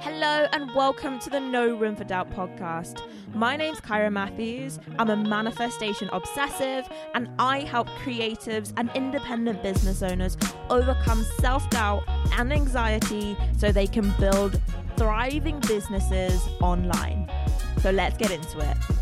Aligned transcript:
Hello 0.00 0.46
and 0.52 0.72
welcome 0.76 1.18
to 1.18 1.28
the 1.28 1.40
No 1.40 1.74
Room 1.74 1.96
for 1.96 2.04
Doubt 2.04 2.30
podcast. 2.30 3.02
My 3.34 3.56
name's 3.56 3.80
Kyra 3.80 4.12
Matthews. 4.12 4.78
I'm 4.96 5.10
a 5.10 5.16
manifestation 5.16 6.08
obsessive 6.12 6.88
and 7.14 7.28
I 7.40 7.60
help 7.60 7.88
creatives 7.88 8.72
and 8.76 8.90
independent 8.94 9.60
business 9.60 10.02
owners 10.04 10.36
overcome 10.70 11.24
self 11.40 11.68
doubt 11.70 12.04
and 12.38 12.52
anxiety 12.52 13.36
so 13.56 13.72
they 13.72 13.88
can 13.88 14.14
build 14.20 14.60
thriving 14.96 15.58
businesses 15.60 16.46
online. 16.60 17.28
So 17.82 17.90
let's 17.90 18.16
get 18.16 18.30
into 18.30 18.60
it. 18.60 18.97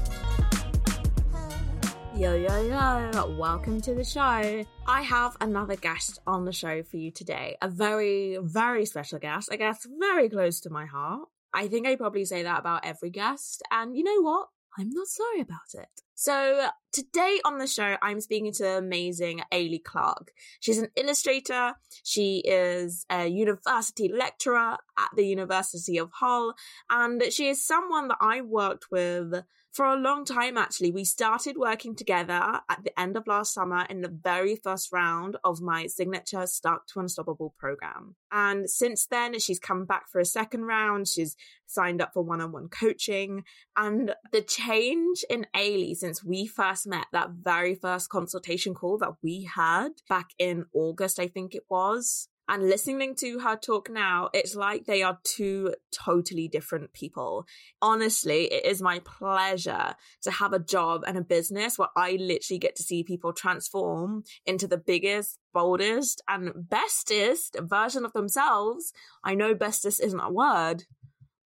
Yo, 2.16 2.34
yo, 2.34 2.62
yo, 2.62 3.36
welcome 3.36 3.78
to 3.78 3.94
the 3.94 4.02
show. 4.02 4.64
I 4.86 5.02
have 5.02 5.36
another 5.42 5.76
guest 5.76 6.18
on 6.26 6.46
the 6.46 6.52
show 6.52 6.82
for 6.82 6.96
you 6.96 7.10
today. 7.10 7.58
A 7.60 7.68
very, 7.68 8.38
very 8.40 8.86
special 8.86 9.18
guest. 9.18 9.50
I 9.52 9.56
guess 9.56 9.86
very 10.00 10.30
close 10.30 10.60
to 10.60 10.70
my 10.70 10.86
heart. 10.86 11.28
I 11.52 11.68
think 11.68 11.86
I 11.86 11.94
probably 11.94 12.24
say 12.24 12.42
that 12.42 12.60
about 12.60 12.86
every 12.86 13.10
guest. 13.10 13.62
And 13.70 13.94
you 13.94 14.02
know 14.02 14.22
what? 14.22 14.48
I'm 14.78 14.88
not 14.90 15.08
sorry 15.08 15.40
about 15.42 15.74
it. 15.74 15.88
So 16.14 16.68
today 16.90 17.38
on 17.44 17.58
the 17.58 17.66
show, 17.66 17.96
I'm 18.00 18.22
speaking 18.22 18.52
to 18.52 18.62
the 18.62 18.78
amazing 18.78 19.42
Ailey 19.52 19.82
Clark. 19.84 20.32
She's 20.60 20.78
an 20.78 20.88
illustrator. 20.96 21.74
She 22.02 22.38
is 22.38 23.04
a 23.10 23.26
university 23.26 24.10
lecturer 24.10 24.78
at 24.98 25.10
the 25.14 25.26
University 25.26 25.98
of 25.98 26.10
Hull, 26.12 26.54
and 26.88 27.22
she 27.30 27.48
is 27.48 27.66
someone 27.66 28.08
that 28.08 28.18
I 28.22 28.40
worked 28.40 28.90
with 28.90 29.34
for 29.76 29.84
a 29.84 29.96
long 29.96 30.24
time, 30.24 30.56
actually. 30.56 30.90
We 30.90 31.04
started 31.04 31.58
working 31.58 31.94
together 31.94 32.32
at 32.68 32.80
the 32.82 32.98
end 32.98 33.14
of 33.16 33.26
last 33.26 33.52
summer 33.52 33.84
in 33.90 34.00
the 34.00 34.08
very 34.08 34.56
first 34.56 34.90
round 34.90 35.36
of 35.44 35.60
my 35.60 35.86
signature 35.86 36.46
Stuck 36.46 36.86
to 36.88 37.00
Unstoppable 37.00 37.54
program. 37.58 38.16
And 38.32 38.70
since 38.70 39.06
then, 39.06 39.38
she's 39.38 39.58
come 39.58 39.84
back 39.84 40.08
for 40.10 40.18
a 40.18 40.24
second 40.24 40.62
round. 40.64 41.08
She's 41.08 41.36
signed 41.66 42.00
up 42.00 42.12
for 42.14 42.22
one 42.22 42.40
on 42.40 42.52
one 42.52 42.68
coaching. 42.68 43.44
And 43.76 44.14
the 44.32 44.40
change 44.40 45.24
in 45.28 45.46
Ailey 45.54 45.94
since 45.94 46.24
we 46.24 46.46
first 46.46 46.86
met, 46.86 47.06
that 47.12 47.32
very 47.42 47.74
first 47.74 48.08
consultation 48.08 48.72
call 48.72 48.96
that 48.98 49.16
we 49.22 49.46
had 49.54 49.90
back 50.08 50.30
in 50.38 50.64
August, 50.72 51.20
I 51.20 51.28
think 51.28 51.54
it 51.54 51.64
was, 51.68 52.28
and 52.48 52.68
listening 52.68 53.14
to 53.16 53.40
her 53.40 53.56
talk 53.56 53.90
now, 53.90 54.30
it's 54.32 54.54
like 54.54 54.84
they 54.84 55.02
are 55.02 55.18
two 55.24 55.74
totally 55.92 56.48
different 56.48 56.92
people. 56.92 57.46
Honestly, 57.82 58.44
it 58.44 58.64
is 58.64 58.80
my 58.80 59.00
pleasure 59.00 59.94
to 60.22 60.30
have 60.30 60.52
a 60.52 60.58
job 60.58 61.02
and 61.06 61.18
a 61.18 61.22
business 61.22 61.78
where 61.78 61.88
I 61.96 62.12
literally 62.12 62.58
get 62.58 62.76
to 62.76 62.82
see 62.82 63.02
people 63.02 63.32
transform 63.32 64.22
into 64.44 64.66
the 64.66 64.78
biggest, 64.78 65.38
boldest, 65.52 66.22
and 66.28 66.52
bestest 66.56 67.56
version 67.60 68.04
of 68.04 68.12
themselves. 68.12 68.92
I 69.24 69.34
know 69.34 69.54
bestest 69.54 70.00
isn't 70.02 70.20
a 70.20 70.30
word, 70.30 70.84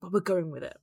but 0.03 0.13
we're 0.13 0.21
going 0.21 0.51
with 0.51 0.63
it 0.63 0.77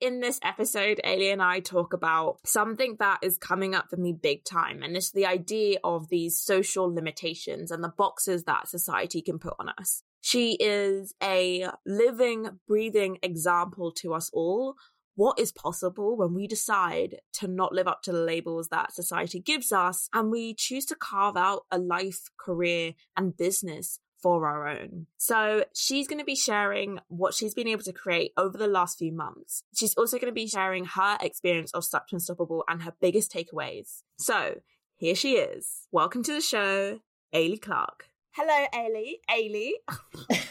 in 0.00 0.20
this 0.20 0.40
episode, 0.42 1.00
Ailey 1.04 1.32
and 1.32 1.42
I 1.42 1.60
talk 1.60 1.92
about 1.92 2.38
something 2.44 2.96
that 2.98 3.18
is 3.22 3.36
coming 3.38 3.74
up 3.74 3.90
for 3.90 3.96
me 3.96 4.12
big 4.12 4.44
time. 4.44 4.82
And 4.82 4.96
it's 4.96 5.10
the 5.10 5.26
idea 5.26 5.78
of 5.84 6.08
these 6.08 6.40
social 6.40 6.92
limitations 6.92 7.70
and 7.70 7.84
the 7.84 7.88
boxes 7.96 8.44
that 8.44 8.68
society 8.68 9.20
can 9.20 9.38
put 9.38 9.54
on 9.58 9.68
us. 9.68 10.02
She 10.20 10.54
is 10.54 11.14
a 11.22 11.68
living, 11.86 12.60
breathing 12.66 13.18
example 13.22 13.92
to 13.92 14.14
us 14.14 14.30
all. 14.32 14.74
What 15.16 15.38
is 15.38 15.52
possible 15.52 16.16
when 16.16 16.34
we 16.34 16.46
decide 16.46 17.16
to 17.34 17.48
not 17.48 17.74
live 17.74 17.86
up 17.86 18.02
to 18.04 18.12
the 18.12 18.22
labels 18.22 18.68
that 18.68 18.92
society 18.92 19.38
gives 19.38 19.70
us 19.70 20.08
and 20.14 20.30
we 20.30 20.54
choose 20.54 20.86
to 20.86 20.94
carve 20.94 21.36
out 21.36 21.66
a 21.70 21.78
life, 21.78 22.30
career, 22.38 22.94
and 23.16 23.36
business 23.36 23.98
for 24.20 24.46
our 24.46 24.68
own. 24.68 25.06
So 25.16 25.64
she's 25.74 26.06
going 26.06 26.18
to 26.18 26.24
be 26.24 26.36
sharing 26.36 26.98
what 27.08 27.34
she's 27.34 27.54
been 27.54 27.68
able 27.68 27.82
to 27.84 27.92
create 27.92 28.32
over 28.36 28.58
the 28.58 28.66
last 28.66 28.98
few 28.98 29.12
months. 29.12 29.62
She's 29.74 29.94
also 29.94 30.18
going 30.18 30.30
to 30.30 30.32
be 30.32 30.46
sharing 30.46 30.84
her 30.84 31.18
experience 31.20 31.72
of 31.72 31.84
Stuck 31.84 32.08
to 32.08 32.16
Unstoppable 32.16 32.64
and 32.68 32.82
her 32.82 32.92
biggest 33.00 33.32
takeaways. 33.32 34.02
So 34.18 34.60
here 34.96 35.14
she 35.14 35.36
is. 35.36 35.86
Welcome 35.90 36.22
to 36.24 36.32
the 36.32 36.40
show, 36.40 37.00
Ailey 37.34 37.60
Clark. 37.60 38.06
Hello, 38.32 38.66
Ailey. 38.74 39.14
Ailey. 39.30 39.72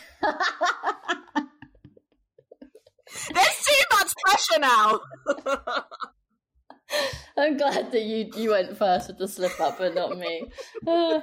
There's 3.34 3.66
too 3.66 3.84
much 3.94 4.14
pressure 4.26 4.60
now. 4.60 5.00
I'm 7.38 7.58
glad 7.58 7.92
that 7.92 8.02
you 8.02 8.32
you 8.36 8.52
went 8.52 8.78
first 8.78 9.08
with 9.08 9.18
the 9.18 9.28
slip 9.28 9.60
up, 9.60 9.78
but 9.78 9.96
not 9.96 10.18
me. 10.18 10.50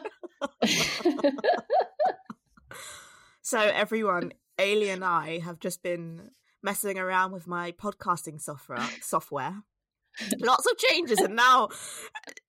So 3.46 3.60
everyone, 3.60 4.32
Ailey 4.58 4.92
and 4.92 5.04
I 5.04 5.38
have 5.38 5.60
just 5.60 5.80
been 5.80 6.32
messing 6.64 6.98
around 6.98 7.30
with 7.30 7.46
my 7.46 7.70
podcasting 7.70 8.40
software 8.40 8.84
software. 9.00 9.62
Lots 10.40 10.66
of 10.66 10.76
changes, 10.78 11.20
and 11.20 11.36
now, 11.36 11.68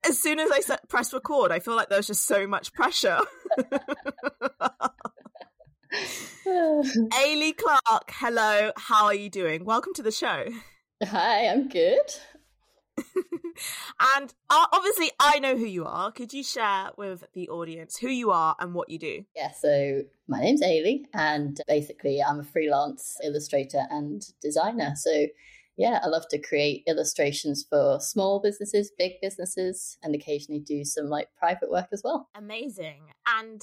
as 0.03 0.17
soon 0.17 0.39
as 0.39 0.49
I 0.49 0.61
set, 0.61 0.89
press 0.89 1.13
record, 1.13 1.51
I 1.51 1.59
feel 1.59 1.75
like 1.75 1.89
there's 1.89 2.07
just 2.07 2.25
so 2.25 2.47
much 2.47 2.73
pressure. 2.73 3.19
Ailey 6.47 7.55
Clark, 7.55 8.09
hello, 8.09 8.71
how 8.75 9.05
are 9.05 9.13
you 9.13 9.29
doing? 9.29 9.65
Welcome 9.65 9.93
to 9.97 10.01
the 10.01 10.11
show. 10.11 10.45
Hi, 11.03 11.47
I'm 11.47 11.69
good. 11.69 12.09
and 14.17 14.33
uh, 14.49 14.65
obviously, 14.71 15.11
I 15.19 15.39
know 15.39 15.57
who 15.57 15.65
you 15.65 15.85
are. 15.85 16.11
Could 16.11 16.33
you 16.33 16.43
share 16.43 16.89
with 16.97 17.23
the 17.33 17.49
audience 17.49 17.97
who 17.97 18.09
you 18.09 18.31
are 18.31 18.55
and 18.59 18.73
what 18.73 18.89
you 18.89 18.99
do? 18.99 19.25
Yeah, 19.35 19.51
so 19.51 20.03
my 20.27 20.39
name's 20.39 20.61
Ailey, 20.61 21.05
and 21.13 21.59
basically, 21.67 22.21
I'm 22.21 22.39
a 22.39 22.43
freelance 22.43 23.17
illustrator 23.23 23.83
and 23.89 24.23
designer. 24.41 24.93
So, 24.95 25.27
yeah, 25.77 25.99
I 26.03 26.07
love 26.07 26.27
to 26.29 26.39
create 26.39 26.83
illustrations 26.87 27.65
for 27.69 27.99
small 27.99 28.39
businesses, 28.39 28.91
big 28.97 29.13
businesses, 29.21 29.97
and 30.03 30.15
occasionally 30.15 30.61
do 30.61 30.83
some 30.83 31.07
like 31.07 31.29
private 31.37 31.69
work 31.69 31.87
as 31.91 32.01
well. 32.03 32.29
Amazing. 32.35 33.01
And 33.27 33.61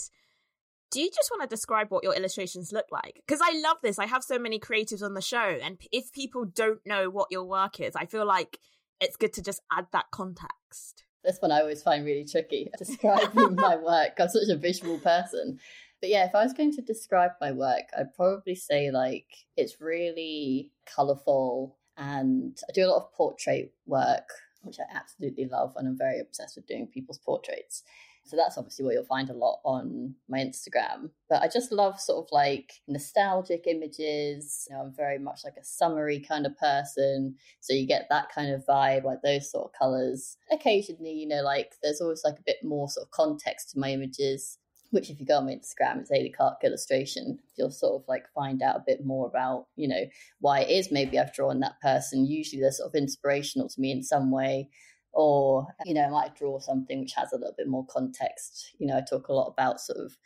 do 0.90 1.00
you 1.00 1.10
just 1.10 1.30
want 1.30 1.42
to 1.42 1.48
describe 1.48 1.90
what 1.90 2.04
your 2.04 2.14
illustrations 2.14 2.72
look 2.72 2.86
like? 2.92 3.20
Because 3.26 3.40
I 3.42 3.58
love 3.58 3.78
this. 3.82 3.98
I 3.98 4.06
have 4.06 4.22
so 4.22 4.38
many 4.38 4.60
creatives 4.60 5.02
on 5.02 5.14
the 5.14 5.20
show, 5.20 5.58
and 5.62 5.78
if 5.90 6.12
people 6.12 6.44
don't 6.44 6.80
know 6.86 7.10
what 7.10 7.28
your 7.30 7.44
work 7.44 7.80
is, 7.80 7.96
I 7.96 8.06
feel 8.06 8.24
like 8.24 8.60
it's 9.00 9.16
good 9.16 9.32
to 9.34 9.43
just 9.43 9.60
add 9.72 9.87
that 9.93 10.06
context. 10.10 11.05
This 11.25 11.38
one 11.41 11.53
I 11.53 11.60
always 11.60 11.82
find 11.82 12.05
really 12.05 12.25
tricky 12.25 12.71
describing 12.78 13.55
my 13.56 13.77
work. 13.77 14.12
I'm 14.19 14.28
such 14.28 14.49
a 14.50 14.56
visual 14.56 14.99
person. 14.99 15.59
But 16.00 16.10
yeah, 16.10 16.27
if 16.27 16.34
I 16.34 16.43
was 16.43 16.53
going 16.53 16.72
to 16.72 16.82
describe 16.82 17.32
my 17.41 17.53
work, 17.53 17.84
I'd 17.99 18.15
probably 18.15 18.55
say 18.55 18.91
like 18.91 19.27
it's 19.56 19.81
really 19.81 20.71
colourful 20.84 21.78
and 21.97 22.59
I 22.69 22.72
do 22.72 22.84
a 22.84 22.88
lot 22.88 23.05
of 23.05 23.12
portrait 23.15 23.72
work, 23.87 24.28
which 24.62 24.77
I 24.78 24.94
absolutely 24.94 25.47
love 25.47 25.75
and 25.76 25.88
I'm 25.88 25.97
very 25.97 26.21
obsessed 26.21 26.56
with 26.56 26.66
doing 26.66 26.88
people's 26.88 27.19
portraits. 27.19 27.84
So 28.26 28.36
that's 28.36 28.56
obviously 28.56 28.84
what 28.84 28.94
you'll 28.94 29.04
find 29.04 29.28
a 29.28 29.34
lot 29.34 29.60
on 29.64 30.14
my 30.28 30.38
Instagram. 30.38 31.10
But 31.28 31.42
I 31.42 31.48
just 31.48 31.70
love 31.72 32.00
sort 32.00 32.26
of 32.26 32.32
like 32.32 32.72
nostalgic 32.88 33.66
images. 33.66 34.66
You 34.68 34.76
know, 34.76 34.82
I'm 34.82 34.94
very 34.94 35.18
much 35.18 35.40
like 35.44 35.56
a 35.60 35.64
summery 35.64 36.20
kind 36.20 36.46
of 36.46 36.56
person. 36.56 37.36
So 37.60 37.74
you 37.74 37.86
get 37.86 38.06
that 38.10 38.32
kind 38.34 38.52
of 38.52 38.64
vibe, 38.66 39.04
like 39.04 39.20
those 39.22 39.50
sort 39.50 39.66
of 39.66 39.78
colors. 39.78 40.38
Occasionally, 40.50 41.12
you 41.12 41.28
know, 41.28 41.42
like 41.42 41.74
there's 41.82 42.00
always 42.00 42.22
like 42.24 42.38
a 42.38 42.44
bit 42.46 42.64
more 42.64 42.88
sort 42.88 43.06
of 43.06 43.10
context 43.10 43.70
to 43.70 43.78
my 43.78 43.92
images 43.92 44.58
which 44.94 45.10
if 45.10 45.18
you 45.18 45.26
go 45.26 45.38
on 45.38 45.46
my 45.46 45.50
Instagram, 45.50 45.98
it's 45.98 46.12
Ailey 46.12 46.32
Clark 46.32 46.62
illustration. 46.62 47.40
You'll 47.56 47.72
sort 47.72 48.00
of 48.00 48.06
like 48.06 48.26
find 48.32 48.62
out 48.62 48.76
a 48.76 48.84
bit 48.86 49.04
more 49.04 49.26
about, 49.26 49.66
you 49.74 49.88
know, 49.88 50.04
why 50.38 50.60
it 50.60 50.70
is 50.70 50.92
maybe 50.92 51.18
I've 51.18 51.34
drawn 51.34 51.58
that 51.60 51.80
person. 51.82 52.26
Usually 52.26 52.62
they're 52.62 52.70
sort 52.70 52.90
of 52.90 52.94
inspirational 52.94 53.68
to 53.68 53.80
me 53.80 53.90
in 53.90 54.04
some 54.04 54.30
way 54.30 54.68
or 55.14 55.66
you 55.84 55.94
know 55.94 56.04
i 56.04 56.08
might 56.10 56.36
draw 56.36 56.58
something 56.58 57.00
which 57.00 57.12
has 57.12 57.32
a 57.32 57.36
little 57.36 57.54
bit 57.56 57.69
more 57.69 57.86
context. 57.86 58.72
You 58.78 58.86
know 58.86 58.97
i 58.97 59.00
talk 59.00 59.28
a 59.28 59.32
lot 59.32 59.48
about 59.48 59.80
sort 59.80 59.98
of 59.98 60.16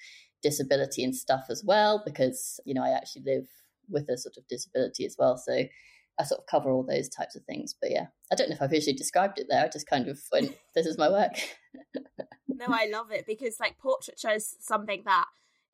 disability 0.42 1.02
and 1.02 1.14
stuff 1.14 1.46
as 1.50 1.64
well 1.64 2.02
because 2.04 2.60
you 2.64 2.74
know 2.74 2.82
i 2.82 2.90
actually 2.90 3.22
live 3.24 3.48
with 3.88 4.08
a 4.08 4.18
sort 4.18 4.36
of 4.36 4.46
disability 4.48 5.06
as 5.06 5.16
well. 5.18 5.36
So 5.38 5.64
i 6.20 6.24
sort 6.24 6.40
of 6.40 6.46
cover 6.46 6.70
all 6.70 6.84
those 6.84 7.08
types 7.08 7.36
of 7.36 7.44
things. 7.44 7.74
But 7.80 7.90
yeah 7.90 8.06
i 8.32 8.34
don't 8.34 8.48
know 8.48 8.56
if 8.56 8.62
I've 8.62 8.70
visually 8.70 8.96
described 8.96 9.38
it 9.38 9.46
there. 9.48 9.64
I 9.64 9.68
just 9.68 9.88
kind 9.88 10.08
of 10.08 10.18
went 10.32 10.56
this 10.74 10.86
is 10.86 10.98
my 10.98 11.10
work. 11.10 11.32
No 12.48 12.66
i 12.70 12.88
love 12.90 13.12
it 13.12 13.24
because 13.24 13.60
like 13.60 13.78
portraiture 13.78 14.32
is 14.32 14.56
something 14.58 15.02
that 15.04 15.26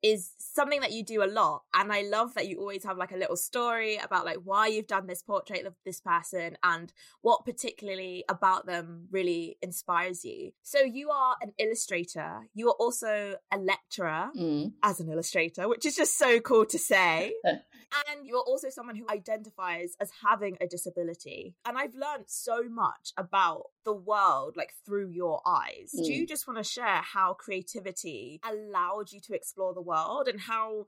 is 0.05 0.31
something 0.37 0.81
that 0.81 0.91
you 0.91 1.03
do 1.03 1.23
a 1.23 1.25
lot 1.25 1.63
and 1.73 1.91
i 1.91 2.01
love 2.03 2.33
that 2.35 2.47
you 2.47 2.59
always 2.59 2.83
have 2.83 2.97
like 2.97 3.11
a 3.11 3.17
little 3.17 3.35
story 3.35 3.97
about 3.97 4.25
like 4.25 4.37
why 4.43 4.67
you've 4.67 4.87
done 4.87 5.07
this 5.07 5.23
portrait 5.23 5.65
of 5.65 5.73
this 5.85 5.99
person 5.99 6.57
and 6.63 6.93
what 7.21 7.45
particularly 7.45 8.23
about 8.29 8.65
them 8.65 9.07
really 9.11 9.57
inspires 9.61 10.23
you. 10.23 10.51
So 10.61 10.79
you 10.79 11.09
are 11.09 11.35
an 11.41 11.53
illustrator. 11.57 12.41
You 12.53 12.69
are 12.69 12.75
also 12.79 13.35
a 13.51 13.57
lecturer 13.57 14.29
mm. 14.37 14.73
as 14.83 14.99
an 14.99 15.09
illustrator 15.09 15.67
which 15.67 15.85
is 15.85 15.95
just 15.95 16.17
so 16.17 16.39
cool 16.39 16.65
to 16.65 16.77
say 16.77 17.33
and 18.09 18.25
you're 18.25 18.39
also 18.39 18.69
someone 18.69 18.95
who 18.95 19.05
identifies 19.09 19.95
as 19.99 20.11
having 20.25 20.57
a 20.61 20.67
disability 20.67 21.55
and 21.65 21.77
i've 21.77 21.95
learned 21.95 22.25
so 22.27 22.63
much 22.69 23.13
about 23.17 23.63
the 23.83 23.93
world 23.93 24.55
like 24.57 24.73
through 24.85 25.09
your 25.09 25.41
eyes 25.45 25.91
mm. 25.97 26.05
do 26.05 26.13
you 26.13 26.25
just 26.25 26.47
want 26.47 26.57
to 26.57 26.63
share 26.63 27.01
how 27.01 27.33
creativity 27.33 28.39
allowed 28.43 29.11
you 29.11 29.19
to 29.19 29.33
explore 29.33 29.73
the 29.73 29.81
world 29.81 30.27
and 30.27 30.41
how 30.41 30.85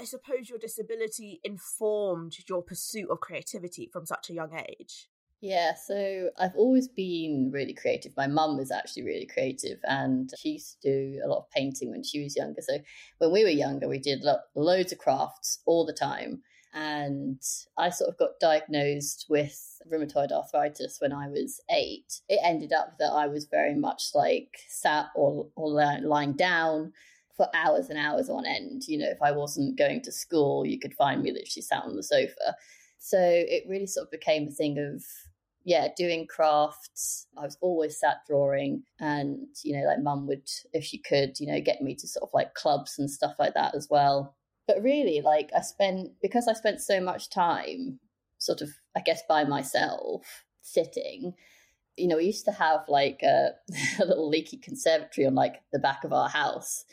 I 0.00 0.04
suppose 0.04 0.48
your 0.48 0.58
disability 0.58 1.40
informed 1.42 2.36
your 2.48 2.62
pursuit 2.62 3.10
of 3.10 3.20
creativity 3.20 3.90
from 3.92 4.06
such 4.06 4.30
a 4.30 4.32
young 4.32 4.56
age. 4.56 5.08
Yeah, 5.40 5.74
so 5.74 6.30
I've 6.36 6.56
always 6.56 6.88
been 6.88 7.50
really 7.52 7.74
creative. 7.74 8.12
My 8.16 8.26
mum 8.26 8.58
is 8.58 8.72
actually 8.72 9.04
really 9.04 9.26
creative 9.26 9.78
and 9.84 10.30
she 10.36 10.50
used 10.50 10.82
to 10.82 10.88
do 10.88 11.20
a 11.24 11.28
lot 11.28 11.38
of 11.38 11.50
painting 11.50 11.90
when 11.90 12.02
she 12.02 12.22
was 12.22 12.36
younger. 12.36 12.60
So 12.60 12.78
when 13.18 13.32
we 13.32 13.44
were 13.44 13.50
younger, 13.50 13.88
we 13.88 13.98
did 13.98 14.22
lo- 14.22 14.40
loads 14.56 14.92
of 14.92 14.98
crafts 14.98 15.60
all 15.64 15.86
the 15.86 15.92
time. 15.92 16.42
And 16.74 17.42
I 17.76 17.90
sort 17.90 18.10
of 18.10 18.18
got 18.18 18.40
diagnosed 18.40 19.26
with 19.28 19.80
rheumatoid 19.90 20.32
arthritis 20.32 20.98
when 21.00 21.12
I 21.12 21.28
was 21.28 21.60
eight. 21.70 22.20
It 22.28 22.40
ended 22.44 22.72
up 22.72 22.98
that 22.98 23.12
I 23.12 23.26
was 23.26 23.46
very 23.46 23.74
much 23.74 24.10
like 24.14 24.58
sat 24.68 25.06
or, 25.14 25.46
or 25.56 25.70
lying 25.70 26.34
down 26.34 26.92
for 27.36 27.48
hours 27.54 27.88
and 27.88 27.98
hours 27.98 28.28
on 28.28 28.44
end. 28.46 28.86
You 28.86 28.98
know, 28.98 29.08
if 29.08 29.22
I 29.22 29.32
wasn't 29.32 29.78
going 29.78 30.02
to 30.02 30.12
school, 30.12 30.66
you 30.66 30.78
could 30.78 30.94
find 30.94 31.22
me 31.22 31.32
literally 31.32 31.62
sat 31.62 31.84
on 31.84 31.96
the 31.96 32.02
sofa. 32.02 32.56
So 32.98 33.18
it 33.20 33.64
really 33.68 33.86
sort 33.86 34.06
of 34.06 34.10
became 34.10 34.48
a 34.48 34.50
thing 34.50 34.78
of 34.78 35.02
yeah, 35.68 35.88
doing 35.98 36.26
crafts. 36.26 37.26
I 37.36 37.42
was 37.42 37.58
always 37.60 38.00
sat 38.00 38.22
drawing, 38.26 38.84
and 39.00 39.48
you 39.62 39.76
know, 39.76 39.86
like 39.86 40.00
mum 40.02 40.26
would, 40.26 40.48
if 40.72 40.82
she 40.82 40.96
could, 40.96 41.38
you 41.38 41.46
know, 41.46 41.60
get 41.60 41.82
me 41.82 41.94
to 41.96 42.08
sort 42.08 42.22
of 42.22 42.30
like 42.32 42.54
clubs 42.54 42.98
and 42.98 43.10
stuff 43.10 43.34
like 43.38 43.52
that 43.52 43.74
as 43.74 43.86
well. 43.90 44.34
But 44.68 44.82
really, 44.82 45.20
like 45.20 45.50
I 45.56 45.62
spent 45.62 46.10
because 46.22 46.46
I 46.46 46.52
spent 46.52 46.80
so 46.80 47.00
much 47.00 47.30
time, 47.30 47.98
sort 48.38 48.60
of, 48.60 48.70
I 48.96 49.00
guess, 49.00 49.22
by 49.28 49.42
myself 49.42 50.44
sitting. 50.62 51.34
You 51.96 52.06
know, 52.06 52.18
we 52.18 52.26
used 52.26 52.44
to 52.44 52.52
have 52.52 52.82
like 52.86 53.20
a, 53.24 53.50
a 54.00 54.04
little 54.04 54.28
leaky 54.28 54.58
conservatory 54.58 55.26
on 55.26 55.34
like 55.34 55.56
the 55.72 55.80
back 55.80 56.04
of 56.04 56.12
our 56.12 56.28
house, 56.28 56.84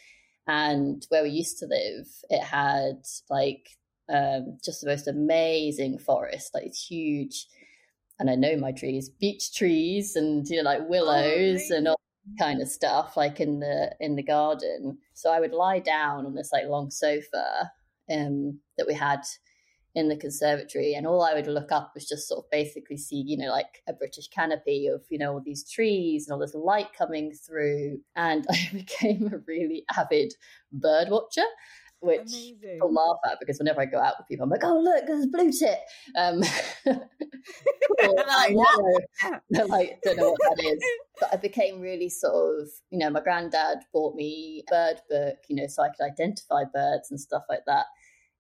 and 0.48 1.06
where 1.10 1.22
we 1.22 1.30
used 1.30 1.60
to 1.60 1.68
live, 1.68 2.08
it 2.32 2.44
had 2.44 3.04
like 3.30 3.70
um, 4.10 4.58
just 4.64 4.82
the 4.82 4.88
most 4.88 5.08
amazing 5.08 6.00
forest, 6.00 6.56
like 6.56 6.66
it's 6.66 6.88
huge 6.88 7.46
and 8.20 8.30
I 8.30 8.36
know 8.36 8.56
my 8.58 8.72
trees, 8.72 9.10
beech 9.10 9.54
trees 9.54 10.16
and 10.16 10.48
you 10.48 10.58
know 10.58 10.64
like 10.64 10.88
willows 10.88 11.70
oh, 11.72 11.76
and 11.76 11.88
all 11.88 12.00
kind 12.40 12.62
of 12.62 12.68
stuff 12.68 13.16
like 13.16 13.40
in 13.40 13.60
the 13.60 13.96
in 14.00 14.16
the 14.16 14.24
garden. 14.24 14.98
So 15.14 15.32
I 15.32 15.40
would 15.40 15.54
lie 15.54 15.80
down 15.80 16.26
on 16.26 16.36
this 16.36 16.52
like 16.52 16.66
long 16.66 16.90
sofa 16.90 17.72
um, 18.12 18.60
that 18.78 18.88
we 18.88 18.94
had 18.94 19.22
in 19.96 20.10
the 20.10 20.18
conservatory 20.18 20.94
and 20.94 21.08
all 21.08 21.24
I 21.24 21.34
would 21.34 21.48
look 21.48 21.72
up 21.72 21.92
was 21.96 22.06
just 22.06 22.28
sort 22.28 22.44
of 22.44 22.52
basically 22.52 22.98
see, 22.98 23.24
you 23.26 23.38
know, 23.38 23.50
like 23.50 23.82
a 23.88 23.94
British 23.94 24.28
canopy 24.28 24.88
of, 24.88 25.02
you 25.10 25.18
know, 25.18 25.34
all 25.34 25.42
these 25.44 25.70
trees 25.70 26.28
and 26.28 26.34
all 26.34 26.40
this 26.40 26.54
light 26.54 26.90
coming 26.98 27.32
through. 27.32 28.02
And 28.16 28.46
I 28.52 28.70
became 28.74 29.32
a 29.34 29.38
really 29.48 29.86
avid 29.98 30.34
bird 30.74 31.08
watcher 31.10 31.46
which 32.06 32.22
Amazing. 32.22 32.58
people 32.62 32.94
laugh 32.94 33.18
at 33.26 33.40
because 33.40 33.58
whenever 33.58 33.82
I 33.82 33.86
go 33.86 34.00
out 34.00 34.16
with 34.18 34.28
people, 34.28 34.44
I'm 34.44 34.50
like, 34.50 34.64
"Oh, 34.64 34.80
look, 34.80 35.06
there's 35.06 35.26
blue 35.26 35.52
tit." 35.52 35.80
Um, 36.16 36.42
cool. 36.86 38.16
like, 38.28 38.54
know. 38.54 39.00
They're 39.50 39.66
like, 39.66 40.00
don't 40.04 40.18
know 40.18 40.32
what 40.32 40.58
that 40.58 40.64
is. 40.64 40.84
But 41.20 41.34
I 41.34 41.38
became 41.38 41.80
really 41.80 42.10
sort 42.10 42.62
of, 42.62 42.70
you 42.90 43.00
know, 43.00 43.10
my 43.10 43.22
granddad 43.22 43.80
bought 43.94 44.16
me 44.16 44.64
a 44.68 44.72
bird 44.72 45.02
book, 45.10 45.38
you 45.50 45.56
know, 45.56 45.68
so 45.68 45.84
I 45.84 45.90
could 45.90 46.06
identify 46.06 46.64
birds 46.74 47.10
and 47.10 47.20
stuff 47.20 47.44
like 47.50 47.64
that. 47.68 47.86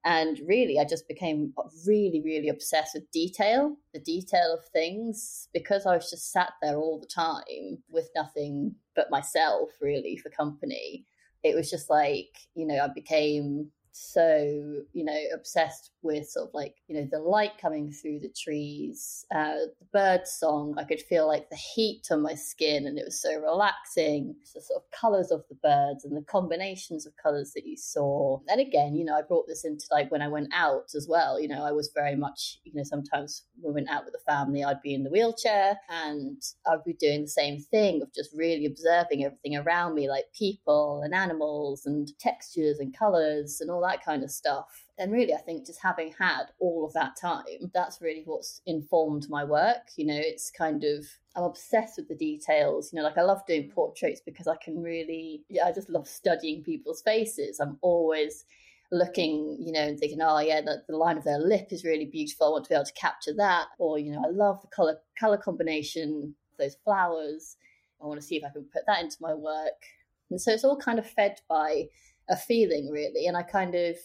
And 0.03 0.39
really, 0.45 0.79
I 0.79 0.85
just 0.85 1.07
became 1.07 1.53
really, 1.87 2.21
really 2.23 2.49
obsessed 2.49 2.93
with 2.93 3.09
detail, 3.09 3.75
the 3.91 3.99
detail 3.99 4.53
of 4.53 4.63
things, 4.71 5.49
because 5.51 5.87
I 5.87 5.95
was 5.95 6.11
just 6.11 6.31
sat 6.31 6.51
there 6.61 6.77
all 6.77 6.99
the 6.99 7.07
time 7.07 7.81
with 7.89 8.09
nothing 8.15 8.75
but 8.95 9.09
myself, 9.09 9.69
really, 9.81 10.15
for 10.15 10.29
company 10.29 11.05
it 11.45 11.55
was 11.55 11.69
just 11.69 11.89
like 11.89 12.35
you 12.55 12.65
know 12.65 12.79
i 12.79 12.87
became 12.87 13.67
so 13.91 14.83
you 14.93 15.05
know 15.05 15.17
obsessed 15.33 15.91
with 16.05 16.29
sort 16.29 16.47
of 16.47 16.53
like 16.53 16.75
you 16.87 16.95
know 16.95 17.07
the 17.11 17.19
light 17.19 17.57
coming 17.59 17.91
through 17.91 18.19
the 18.19 18.33
trees 18.37 19.25
uh, 19.33 19.55
the 19.79 19.87
bird 19.91 20.27
song 20.27 20.73
i 20.77 20.83
could 20.83 21.01
feel 21.01 21.27
like 21.27 21.49
the 21.49 21.55
heat 21.55 22.03
on 22.11 22.21
my 22.21 22.33
skin 22.33 22.87
and 22.87 22.97
it 22.97 23.05
was 23.05 23.21
so 23.21 23.37
relaxing 23.39 24.35
the 24.53 24.61
sort 24.61 24.81
of 24.81 24.99
colors 24.99 25.31
of 25.31 25.43
the 25.49 25.55
birds 25.55 26.05
and 26.05 26.15
the 26.15 26.21
combinations 26.23 27.05
of 27.05 27.13
colors 27.21 27.51
that 27.53 27.65
you 27.65 27.75
saw 27.75 28.39
and 28.47 28.61
again 28.61 28.95
you 28.95 29.03
know 29.03 29.15
i 29.15 29.21
brought 29.21 29.47
this 29.47 29.65
into 29.65 29.85
like 29.91 30.09
when 30.11 30.21
i 30.21 30.27
went 30.27 30.47
out 30.53 30.89
as 30.95 31.07
well 31.09 31.39
you 31.39 31.47
know 31.47 31.65
i 31.65 31.71
was 31.71 31.91
very 31.93 32.15
much 32.15 32.59
you 32.63 32.73
know 32.73 32.83
sometimes 32.83 33.45
when 33.59 33.73
we 33.73 33.81
went 33.81 33.89
out 33.89 34.05
with 34.05 34.13
the 34.13 34.31
family 34.31 34.63
i'd 34.63 34.81
be 34.81 34.93
in 34.93 35.03
the 35.03 35.09
wheelchair 35.09 35.77
and 35.89 36.41
i'd 36.67 36.83
be 36.85 36.93
doing 36.93 37.23
the 37.23 37.27
same 37.27 37.59
thing 37.59 38.01
of 38.01 38.13
just 38.13 38.29
really 38.35 38.65
observing 38.65 39.25
everything 39.25 39.57
around 39.57 39.95
me 39.95 40.07
like 40.07 40.25
people 40.37 41.01
and 41.03 41.13
animals 41.13 41.85
and 41.85 42.07
textures 42.19 42.79
and 42.79 42.97
colors 42.97 43.59
and 43.61 43.71
all 43.71 43.81
that 43.81 44.03
kind 44.03 44.23
of 44.23 44.31
stuff. 44.31 44.84
And 44.97 45.11
really, 45.11 45.33
I 45.33 45.37
think 45.37 45.65
just 45.65 45.81
having 45.81 46.13
had 46.17 46.45
all 46.59 46.85
of 46.85 46.93
that 46.93 47.17
time, 47.19 47.71
that's 47.73 48.01
really 48.01 48.23
what's 48.25 48.61
informed 48.65 49.29
my 49.29 49.43
work. 49.43 49.89
You 49.97 50.05
know, 50.05 50.17
it's 50.17 50.49
kind 50.49 50.83
of, 50.85 51.05
I'm 51.35 51.43
obsessed 51.43 51.97
with 51.97 52.07
the 52.07 52.15
details. 52.15 52.91
You 52.91 52.97
know, 52.97 53.03
like 53.03 53.17
I 53.17 53.23
love 53.23 53.45
doing 53.45 53.63
mm. 53.63 53.73
portraits 53.73 54.21
because 54.25 54.47
I 54.47 54.55
can 54.63 54.81
really, 54.81 55.43
yeah, 55.49 55.65
I 55.65 55.73
just 55.73 55.89
love 55.89 56.07
studying 56.07 56.63
people's 56.63 57.01
faces. 57.01 57.59
I'm 57.59 57.77
always 57.81 58.45
looking, 58.91 59.57
you 59.59 59.73
know, 59.73 59.81
and 59.81 59.99
thinking, 59.99 60.21
oh 60.21 60.39
yeah, 60.39 60.61
the, 60.61 60.83
the 60.87 60.95
line 60.95 61.17
of 61.17 61.25
their 61.25 61.39
lip 61.39 61.67
is 61.71 61.83
really 61.83 62.05
beautiful. 62.05 62.47
I 62.47 62.51
want 62.51 62.63
to 62.65 62.69
be 62.69 62.75
able 62.75 62.85
to 62.85 62.93
capture 62.93 63.33
that. 63.35 63.67
Or, 63.77 63.99
you 63.99 64.13
know, 64.13 64.23
I 64.25 64.29
love 64.29 64.61
the 64.61 64.69
color 64.69 64.97
color 65.19 65.37
combination 65.37 66.35
of 66.53 66.57
those 66.57 66.77
flowers. 66.85 67.57
I 68.01 68.05
want 68.05 68.21
to 68.21 68.25
see 68.25 68.37
if 68.37 68.45
I 68.45 68.49
can 68.53 68.65
put 68.71 68.85
that 68.87 69.01
into 69.01 69.17
my 69.19 69.33
work. 69.33 69.83
And 70.31 70.39
so 70.39 70.53
it's 70.53 70.63
all 70.63 70.77
kind 70.77 70.99
of 70.99 71.09
fed 71.09 71.41
by 71.49 71.89
a 72.29 72.35
feeling 72.35 72.89
really 72.89 73.27
and 73.27 73.37
i 73.37 73.43
kind 73.43 73.75
of 73.75 73.95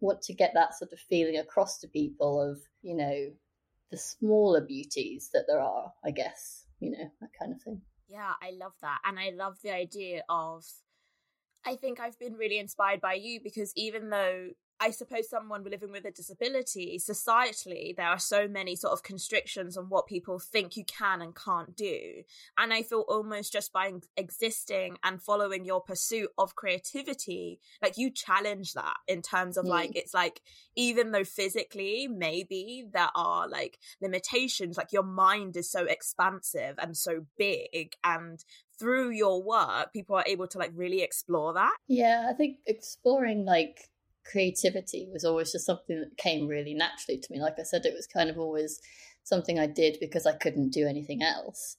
want 0.00 0.22
to 0.22 0.34
get 0.34 0.52
that 0.54 0.74
sort 0.76 0.92
of 0.92 0.98
feeling 0.98 1.36
across 1.38 1.78
to 1.78 1.88
people 1.88 2.40
of 2.40 2.58
you 2.82 2.94
know 2.94 3.26
the 3.90 3.96
smaller 3.96 4.60
beauties 4.60 5.30
that 5.32 5.44
there 5.48 5.60
are 5.60 5.92
i 6.04 6.10
guess 6.10 6.64
you 6.80 6.90
know 6.90 7.10
that 7.20 7.30
kind 7.38 7.52
of 7.52 7.60
thing. 7.62 7.80
Yeah 8.08 8.32
i 8.42 8.52
love 8.52 8.72
that 8.82 8.98
and 9.04 9.18
i 9.18 9.30
love 9.34 9.56
the 9.62 9.72
idea 9.72 10.22
of 10.28 10.64
i 11.66 11.74
think 11.76 12.00
i've 12.00 12.18
been 12.18 12.34
really 12.34 12.58
inspired 12.58 13.00
by 13.00 13.14
you 13.14 13.40
because 13.42 13.72
even 13.76 14.10
though 14.10 14.48
I 14.80 14.90
suppose 14.90 15.28
someone 15.28 15.64
living 15.64 15.90
with 15.90 16.04
a 16.04 16.10
disability, 16.10 16.98
societally, 16.98 17.96
there 17.96 18.06
are 18.06 18.18
so 18.18 18.46
many 18.46 18.76
sort 18.76 18.92
of 18.92 19.02
constrictions 19.02 19.76
on 19.76 19.88
what 19.88 20.06
people 20.06 20.38
think 20.38 20.76
you 20.76 20.84
can 20.84 21.20
and 21.20 21.34
can't 21.34 21.76
do. 21.76 22.22
And 22.56 22.72
I 22.72 22.82
feel 22.82 23.04
almost 23.08 23.52
just 23.52 23.72
by 23.72 23.92
existing 24.16 24.96
and 25.02 25.20
following 25.20 25.64
your 25.64 25.80
pursuit 25.80 26.30
of 26.38 26.54
creativity, 26.54 27.58
like 27.82 27.98
you 27.98 28.10
challenge 28.10 28.74
that 28.74 28.96
in 29.08 29.20
terms 29.20 29.56
of 29.56 29.64
mm. 29.64 29.70
like, 29.70 29.96
it's 29.96 30.14
like, 30.14 30.42
even 30.76 31.10
though 31.10 31.24
physically, 31.24 32.06
maybe 32.06 32.86
there 32.92 33.10
are 33.14 33.48
like 33.48 33.78
limitations, 34.00 34.76
like 34.76 34.92
your 34.92 35.02
mind 35.02 35.56
is 35.56 35.70
so 35.70 35.86
expansive 35.86 36.76
and 36.78 36.96
so 36.96 37.26
big. 37.36 37.94
And 38.04 38.44
through 38.78 39.10
your 39.10 39.42
work, 39.42 39.92
people 39.92 40.14
are 40.14 40.24
able 40.26 40.46
to 40.46 40.58
like 40.58 40.70
really 40.74 41.02
explore 41.02 41.52
that. 41.54 41.76
Yeah, 41.88 42.28
I 42.30 42.34
think 42.34 42.58
exploring 42.66 43.44
like 43.44 43.88
creativity 44.30 45.08
was 45.12 45.24
always 45.24 45.52
just 45.52 45.66
something 45.66 45.98
that 46.00 46.16
came 46.16 46.46
really 46.46 46.74
naturally 46.74 47.18
to 47.18 47.32
me. 47.32 47.40
Like 47.40 47.58
I 47.58 47.62
said, 47.62 47.84
it 47.84 47.94
was 47.94 48.06
kind 48.06 48.30
of 48.30 48.38
always 48.38 48.80
something 49.24 49.58
I 49.58 49.66
did 49.66 49.98
because 50.00 50.26
I 50.26 50.32
couldn't 50.32 50.70
do 50.70 50.86
anything 50.86 51.22
else. 51.22 51.76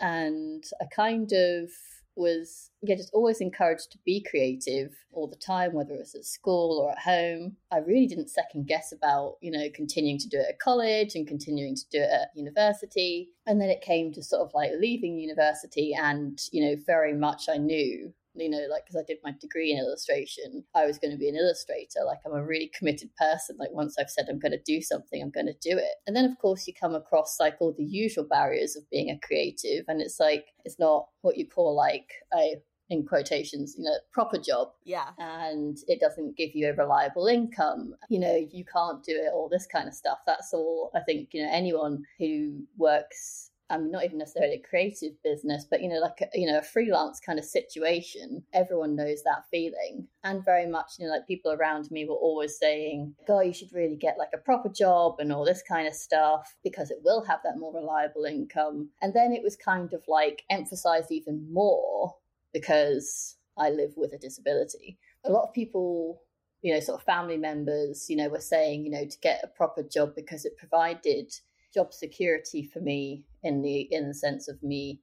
And 0.00 0.64
I 0.80 0.86
kind 0.94 1.30
of 1.32 1.70
was 2.16 2.70
yeah 2.82 2.96
just 2.96 3.12
always 3.14 3.40
encouraged 3.40 3.90
to 3.92 3.98
be 4.04 4.24
creative 4.28 4.92
all 5.12 5.28
the 5.28 5.36
time 5.36 5.72
whether 5.72 5.94
it 5.94 6.00
was 6.00 6.14
at 6.14 6.24
school 6.24 6.78
or 6.78 6.90
at 6.90 6.98
home 6.98 7.56
i 7.70 7.78
really 7.78 8.06
didn't 8.06 8.28
second 8.28 8.66
guess 8.66 8.92
about 8.92 9.36
you 9.40 9.50
know 9.50 9.68
continuing 9.74 10.18
to 10.18 10.28
do 10.28 10.36
it 10.36 10.46
at 10.48 10.58
college 10.58 11.14
and 11.14 11.28
continuing 11.28 11.74
to 11.74 11.88
do 11.90 11.98
it 11.98 12.10
at 12.10 12.28
university 12.34 13.28
and 13.46 13.60
then 13.60 13.70
it 13.70 13.80
came 13.80 14.12
to 14.12 14.22
sort 14.22 14.42
of 14.42 14.52
like 14.54 14.70
leaving 14.80 15.18
university 15.18 15.94
and 15.94 16.42
you 16.52 16.62
know 16.62 16.76
very 16.84 17.14
much 17.14 17.48
i 17.48 17.56
knew 17.56 18.12
you 18.34 18.48
know, 18.48 18.66
like 18.70 18.84
because 18.84 18.96
I 19.00 19.04
did 19.06 19.18
my 19.24 19.34
degree 19.40 19.72
in 19.72 19.78
illustration, 19.78 20.64
I 20.74 20.86
was 20.86 20.98
going 20.98 21.12
to 21.12 21.18
be 21.18 21.28
an 21.28 21.36
illustrator. 21.36 22.00
Like 22.06 22.18
I'm 22.26 22.34
a 22.34 22.44
really 22.44 22.70
committed 22.76 23.10
person. 23.16 23.56
Like 23.58 23.72
once 23.72 23.96
I've 23.98 24.10
said 24.10 24.26
I'm 24.28 24.38
going 24.38 24.52
to 24.52 24.62
do 24.64 24.80
something, 24.80 25.22
I'm 25.22 25.30
going 25.30 25.46
to 25.46 25.52
do 25.52 25.76
it. 25.76 25.96
And 26.06 26.14
then 26.14 26.24
of 26.24 26.38
course 26.38 26.66
you 26.66 26.74
come 26.78 26.94
across 26.94 27.38
like 27.40 27.56
all 27.60 27.74
the 27.76 27.84
usual 27.84 28.24
barriers 28.24 28.76
of 28.76 28.88
being 28.90 29.10
a 29.10 29.26
creative, 29.26 29.84
and 29.88 30.00
it's 30.00 30.20
like 30.20 30.46
it's 30.64 30.78
not 30.78 31.08
what 31.22 31.36
you 31.36 31.46
call 31.46 31.74
like 31.74 32.10
a 32.34 32.56
in 32.90 33.06
quotations, 33.06 33.76
you 33.78 33.84
know, 33.84 33.94
proper 34.12 34.36
job. 34.36 34.72
Yeah. 34.84 35.10
And 35.18 35.78
it 35.86 36.00
doesn't 36.00 36.36
give 36.36 36.50
you 36.54 36.68
a 36.68 36.74
reliable 36.74 37.28
income. 37.28 37.94
You 38.08 38.18
know, 38.18 38.48
you 38.50 38.64
can't 38.64 39.02
do 39.02 39.12
it, 39.12 39.32
all 39.32 39.48
this 39.48 39.66
kind 39.66 39.86
of 39.86 39.94
stuff. 39.94 40.18
That's 40.26 40.52
all 40.52 40.90
I 40.94 41.00
think, 41.00 41.28
you 41.32 41.42
know, 41.42 41.50
anyone 41.52 42.02
who 42.18 42.64
works 42.76 43.49
I'm 43.70 43.90
not 43.90 44.04
even 44.04 44.18
necessarily 44.18 44.54
a 44.54 44.68
creative 44.68 45.12
business, 45.22 45.66
but 45.70 45.80
you 45.82 45.88
know, 45.88 46.00
like 46.00 46.20
a, 46.20 46.38
you 46.38 46.46
know, 46.46 46.58
a 46.58 46.62
freelance 46.62 47.20
kind 47.20 47.38
of 47.38 47.44
situation. 47.44 48.42
Everyone 48.52 48.96
knows 48.96 49.22
that 49.22 49.44
feeling, 49.50 50.08
and 50.24 50.44
very 50.44 50.66
much, 50.66 50.92
you 50.98 51.06
know, 51.06 51.12
like 51.12 51.26
people 51.26 51.52
around 51.52 51.90
me 51.90 52.04
were 52.04 52.14
always 52.14 52.58
saying, 52.58 53.14
"God, 53.26 53.40
you 53.40 53.52
should 53.52 53.72
really 53.72 53.96
get 53.96 54.18
like 54.18 54.32
a 54.34 54.38
proper 54.38 54.68
job 54.68 55.20
and 55.20 55.32
all 55.32 55.44
this 55.44 55.62
kind 55.62 55.86
of 55.86 55.94
stuff 55.94 56.54
because 56.64 56.90
it 56.90 56.98
will 57.04 57.24
have 57.24 57.40
that 57.44 57.58
more 57.58 57.72
reliable 57.72 58.24
income." 58.24 58.90
And 59.00 59.14
then 59.14 59.32
it 59.32 59.42
was 59.42 59.56
kind 59.56 59.92
of 59.92 60.02
like 60.08 60.42
emphasized 60.50 61.12
even 61.12 61.52
more 61.52 62.16
because 62.52 63.36
I 63.56 63.70
live 63.70 63.92
with 63.96 64.12
a 64.12 64.18
disability. 64.18 64.98
A 65.24 65.30
lot 65.30 65.44
of 65.44 65.54
people 65.54 66.22
you 66.62 66.74
know, 66.74 66.80
sort 66.80 67.00
of 67.00 67.06
family 67.06 67.36
members, 67.36 68.10
you 68.10 68.16
know, 68.16 68.28
were 68.28 68.40
saying, 68.40 68.84
you 68.84 68.90
know, 68.90 69.04
to 69.04 69.18
get 69.20 69.40
a 69.42 69.46
proper 69.46 69.82
job 69.82 70.14
because 70.14 70.44
it 70.44 70.58
provided 70.58 71.32
job 71.72 71.92
security 71.92 72.62
for 72.72 72.80
me 72.80 73.24
in 73.42 73.62
the 73.62 73.88
in 73.90 74.08
the 74.08 74.14
sense 74.14 74.48
of 74.48 74.62
me 74.62 75.00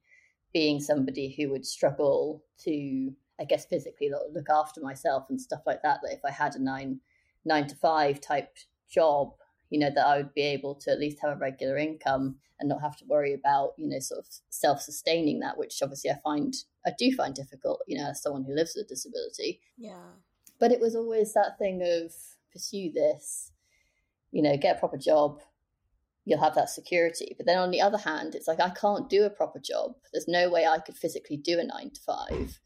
being 0.52 0.80
somebody 0.80 1.34
who 1.36 1.50
would 1.50 1.66
struggle 1.66 2.42
to, 2.64 3.12
I 3.38 3.44
guess, 3.44 3.66
physically 3.66 4.10
look 4.32 4.46
after 4.50 4.80
myself 4.80 5.26
and 5.28 5.40
stuff 5.40 5.60
like 5.66 5.82
that. 5.82 6.00
That 6.02 6.14
if 6.14 6.24
I 6.24 6.30
had 6.30 6.54
a 6.54 6.62
nine 6.62 7.00
nine 7.44 7.66
to 7.66 7.76
five 7.76 8.20
type 8.20 8.56
job, 8.90 9.32
you 9.70 9.78
know, 9.78 9.90
that 9.94 10.06
I 10.06 10.16
would 10.18 10.34
be 10.34 10.42
able 10.42 10.74
to 10.76 10.90
at 10.90 10.98
least 10.98 11.18
have 11.22 11.36
a 11.36 11.40
regular 11.40 11.76
income 11.76 12.36
and 12.60 12.68
not 12.68 12.82
have 12.82 12.96
to 12.96 13.04
worry 13.06 13.34
about, 13.34 13.72
you 13.76 13.88
know, 13.88 13.98
sort 14.00 14.20
of 14.20 14.26
self 14.50 14.80
sustaining 14.80 15.40
that, 15.40 15.58
which 15.58 15.78
obviously 15.82 16.10
I 16.10 16.18
find 16.24 16.54
I 16.86 16.92
do 16.98 17.14
find 17.14 17.34
difficult, 17.34 17.80
you 17.86 17.98
know, 17.98 18.10
as 18.10 18.22
someone 18.22 18.44
who 18.44 18.54
lives 18.54 18.72
with 18.74 18.86
a 18.86 18.88
disability. 18.88 19.60
Yeah. 19.76 20.10
But 20.58 20.72
it 20.72 20.80
was 20.80 20.96
always 20.96 21.34
that 21.34 21.58
thing 21.58 21.82
of 21.82 22.12
pursue 22.52 22.90
this, 22.92 23.52
you 24.32 24.42
know, 24.42 24.56
get 24.56 24.76
a 24.76 24.78
proper 24.78 24.96
job, 24.96 25.40
you'll 26.28 26.42
have 26.42 26.54
that 26.54 26.68
security. 26.68 27.34
But 27.36 27.46
then 27.46 27.58
on 27.58 27.70
the 27.70 27.80
other 27.80 27.96
hand, 27.98 28.34
it's 28.34 28.46
like 28.46 28.60
I 28.60 28.68
can't 28.70 29.08
do 29.08 29.24
a 29.24 29.30
proper 29.30 29.58
job. 29.58 29.92
There's 30.12 30.28
no 30.28 30.50
way 30.50 30.66
I 30.66 30.78
could 30.78 30.96
physically 30.96 31.38
do 31.38 31.58
a 31.58 31.64
nine 31.64 31.90
to 31.90 32.00
five. 32.02 32.60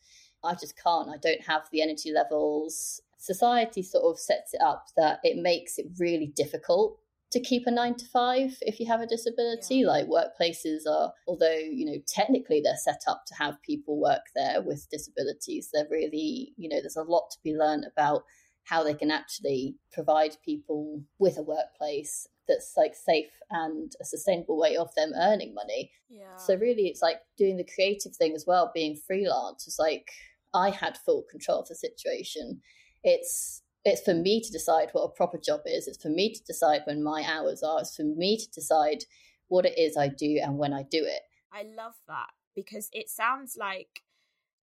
I 0.45 0.55
just 0.55 0.77
can't. 0.83 1.09
I 1.09 1.17
don't 1.23 1.43
have 1.43 1.63
the 1.71 1.81
energy 1.81 2.11
levels. 2.13 3.01
Society 3.19 3.83
sort 3.83 4.05
of 4.05 4.19
sets 4.19 4.53
it 4.53 4.61
up 4.61 4.87
that 4.97 5.21
it 5.23 5.41
makes 5.41 5.79
it 5.79 5.87
really 6.01 6.33
difficult 6.35 6.99
to 7.31 7.41
keep 7.41 7.63
a 7.67 7.71
nine 7.71 7.95
to 7.95 8.05
five 8.05 8.59
if 8.63 8.81
you 8.81 8.87
have 8.87 9.01
a 9.01 9.07
disability. 9.07 9.77
Yeah. 9.77 9.87
Like 9.87 10.07
workplaces 10.07 10.81
are, 10.91 11.13
although, 11.29 11.53
you 11.53 11.87
know, 11.87 11.99
technically 12.09 12.61
they're 12.61 12.77
set 12.77 13.03
up 13.07 13.23
to 13.29 13.35
have 13.37 13.63
people 13.63 14.01
work 14.01 14.27
there 14.35 14.61
with 14.61 14.91
disabilities, 14.91 15.71
they're 15.73 15.87
really, 15.89 16.53
you 16.57 16.69
know, 16.69 16.81
there's 16.81 16.97
a 16.97 17.03
lot 17.03 17.31
to 17.31 17.39
be 17.45 17.55
learned 17.55 17.87
about 17.91 18.25
how 18.65 18.83
they 18.83 18.95
can 18.95 19.11
actually 19.11 19.77
provide 19.93 20.37
people 20.45 21.03
with 21.19 21.39
a 21.39 21.43
workplace 21.43 22.27
that's 22.49 22.75
like 22.77 22.95
safe 22.95 23.31
and 23.51 23.93
a 24.01 24.05
sustainable 24.05 24.59
way 24.59 24.77
of 24.77 24.95
them 24.95 25.13
earning 25.17 25.55
money. 25.55 25.91
Yeah. 26.09 26.37
So 26.37 26.57
really 26.57 26.87
it's 26.89 27.03
like 27.03 27.21
doing 27.39 27.57
the 27.57 27.69
creative 27.75 28.15
thing 28.15 28.35
as 28.35 28.45
well, 28.47 28.71
being 28.75 28.97
freelance 28.97 29.67
is 29.67 29.77
like 29.79 30.11
I 30.55 30.71
had 30.71 30.99
full 30.99 31.25
control 31.31 31.61
of 31.61 31.69
the 31.69 31.75
situation. 31.75 32.61
It's 33.03 33.63
it's 33.85 34.03
for 34.03 34.15
me 34.15 34.41
to 34.41 34.53
decide 34.53 34.91
what 34.93 35.03
a 35.03 35.09
proper 35.09 35.39
job 35.39 35.63
is. 35.67 35.89
It's 35.89 36.01
for 36.01 36.09
me 36.09 36.33
to 36.33 36.45
decide 36.45 36.83
when 36.85 37.03
my 37.03 37.25
hours 37.27 37.63
are. 37.63 37.81
It's 37.81 37.97
for 37.97 38.05
me 38.05 38.37
to 38.37 38.51
decide 38.51 39.05
what 39.49 39.67
it 39.67 39.77
is 39.77 39.97
I 39.97 40.09
do 40.09 40.39
and 40.43 40.57
when 40.57 40.73
I 40.73 40.83
do 40.83 41.05
it. 41.05 41.23
I 41.53 41.65
love 41.65 41.95
that 42.07 42.29
because 42.55 42.89
it 42.93 43.09
sounds 43.09 43.57
like 43.59 44.03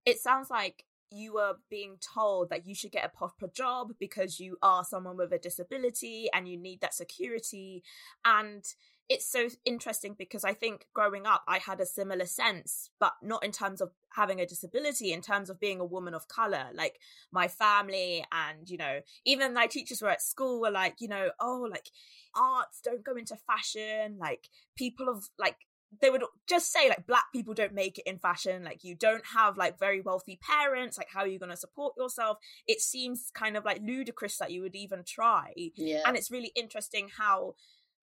it 0.06 0.18
sounds 0.18 0.50
like 0.50 0.84
you 1.10 1.34
were 1.34 1.54
being 1.68 1.96
told 2.14 2.50
that 2.50 2.66
you 2.66 2.74
should 2.74 2.92
get 2.92 3.04
a 3.04 3.16
proper 3.16 3.48
job 3.48 3.92
because 3.98 4.40
you 4.40 4.56
are 4.62 4.84
someone 4.84 5.16
with 5.16 5.32
a 5.32 5.38
disability 5.38 6.28
and 6.32 6.48
you 6.48 6.56
need 6.56 6.80
that 6.80 6.94
security 6.94 7.82
and 8.24 8.64
it's 9.10 9.26
so 9.26 9.48
interesting 9.64 10.14
because 10.16 10.44
I 10.44 10.54
think 10.54 10.86
growing 10.94 11.26
up, 11.26 11.42
I 11.48 11.58
had 11.58 11.80
a 11.80 11.84
similar 11.84 12.26
sense, 12.26 12.90
but 13.00 13.14
not 13.20 13.44
in 13.44 13.50
terms 13.50 13.80
of 13.80 13.90
having 14.14 14.40
a 14.40 14.46
disability, 14.46 15.12
in 15.12 15.20
terms 15.20 15.50
of 15.50 15.58
being 15.58 15.80
a 15.80 15.84
woman 15.84 16.14
of 16.14 16.28
color. 16.28 16.66
Like 16.72 17.00
my 17.32 17.48
family 17.48 18.24
and, 18.30 18.70
you 18.70 18.76
know, 18.76 19.00
even 19.24 19.52
my 19.52 19.66
teachers 19.66 20.00
were 20.00 20.10
at 20.10 20.22
school 20.22 20.60
were 20.60 20.70
like, 20.70 21.00
you 21.00 21.08
know, 21.08 21.30
oh, 21.40 21.66
like 21.68 21.88
arts 22.36 22.80
don't 22.84 23.04
go 23.04 23.16
into 23.16 23.36
fashion. 23.48 24.16
Like 24.16 24.48
people 24.76 25.08
of 25.08 25.24
like, 25.36 25.56
they 26.00 26.10
would 26.10 26.22
just 26.48 26.72
say 26.72 26.88
like 26.88 27.06
black 27.06 27.24
people 27.32 27.54
don't 27.54 27.74
make 27.74 27.98
it 27.98 28.08
in 28.08 28.18
fashion. 28.18 28.64
Like 28.64 28.84
you 28.84 28.94
don't 28.94 29.24
have 29.34 29.56
like 29.56 29.78
very 29.78 30.00
wealthy 30.00 30.38
parents. 30.40 30.96
Like 30.96 31.08
how 31.12 31.20
are 31.20 31.26
you 31.26 31.38
going 31.38 31.50
to 31.50 31.56
support 31.56 31.94
yourself? 31.96 32.38
It 32.66 32.80
seems 32.80 33.30
kind 33.34 33.56
of 33.56 33.64
like 33.64 33.80
ludicrous 33.82 34.38
that 34.38 34.52
you 34.52 34.62
would 34.62 34.76
even 34.76 35.02
try. 35.04 35.52
Yeah. 35.76 36.02
And 36.06 36.16
it's 36.16 36.30
really 36.30 36.52
interesting 36.54 37.08
how 37.16 37.54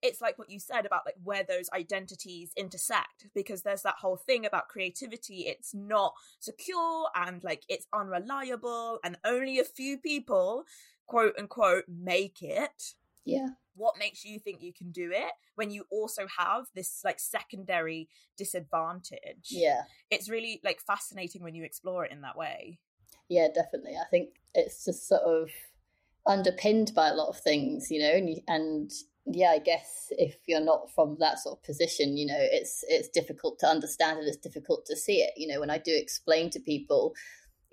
it's 0.03 0.21
like 0.21 0.37
what 0.37 0.49
you 0.49 0.59
said 0.59 0.85
about 0.85 1.01
like 1.05 1.15
where 1.23 1.43
those 1.43 1.69
identities 1.73 2.51
intersect 2.55 3.27
because 3.33 3.63
there's 3.63 3.81
that 3.81 3.95
whole 4.01 4.17
thing 4.17 4.45
about 4.45 4.67
creativity. 4.67 5.45
It's 5.47 5.73
not 5.73 6.13
secure 6.39 7.07
and 7.15 7.43
like 7.43 7.63
it's 7.69 7.87
unreliable 7.93 8.99
and 9.03 9.17
only 9.23 9.59
a 9.59 9.63
few 9.63 9.97
people 9.97 10.65
quote 11.07 11.33
unquote 11.39 11.85
make 11.87 12.41
it. 12.41 12.93
Yeah 13.25 13.51
what 13.77 13.97
makes 13.97 14.25
you 14.25 14.39
think 14.39 14.61
you 14.61 14.73
can 14.73 14.91
do 14.91 15.11
it 15.13 15.31
when 15.55 15.71
you 15.71 15.85
also 15.91 16.27
have 16.37 16.65
this 16.75 17.01
like 17.05 17.19
secondary 17.19 18.09
disadvantage 18.37 19.47
yeah 19.49 19.81
it's 20.11 20.29
really 20.29 20.59
like 20.63 20.81
fascinating 20.81 21.43
when 21.43 21.55
you 21.55 21.63
explore 21.63 22.05
it 22.05 22.11
in 22.11 22.21
that 22.21 22.37
way 22.37 22.79
yeah 23.29 23.47
definitely 23.53 23.93
i 23.95 24.09
think 24.09 24.29
it's 24.53 24.83
just 24.83 25.07
sort 25.07 25.21
of 25.21 25.49
underpinned 26.25 26.91
by 26.93 27.07
a 27.07 27.13
lot 27.13 27.29
of 27.29 27.39
things 27.39 27.89
you 27.89 27.99
know 27.99 28.11
and, 28.11 28.29
you, 28.29 28.41
and 28.47 28.91
yeah, 29.29 29.49
I 29.49 29.59
guess 29.59 30.07
if 30.11 30.37
you're 30.47 30.63
not 30.63 30.89
from 30.93 31.17
that 31.19 31.39
sort 31.39 31.59
of 31.59 31.63
position, 31.63 32.17
you 32.17 32.25
know, 32.25 32.37
it's 32.39 32.83
it's 32.87 33.09
difficult 33.09 33.59
to 33.59 33.67
understand 33.67 34.19
it. 34.19 34.27
It's 34.27 34.37
difficult 34.37 34.85
to 34.85 34.95
see 34.95 35.17
it. 35.17 35.33
You 35.35 35.47
know, 35.47 35.59
when 35.59 35.69
I 35.69 35.77
do 35.77 35.91
explain 35.93 36.49
to 36.51 36.59
people, 36.59 37.13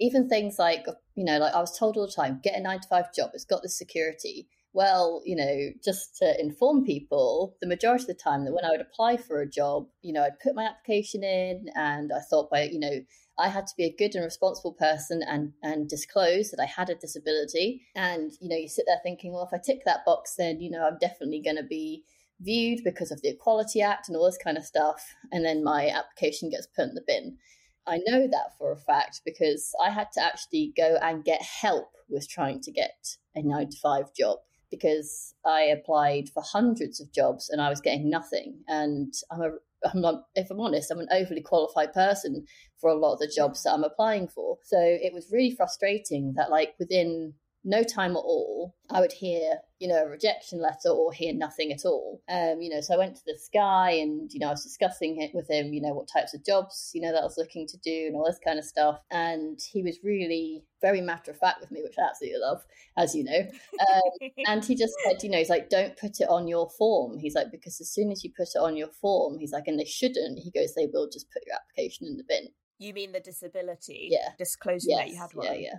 even 0.00 0.28
things 0.28 0.58
like 0.58 0.86
you 1.14 1.24
know, 1.24 1.38
like 1.38 1.54
I 1.54 1.60
was 1.60 1.78
told 1.78 1.96
all 1.96 2.06
the 2.06 2.12
time, 2.12 2.40
get 2.42 2.58
a 2.58 2.60
nine 2.60 2.80
to 2.80 2.88
five 2.88 3.14
job. 3.14 3.30
It's 3.34 3.44
got 3.44 3.62
the 3.62 3.68
security. 3.68 4.48
Well, 4.74 5.22
you 5.24 5.36
know, 5.36 5.70
just 5.84 6.16
to 6.16 6.34
inform 6.40 6.84
people, 6.84 7.56
the 7.60 7.68
majority 7.68 8.02
of 8.02 8.08
the 8.08 8.14
time 8.14 8.44
that 8.44 8.52
when 8.52 8.64
I 8.64 8.70
would 8.70 8.80
apply 8.80 9.18
for 9.18 9.40
a 9.40 9.48
job, 9.48 9.86
you 10.02 10.12
know, 10.12 10.24
I'd 10.24 10.40
put 10.40 10.56
my 10.56 10.64
application 10.64 11.22
in, 11.22 11.66
and 11.76 12.10
I 12.12 12.18
thought 12.28 12.50
by 12.50 12.64
you 12.64 12.80
know 12.80 12.98
I 13.38 13.48
had 13.48 13.68
to 13.68 13.74
be 13.76 13.84
a 13.84 13.94
good 13.96 14.16
and 14.16 14.24
responsible 14.24 14.72
person 14.72 15.22
and 15.22 15.52
and 15.62 15.88
disclose 15.88 16.50
that 16.50 16.60
I 16.60 16.66
had 16.66 16.90
a 16.90 16.96
disability. 16.96 17.82
And 17.94 18.32
you 18.40 18.48
know, 18.48 18.56
you 18.56 18.68
sit 18.68 18.84
there 18.88 18.98
thinking, 19.04 19.32
well, 19.32 19.48
if 19.50 19.56
I 19.56 19.62
tick 19.64 19.82
that 19.86 20.04
box, 20.04 20.34
then 20.36 20.60
you 20.60 20.72
know 20.72 20.84
I'm 20.84 20.98
definitely 21.00 21.40
going 21.40 21.56
to 21.56 21.62
be 21.62 22.02
viewed 22.40 22.82
because 22.82 23.12
of 23.12 23.22
the 23.22 23.28
Equality 23.28 23.80
Act 23.80 24.08
and 24.08 24.16
all 24.16 24.26
this 24.26 24.38
kind 24.42 24.58
of 24.58 24.64
stuff. 24.64 25.14
And 25.30 25.44
then 25.44 25.62
my 25.62 25.88
application 25.88 26.50
gets 26.50 26.66
put 26.66 26.88
in 26.88 26.94
the 26.94 27.04
bin. 27.06 27.38
I 27.86 27.98
know 27.98 28.26
that 28.26 28.58
for 28.58 28.72
a 28.72 28.76
fact 28.76 29.20
because 29.24 29.72
I 29.80 29.90
had 29.90 30.10
to 30.14 30.20
actually 30.20 30.72
go 30.76 30.96
and 31.00 31.24
get 31.24 31.42
help 31.42 31.92
with 32.08 32.28
trying 32.28 32.60
to 32.62 32.72
get 32.72 33.18
a 33.36 33.42
nine 33.42 33.70
to 33.70 33.76
five 33.76 34.12
job 34.18 34.38
because 34.78 35.34
I 35.46 35.62
applied 35.62 36.28
for 36.32 36.42
hundreds 36.42 37.00
of 37.00 37.12
jobs 37.12 37.50
and 37.50 37.60
I 37.60 37.68
was 37.68 37.80
getting 37.80 38.10
nothing. 38.10 38.58
And 38.68 39.12
I'm 39.30 39.42
a 39.42 39.50
I'm 39.84 40.00
not, 40.00 40.24
if 40.34 40.50
I'm 40.50 40.60
honest, 40.60 40.90
I'm 40.90 41.00
an 41.00 41.08
overly 41.12 41.42
qualified 41.42 41.92
person 41.92 42.46
for 42.80 42.90
a 42.90 42.94
lot 42.94 43.14
of 43.14 43.18
the 43.18 43.32
jobs 43.34 43.62
that 43.62 43.72
I'm 43.72 43.84
applying 43.84 44.28
for. 44.28 44.58
So 44.64 44.78
it 44.80 45.12
was 45.12 45.28
really 45.30 45.54
frustrating 45.54 46.34
that, 46.36 46.50
like, 46.50 46.74
within 46.78 47.34
no 47.64 47.82
time 47.82 48.12
at 48.12 48.20
all, 48.20 48.74
I 48.90 49.00
would 49.00 49.12
hear, 49.12 49.58
you 49.78 49.88
know, 49.88 50.04
a 50.04 50.08
rejection 50.08 50.60
letter 50.60 50.90
or 50.90 51.12
hear 51.12 51.32
nothing 51.32 51.72
at 51.72 51.84
all. 51.86 52.22
Um, 52.28 52.60
you 52.60 52.68
know, 52.68 52.82
so 52.82 52.94
I 52.94 52.98
went 52.98 53.16
to 53.16 53.22
this 53.24 53.48
guy 53.52 53.90
and, 53.90 54.30
you 54.32 54.38
know, 54.38 54.48
I 54.48 54.50
was 54.50 54.62
discussing 54.62 55.20
it 55.22 55.34
with 55.34 55.50
him, 55.50 55.72
you 55.72 55.80
know, 55.80 55.94
what 55.94 56.08
types 56.12 56.34
of 56.34 56.44
jobs, 56.44 56.90
you 56.94 57.00
know, 57.00 57.10
that 57.10 57.22
I 57.22 57.24
was 57.24 57.38
looking 57.38 57.66
to 57.68 57.78
do 57.78 58.04
and 58.06 58.16
all 58.16 58.26
this 58.26 58.38
kind 58.44 58.58
of 58.58 58.66
stuff. 58.66 59.00
And 59.10 59.58
he 59.72 59.82
was 59.82 59.98
really 60.04 60.62
very 60.82 61.00
matter 61.00 61.30
of 61.30 61.38
fact 61.38 61.60
with 61.62 61.70
me, 61.70 61.80
which 61.82 61.94
I 61.98 62.08
absolutely 62.08 62.40
love, 62.40 62.62
as 62.98 63.14
you 63.14 63.24
know. 63.24 63.40
Um, 63.40 64.30
and 64.46 64.64
he 64.64 64.76
just 64.76 64.94
said, 65.04 65.22
you 65.22 65.30
know, 65.30 65.38
he's 65.38 65.48
like, 65.48 65.70
don't 65.70 65.96
put 65.96 66.20
it 66.20 66.28
on 66.28 66.46
your 66.46 66.68
form. 66.68 67.18
He's 67.18 67.34
like, 67.34 67.50
because 67.50 67.80
as 67.80 67.90
soon 67.90 68.12
as 68.12 68.22
you 68.22 68.30
put 68.36 68.48
it 68.54 68.58
on 68.58 68.76
your 68.76 68.88
form, 68.88 69.38
he's 69.38 69.52
like, 69.52 69.64
and 69.66 69.80
they 69.80 69.86
shouldn't, 69.86 70.38
he 70.38 70.50
goes, 70.50 70.74
they 70.74 70.88
will 70.92 71.08
just 71.10 71.30
put 71.32 71.42
your 71.46 71.56
application 71.56 72.06
in 72.06 72.18
the 72.18 72.24
bin. 72.28 72.48
You 72.78 72.92
mean 72.92 73.12
the 73.12 73.20
disability? 73.20 74.08
Yeah. 74.10 74.30
Disclosing 74.36 74.90
yes, 74.90 74.98
that 74.98 75.08
you 75.08 75.16
had 75.18 75.32
one? 75.32 75.46
Yeah, 75.46 75.54
yeah. 75.54 75.74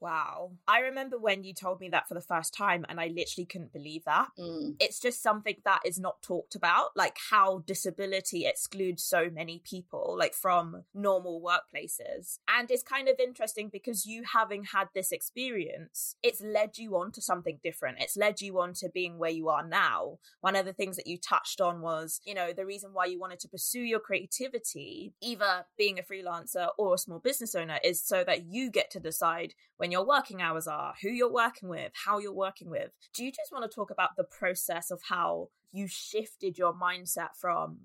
Wow. 0.00 0.52
I 0.68 0.80
remember 0.80 1.18
when 1.18 1.44
you 1.44 1.54
told 1.54 1.80
me 1.80 1.88
that 1.90 2.08
for 2.08 2.14
the 2.14 2.20
first 2.20 2.54
time 2.54 2.84
and 2.88 3.00
I 3.00 3.06
literally 3.08 3.46
couldn't 3.46 3.72
believe 3.72 4.04
that. 4.04 4.28
Mm. 4.38 4.76
It's 4.78 5.00
just 5.00 5.22
something 5.22 5.56
that 5.64 5.80
is 5.84 5.98
not 5.98 6.22
talked 6.22 6.54
about, 6.54 6.90
like 6.96 7.16
how 7.30 7.64
disability 7.66 8.46
excludes 8.46 9.02
so 9.02 9.30
many 9.32 9.62
people, 9.64 10.16
like 10.18 10.34
from 10.34 10.84
normal 10.94 11.40
workplaces. 11.40 12.38
And 12.48 12.70
it's 12.70 12.82
kind 12.82 13.08
of 13.08 13.18
interesting 13.18 13.70
because 13.72 14.06
you 14.06 14.24
having 14.32 14.64
had 14.64 14.88
this 14.94 15.12
experience, 15.12 16.16
it's 16.22 16.42
led 16.42 16.78
you 16.78 16.96
on 16.96 17.12
to 17.12 17.22
something 17.22 17.58
different. 17.62 17.98
It's 18.00 18.16
led 18.16 18.40
you 18.40 18.60
on 18.60 18.74
to 18.74 18.90
being 18.92 19.18
where 19.18 19.30
you 19.30 19.48
are 19.48 19.66
now. 19.66 20.18
One 20.40 20.56
of 20.56 20.66
the 20.66 20.72
things 20.72 20.96
that 20.96 21.06
you 21.06 21.18
touched 21.18 21.60
on 21.60 21.80
was, 21.80 22.20
you 22.24 22.34
know, 22.34 22.52
the 22.52 22.66
reason 22.66 22.90
why 22.92 23.06
you 23.06 23.18
wanted 23.18 23.40
to 23.40 23.48
pursue 23.48 23.80
your 23.80 24.00
creativity, 24.00 25.14
either 25.22 25.64
being 25.78 25.98
a 25.98 26.02
freelancer 26.02 26.68
or 26.78 26.94
a 26.94 26.98
small 26.98 27.18
business 27.18 27.54
owner, 27.54 27.78
is 27.82 28.02
so 28.02 28.24
that 28.24 28.46
you 28.46 28.70
get 28.70 28.90
to 28.90 29.00
decide 29.00 29.54
when 29.78 29.85
when 29.86 29.92
your 29.92 30.04
working 30.04 30.42
hours 30.42 30.66
are, 30.66 30.94
who 31.00 31.08
you're 31.08 31.32
working 31.32 31.68
with, 31.68 31.92
how 32.04 32.18
you're 32.18 32.32
working 32.32 32.68
with. 32.68 32.90
Do 33.14 33.24
you 33.24 33.30
just 33.30 33.52
want 33.52 33.70
to 33.70 33.72
talk 33.72 33.92
about 33.92 34.16
the 34.16 34.24
process 34.24 34.90
of 34.90 35.00
how 35.08 35.50
you 35.70 35.86
shifted 35.86 36.58
your 36.58 36.74
mindset 36.74 37.36
from, 37.40 37.82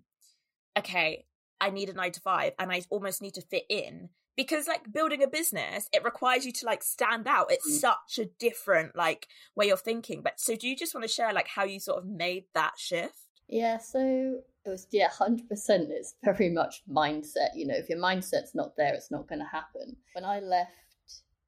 okay, 0.75 1.25
I 1.59 1.69
need 1.69 1.89
a 1.89 1.93
nine 1.93 2.11
to 2.13 2.19
five 2.19 2.53
and 2.57 2.71
I 2.71 2.81
almost 2.89 3.21
need 3.21 3.35
to 3.35 3.41
fit 3.41 3.65
in? 3.69 4.09
Because 4.35 4.67
like 4.67 4.91
building 4.91 5.21
a 5.21 5.27
business, 5.27 5.89
it 5.93 6.03
requires 6.03 6.43
you 6.43 6.51
to 6.53 6.65
like 6.65 6.81
stand 6.81 7.27
out. 7.27 7.51
It's 7.51 7.71
mm. 7.71 7.79
such 7.79 8.17
a 8.17 8.31
different 8.39 8.95
like 8.95 9.27
way 9.55 9.69
of 9.69 9.81
thinking. 9.81 10.23
But 10.23 10.39
so 10.39 10.55
do 10.55 10.67
you 10.67 10.75
just 10.75 10.95
want 10.95 11.03
to 11.03 11.13
share 11.13 11.31
like 11.33 11.49
how 11.49 11.65
you 11.65 11.79
sort 11.79 11.99
of 11.99 12.09
made 12.09 12.45
that 12.55 12.79
shift? 12.79 13.13
Yeah, 13.47 13.77
so 13.77 14.39
it 14.65 14.69
was 14.69 14.87
yeah, 14.89 15.09
hundred 15.09 15.47
percent. 15.47 15.89
It's 15.91 16.15
very 16.23 16.49
much 16.49 16.81
mindset. 16.91 17.49
You 17.53 17.67
know, 17.67 17.75
if 17.75 17.89
your 17.89 17.99
mindset's 17.99 18.55
not 18.55 18.75
there, 18.75 18.95
it's 18.95 19.11
not 19.11 19.27
going 19.27 19.37
to 19.37 19.45
happen. 19.45 19.97
When 20.15 20.25
I 20.25 20.39
left 20.39 20.71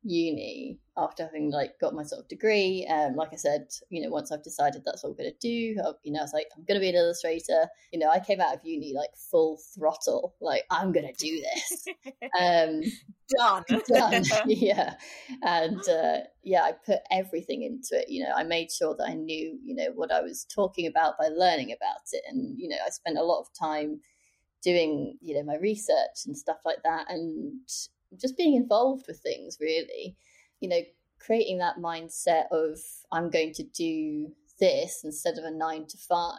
uni 0.03 0.79
after 0.97 1.23
having 1.23 1.51
like 1.51 1.79
got 1.79 1.93
my 1.93 2.03
sort 2.03 2.21
of 2.21 2.27
degree. 2.27 2.85
Um, 2.89 3.15
like 3.15 3.29
I 3.33 3.37
said, 3.37 3.67
you 3.89 4.01
know, 4.01 4.09
once 4.09 4.31
I've 4.31 4.43
decided 4.43 4.83
that's 4.85 5.03
what 5.03 5.11
I'm 5.11 5.15
going 5.15 5.31
to 5.31 5.37
do, 5.39 5.81
I, 5.83 5.91
you 6.03 6.11
know, 6.11 6.19
I 6.19 6.23
was 6.23 6.33
like, 6.33 6.47
I'm 6.55 6.63
going 6.65 6.79
to 6.79 6.81
be 6.81 6.89
an 6.89 6.95
illustrator. 6.95 7.67
You 7.91 7.99
know, 7.99 8.09
I 8.09 8.19
came 8.19 8.39
out 8.39 8.53
of 8.53 8.59
uni 8.63 8.93
like 8.93 9.09
full 9.31 9.59
throttle, 9.73 10.35
like 10.41 10.63
I'm 10.69 10.91
going 10.91 11.11
to 11.11 11.25
do 11.25 11.41
this. 11.41 11.85
um, 12.39 12.81
done, 13.37 13.63
done, 13.87 14.23
yeah. 14.45 14.95
And 15.41 15.81
uh, 15.89 16.19
yeah, 16.43 16.63
I 16.63 16.73
put 16.73 16.99
everything 17.11 17.63
into 17.63 18.01
it. 18.01 18.09
You 18.09 18.23
know, 18.23 18.31
I 18.35 18.43
made 18.43 18.71
sure 18.71 18.95
that 18.97 19.09
I 19.09 19.13
knew, 19.13 19.57
you 19.63 19.75
know, 19.75 19.91
what 19.95 20.11
I 20.11 20.21
was 20.21 20.45
talking 20.53 20.87
about 20.87 21.17
by 21.17 21.27
learning 21.27 21.71
about 21.71 22.01
it, 22.11 22.23
and 22.29 22.57
you 22.57 22.69
know, 22.69 22.77
I 22.85 22.89
spent 22.89 23.17
a 23.17 23.23
lot 23.23 23.39
of 23.39 23.47
time 23.59 24.01
doing 24.63 25.17
you 25.19 25.35
know 25.35 25.43
my 25.43 25.57
research 25.57 26.25
and 26.25 26.37
stuff 26.37 26.59
like 26.63 26.81
that 26.85 27.05
and 27.09 27.59
just 28.19 28.37
being 28.37 28.55
involved 28.55 29.05
with 29.07 29.19
things 29.19 29.57
really. 29.59 30.15
You 30.59 30.69
know 30.69 30.81
creating 31.25 31.57
that 31.57 31.77
mindset 31.77 32.45
of 32.51 32.79
i'm 33.11 33.29
going 33.29 33.53
to 33.53 33.63
do 33.63 34.27
this 34.59 35.01
instead 35.03 35.37
of 35.37 35.43
a 35.43 35.51
9 35.51 35.85
to 35.87 35.97
5 35.97 36.37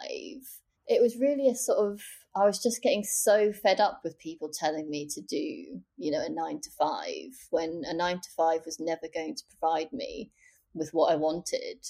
it 0.87 1.01
was 1.01 1.17
really 1.17 1.49
a 1.49 1.55
sort 1.55 1.79
of 1.79 2.01
i 2.35 2.45
was 2.45 2.61
just 2.61 2.81
getting 2.81 3.03
so 3.03 3.51
fed 3.51 3.79
up 3.79 4.01
with 4.03 4.19
people 4.19 4.49
telling 4.49 4.89
me 4.89 5.07
to 5.07 5.21
do 5.21 5.81
you 5.97 6.11
know 6.11 6.23
a 6.23 6.29
9 6.29 6.61
to 6.61 6.69
5 6.77 7.07
when 7.49 7.81
a 7.85 7.93
9 7.93 8.15
to 8.15 8.29
5 8.37 8.61
was 8.65 8.79
never 8.79 9.07
going 9.13 9.35
to 9.35 9.43
provide 9.59 9.91
me 9.91 10.31
with 10.73 10.89
what 10.93 11.11
i 11.11 11.15
wanted. 11.15 11.85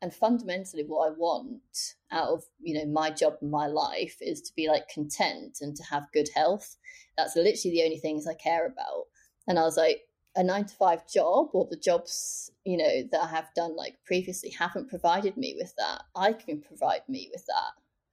And 0.00 0.12
fundamentally 0.12 0.82
what 0.82 1.08
i 1.08 1.12
want 1.16 1.94
out 2.10 2.28
of 2.28 2.42
you 2.60 2.74
know 2.74 2.90
my 2.90 3.10
job 3.10 3.34
and 3.40 3.52
my 3.52 3.68
life 3.68 4.16
is 4.20 4.40
to 4.42 4.52
be 4.56 4.66
like 4.66 4.88
content 4.92 5.58
and 5.60 5.76
to 5.76 5.84
have 5.84 6.10
good 6.12 6.28
health. 6.34 6.76
That's 7.16 7.36
literally 7.36 7.76
the 7.76 7.84
only 7.84 7.98
things 7.98 8.26
i 8.26 8.34
care 8.34 8.66
about 8.66 9.04
and 9.46 9.58
I 9.58 9.62
was 9.62 9.76
like, 9.76 10.02
a 10.36 10.42
nine 10.42 10.64
to 10.64 10.74
five 10.74 11.06
job 11.06 11.48
or 11.52 11.66
the 11.70 11.76
jobs, 11.76 12.50
you 12.64 12.76
know, 12.76 13.02
that 13.10 13.22
I 13.22 13.28
have 13.28 13.52
done 13.54 13.76
like 13.76 13.96
previously 14.04 14.50
haven't 14.50 14.88
provided 14.88 15.36
me 15.36 15.54
with 15.58 15.74
that. 15.76 16.02
I 16.14 16.32
can 16.32 16.60
provide 16.60 17.02
me 17.08 17.28
with 17.32 17.44
that, 17.46 17.72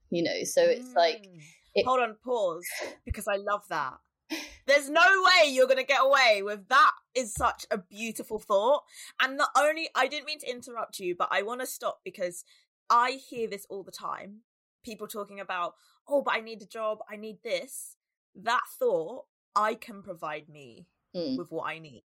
you 0.10 0.24
know. 0.24 0.44
So 0.44 0.64
it's 0.64 0.94
like, 0.96 1.24
mm. 1.24 1.42
it... 1.76 1.86
hold 1.86 2.02
on, 2.02 2.16
pause, 2.24 2.66
because 3.06 3.28
I 3.28 3.38
love 3.38 3.64
that. 3.70 3.94
There's 4.68 4.90
no 4.90 5.02
way 5.02 5.50
you're 5.50 5.66
going 5.66 5.78
to 5.78 5.84
get 5.84 6.04
away 6.04 6.42
with 6.44 6.68
that. 6.68 6.92
Is 7.16 7.34
such 7.34 7.66
a 7.72 7.78
beautiful 7.80 8.38
thought. 8.38 8.84
And 9.20 9.36
not 9.38 9.50
only, 9.58 9.90
I 9.96 10.08
didn't 10.08 10.28
mean 10.28 10.40
to 10.40 10.50
interrupt 10.50 11.00
you, 11.00 11.16
but 11.18 11.30
I 11.32 11.42
want 11.42 11.62
to 11.62 11.66
stop 11.66 12.02
because 12.06 12.44
I 12.90 13.12
hear 13.12 13.48
this 13.48 13.66
all 13.70 13.82
the 13.82 13.92
time. 13.92 14.42
People 14.84 15.08
talking 15.08 15.40
about, 15.40 15.74
oh, 16.08 16.22
but 16.22 16.36
I 16.36 16.42
need 16.42 16.62
a 16.62 16.68
job, 16.68 17.00
I 17.10 17.16
need 17.16 17.40
this. 17.44 17.96
That 18.36 18.62
thought, 18.78 19.26
I 19.56 19.74
can 19.74 20.04
provide 20.04 20.48
me 20.48 20.86
mm. 21.16 21.38
with 21.38 21.52
what 21.52 21.70
I 21.70 21.80
need. 21.80 22.04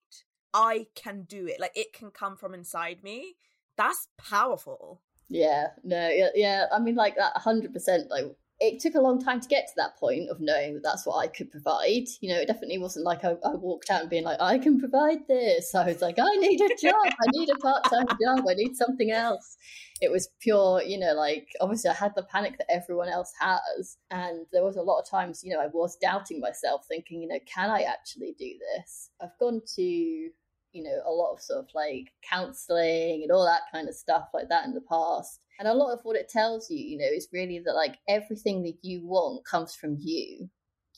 I 0.54 0.88
can 0.96 1.24
do 1.24 1.48
it. 1.48 1.60
Like 1.60 1.72
it 1.76 1.94
can 1.94 2.12
come 2.12 2.38
from 2.38 2.54
inside 2.54 3.04
me. 3.04 3.36
That's 3.78 4.08
powerful. 4.18 5.02
Yeah, 5.30 5.68
no, 5.84 6.10
yeah, 6.10 6.30
yeah. 6.36 6.66
I 6.72 6.80
mean, 6.80 6.96
like 6.96 7.16
that, 7.16 7.36
hundred 7.38 7.74
percent. 7.74 8.10
Like 8.12 8.26
it 8.60 8.80
took 8.80 8.96
a 8.96 9.02
long 9.02 9.22
time 9.22 9.42
to 9.42 9.48
get 9.48 9.68
to 9.68 9.74
that 9.78 9.98
point 9.98 10.30
of 10.30 10.40
knowing 10.40 10.76
that 10.76 10.84
that's 10.84 11.06
what 11.06 11.18
I 11.18 11.28
could 11.28 11.52
provide. 11.52 12.06
You 12.22 12.34
know, 12.34 12.40
it 12.40 12.48
definitely 12.48 12.78
wasn't 12.78 13.06
like 13.06 13.24
I, 13.24 13.32
I 13.44 13.56
walked 13.56 13.90
out 13.90 14.02
and 14.02 14.10
being 14.10 14.24
like, 14.24 14.40
I 14.40 14.58
can 14.58 14.80
provide 14.80 15.28
this. 15.28 15.76
I 15.76 15.86
was 15.86 16.02
like, 16.02 16.18
I 16.20 16.36
need 16.38 16.62
a 16.62 16.70
job. 16.82 16.94
I 17.06 17.28
need 17.32 17.50
a 17.50 17.56
part 17.56 17.84
time 17.86 18.06
job. 18.08 18.46
I 18.48 18.54
need 18.54 18.76
something 18.76 19.12
else. 19.12 19.58
It 20.02 20.12
was 20.12 20.30
pure, 20.40 20.82
you 20.82 20.98
know, 21.00 21.14
like 21.14 21.48
obviously 21.62 21.90
I 21.90 21.94
had 21.94 22.14
the 22.16 22.24
panic 22.24 22.58
that 22.58 22.72
everyone 22.72 23.10
else 23.10 23.34
has. 23.40 23.98
And 24.12 24.46
there 24.52 24.64
was 24.64 24.78
a 24.78 24.82
lot 24.82 25.00
of 25.00 25.10
times, 25.10 25.42
you 25.44 25.54
know, 25.54 25.62
I 25.62 25.68
was 25.68 25.98
doubting 25.98 26.40
myself, 26.40 26.86
thinking, 26.88 27.22
you 27.22 27.28
know, 27.28 27.40
can 27.46 27.70
I 27.70 27.82
actually 27.82 28.36
do 28.38 28.54
this? 28.76 29.10
I've 29.22 29.38
gone 29.40 29.62
to 29.76 30.30
you 30.74 30.84
know, 30.84 31.02
a 31.06 31.12
lot 31.12 31.34
of 31.34 31.42
sort 31.42 31.60
of 31.60 31.70
like 31.74 32.12
counseling 32.30 33.22
and 33.24 33.32
all 33.32 33.46
that 33.46 33.72
kind 33.72 33.88
of 33.88 33.96
stuff 33.96 34.30
like 34.34 34.50
that 34.50 34.66
in 34.66 34.74
the 34.74 34.82
past. 34.82 35.40
And 35.60 35.68
a 35.68 35.74
lot 35.74 35.94
of 35.94 36.00
what 36.04 36.16
it 36.16 36.30
tells 36.30 36.70
you, 36.70 36.78
you 36.78 36.98
know, 36.98 37.06
is 37.06 37.30
really 37.32 37.60
that 37.60 37.74
like 37.74 37.98
everything 38.10 38.64
that 38.64 38.78
you 38.82 39.06
want 39.06 39.46
comes 39.46 39.76
from 39.76 39.98
you. 40.00 40.50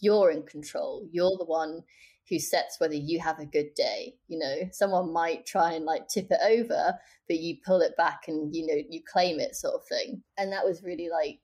You're 0.01 0.31
in 0.31 0.43
control. 0.43 1.07
You're 1.11 1.37
the 1.37 1.45
one 1.45 1.83
who 2.29 2.39
sets 2.39 2.79
whether 2.79 2.95
you 2.95 3.19
have 3.19 3.39
a 3.39 3.45
good 3.45 3.73
day. 3.75 4.15
You 4.27 4.39
know, 4.39 4.55
someone 4.71 5.13
might 5.13 5.45
try 5.45 5.73
and 5.73 5.85
like 5.85 6.07
tip 6.07 6.27
it 6.31 6.39
over, 6.43 6.97
but 7.27 7.39
you 7.39 7.57
pull 7.65 7.81
it 7.81 7.97
back 7.97 8.23
and, 8.27 8.55
you 8.55 8.65
know, 8.65 8.81
you 8.89 9.01
claim 9.11 9.39
it 9.39 9.55
sort 9.55 9.75
of 9.75 9.87
thing. 9.87 10.23
And 10.37 10.51
that 10.51 10.65
was 10.65 10.83
really 10.83 11.09
like 11.09 11.41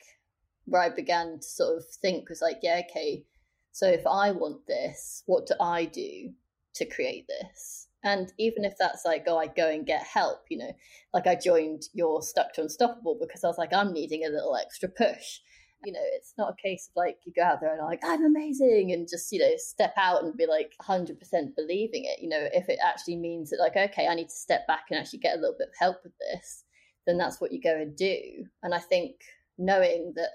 where 0.65 0.81
I 0.81 0.89
began 0.89 1.39
to 1.39 1.47
sort 1.47 1.77
of 1.77 1.85
think 2.01 2.29
was 2.29 2.41
like, 2.41 2.59
yeah, 2.61 2.81
okay, 2.89 3.25
so 3.71 3.87
if 3.87 4.05
I 4.05 4.31
want 4.31 4.67
this, 4.67 5.23
what 5.25 5.45
do 5.47 5.53
I 5.59 5.85
do 5.85 6.31
to 6.75 6.85
create 6.85 7.25
this? 7.27 7.87
And 8.03 8.31
even 8.39 8.65
if 8.65 8.73
that's 8.79 9.05
like, 9.05 9.25
oh, 9.27 9.37
I 9.37 9.47
go 9.47 9.69
and 9.69 9.85
get 9.85 10.03
help, 10.03 10.39
you 10.49 10.57
know, 10.57 10.71
like 11.13 11.27
I 11.27 11.35
joined 11.35 11.83
your 11.93 12.21
Stuck 12.21 12.53
to 12.53 12.61
Unstoppable 12.61 13.17
because 13.19 13.43
I 13.43 13.47
was 13.47 13.57
like, 13.57 13.73
I'm 13.73 13.93
needing 13.93 14.25
a 14.25 14.29
little 14.29 14.55
extra 14.55 14.89
push. 14.89 15.39
You 15.85 15.93
know, 15.93 15.99
it's 16.13 16.33
not 16.37 16.53
a 16.53 16.61
case 16.61 16.89
of 16.89 16.95
like 16.95 17.17
you 17.25 17.33
go 17.35 17.43
out 17.43 17.59
there 17.59 17.73
and 17.73 17.85
like, 17.85 18.01
I'm 18.03 18.25
amazing 18.25 18.91
and 18.91 19.07
just, 19.09 19.31
you 19.31 19.39
know, 19.39 19.53
step 19.57 19.93
out 19.97 20.23
and 20.23 20.37
be 20.37 20.45
like 20.45 20.73
100% 20.81 21.17
believing 21.55 22.05
it. 22.05 22.21
You 22.21 22.29
know, 22.29 22.47
if 22.53 22.69
it 22.69 22.79
actually 22.83 23.17
means 23.17 23.49
that, 23.49 23.59
like, 23.59 23.77
okay, 23.91 24.07
I 24.07 24.15
need 24.15 24.29
to 24.29 24.35
step 24.35 24.67
back 24.67 24.85
and 24.89 24.99
actually 24.99 25.19
get 25.19 25.35
a 25.35 25.39
little 25.39 25.55
bit 25.57 25.69
of 25.69 25.73
help 25.79 25.97
with 26.03 26.13
this, 26.19 26.63
then 27.05 27.17
that's 27.17 27.41
what 27.41 27.51
you 27.51 27.61
go 27.61 27.75
and 27.75 27.95
do. 27.95 28.45
And 28.63 28.73
I 28.73 28.79
think 28.79 29.15
knowing 29.57 30.13
that 30.15 30.29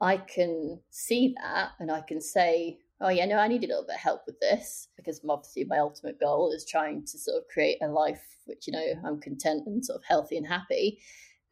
I 0.00 0.18
can 0.18 0.80
see 0.90 1.34
that 1.40 1.70
and 1.80 1.90
I 1.90 2.00
can 2.00 2.20
say, 2.20 2.78
oh 3.00 3.08
yeah, 3.08 3.26
no, 3.26 3.36
I 3.36 3.48
need 3.48 3.64
a 3.64 3.66
little 3.66 3.84
bit 3.84 3.96
of 3.96 4.00
help 4.00 4.22
with 4.26 4.40
this 4.40 4.88
because 4.96 5.20
obviously 5.28 5.64
my 5.64 5.78
ultimate 5.78 6.18
goal 6.18 6.52
is 6.52 6.64
trying 6.64 7.04
to 7.06 7.18
sort 7.18 7.38
of 7.38 7.48
create 7.52 7.78
a 7.82 7.88
life 7.88 8.22
which 8.46 8.66
you 8.66 8.72
know 8.72 8.94
I'm 9.04 9.20
content 9.20 9.66
and 9.66 9.84
sort 9.84 9.98
of 9.98 10.04
healthy 10.04 10.36
and 10.36 10.46
happy. 10.46 10.98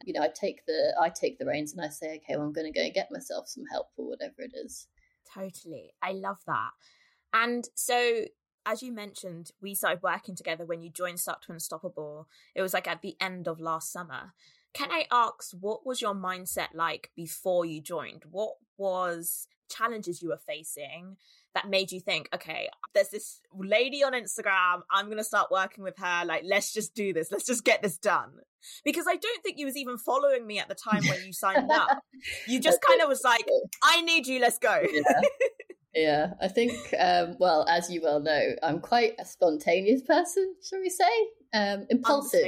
You 0.05 0.13
know, 0.13 0.23
I 0.23 0.29
take 0.29 0.67
the 0.67 0.95
I 1.01 1.09
take 1.09 1.39
the 1.39 1.47
reins 1.47 1.73
and 1.73 1.85
I 1.85 1.89
say, 1.89 2.17
okay, 2.17 2.37
well, 2.37 2.47
I'm 2.47 2.53
going 2.53 2.71
to 2.71 2.79
go 2.79 2.85
and 2.85 2.95
get 2.95 3.13
myself 3.13 3.49
some 3.49 3.65
help 3.71 3.89
or 3.97 4.09
whatever 4.09 4.35
it 4.39 4.53
is. 4.55 4.87
Totally, 5.33 5.93
I 6.03 6.13
love 6.13 6.39
that. 6.47 6.71
And 7.33 7.69
so, 7.75 8.25
as 8.65 8.83
you 8.83 8.93
mentioned, 8.93 9.51
we 9.61 9.75
started 9.75 10.03
working 10.03 10.37
together 10.37 10.65
when 10.65 10.83
you 10.83 10.91
joined 10.91 11.21
Stuck 11.21 11.43
to 11.43 11.53
Unstoppable. 11.53 12.29
It 12.55 12.63
was 12.63 12.75
like 12.75 12.89
at 12.89 13.03
the 13.03 13.17
end 13.21 13.49
of 13.49 13.61
last 13.61 13.93
summer. 13.93 14.35
Can 14.73 14.91
I 14.91 15.07
ask, 15.11 15.53
what 15.53 15.87
was 15.87 16.01
your 16.01 16.15
mindset 16.15 16.75
like 16.75 17.11
before 17.15 17.65
you 17.65 17.81
joined? 17.81 18.25
What 18.31 18.55
was 18.77 19.47
challenges 19.77 20.23
you 20.23 20.29
were 20.29 20.41
facing 20.47 21.17
that 21.55 21.69
made 21.69 21.93
you 21.93 22.01
think, 22.01 22.29
okay, 22.35 22.69
there's 22.95 23.09
this 23.09 23.41
lady 23.57 24.03
on 24.03 24.13
Instagram, 24.13 24.83
I'm 24.91 25.07
going 25.07 25.19
to 25.19 25.25
start 25.25 25.51
working 25.51 25.85
with 25.85 25.97
her. 25.99 26.25
Like, 26.25 26.43
let's 26.45 26.73
just 26.73 26.95
do 26.95 27.13
this. 27.13 27.31
Let's 27.31 27.47
just 27.47 27.65
get 27.65 27.81
this 27.81 27.97
done. 27.97 28.33
Because 28.85 29.07
I 29.09 29.17
don't 29.17 29.43
think 29.43 29.59
you 29.59 29.67
was 29.67 29.77
even 29.77 29.99
following 29.99 30.47
me 30.47 30.59
at 30.59 30.69
the 30.69 30.75
time 30.75 31.03
when 31.07 31.25
you 31.25 31.33
signed 31.33 31.71
up. 31.71 32.03
You 32.49 32.61
just 32.61 32.81
kind 32.83 33.01
of 33.01 33.09
was 33.09 33.23
like, 33.25 33.47
I 33.83 34.03
need 34.03 34.27
you, 34.27 34.41
let's 34.41 34.59
go. 34.59 34.83
Yeah. 34.93 35.21
yeah. 35.95 36.31
I 36.41 36.49
think, 36.49 36.73
um, 36.99 37.37
well, 37.39 37.65
as 37.69 37.91
you 37.91 38.01
well 38.03 38.21
know, 38.21 38.57
I'm 38.63 38.81
quite 38.81 39.13
a 39.21 39.25
spontaneous 39.25 40.03
person, 40.03 40.55
shall 40.69 40.81
we 40.81 40.91
say? 40.91 41.05
Um, 41.55 41.87
impulsive. 41.89 42.47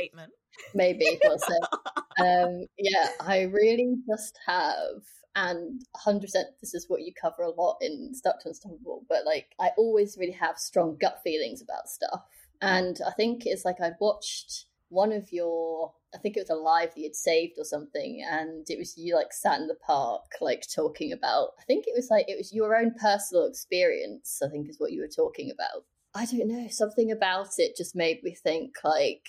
Maybe 0.75 1.21
we'll 1.23 1.39
um, 2.19 2.67
yeah, 2.79 3.11
I 3.21 3.43
really 3.43 3.95
just 4.09 4.39
have 4.47 5.03
and 5.37 5.83
100% 6.05 6.22
this 6.61 6.75
is 6.75 6.87
what 6.88 7.03
you 7.03 7.12
cover 7.20 7.42
a 7.42 7.51
lot 7.51 7.77
in 7.81 8.12
Stuck 8.14 8.40
to 8.40 8.49
Unstoppable, 8.49 9.05
but 9.09 9.25
like 9.25 9.55
I 9.61 9.70
always 9.77 10.16
really 10.18 10.33
have 10.33 10.59
strong 10.59 10.96
gut 11.01 11.20
feelings 11.22 11.62
about 11.62 11.88
stuff. 11.88 12.25
And 12.61 12.99
I 13.07 13.12
think 13.12 13.42
it's 13.44 13.64
like 13.64 13.81
I 13.81 13.92
watched 14.01 14.64
one 14.88 15.12
of 15.12 15.31
your 15.31 15.92
I 16.14 16.18
think 16.18 16.37
it 16.37 16.40
was 16.40 16.51
a 16.51 16.55
live 16.55 16.94
that 16.94 17.01
you'd 17.01 17.14
saved 17.14 17.59
or 17.59 17.64
something, 17.64 18.25
and 18.27 18.64
it 18.70 18.79
was 18.79 18.96
you 18.96 19.14
like 19.14 19.33
sat 19.33 19.61
in 19.61 19.66
the 19.66 19.75
park, 19.75 20.25
like 20.40 20.64
talking 20.75 21.12
about. 21.12 21.51
I 21.61 21.64
think 21.64 21.85
it 21.87 21.92
was 21.94 22.09
like 22.11 22.27
it 22.29 22.38
was 22.38 22.55
your 22.55 22.75
own 22.75 22.94
personal 22.99 23.46
experience. 23.46 24.40
I 24.42 24.49
think 24.49 24.70
is 24.70 24.81
what 24.81 24.92
you 24.92 25.03
were 25.03 25.09
talking 25.09 25.51
about. 25.51 25.85
I 26.14 26.25
don't 26.25 26.49
know, 26.49 26.68
something 26.70 27.12
about 27.12 27.59
it 27.59 27.77
just 27.77 27.94
made 27.94 28.22
me 28.22 28.35
think 28.35 28.77
like, 28.83 29.27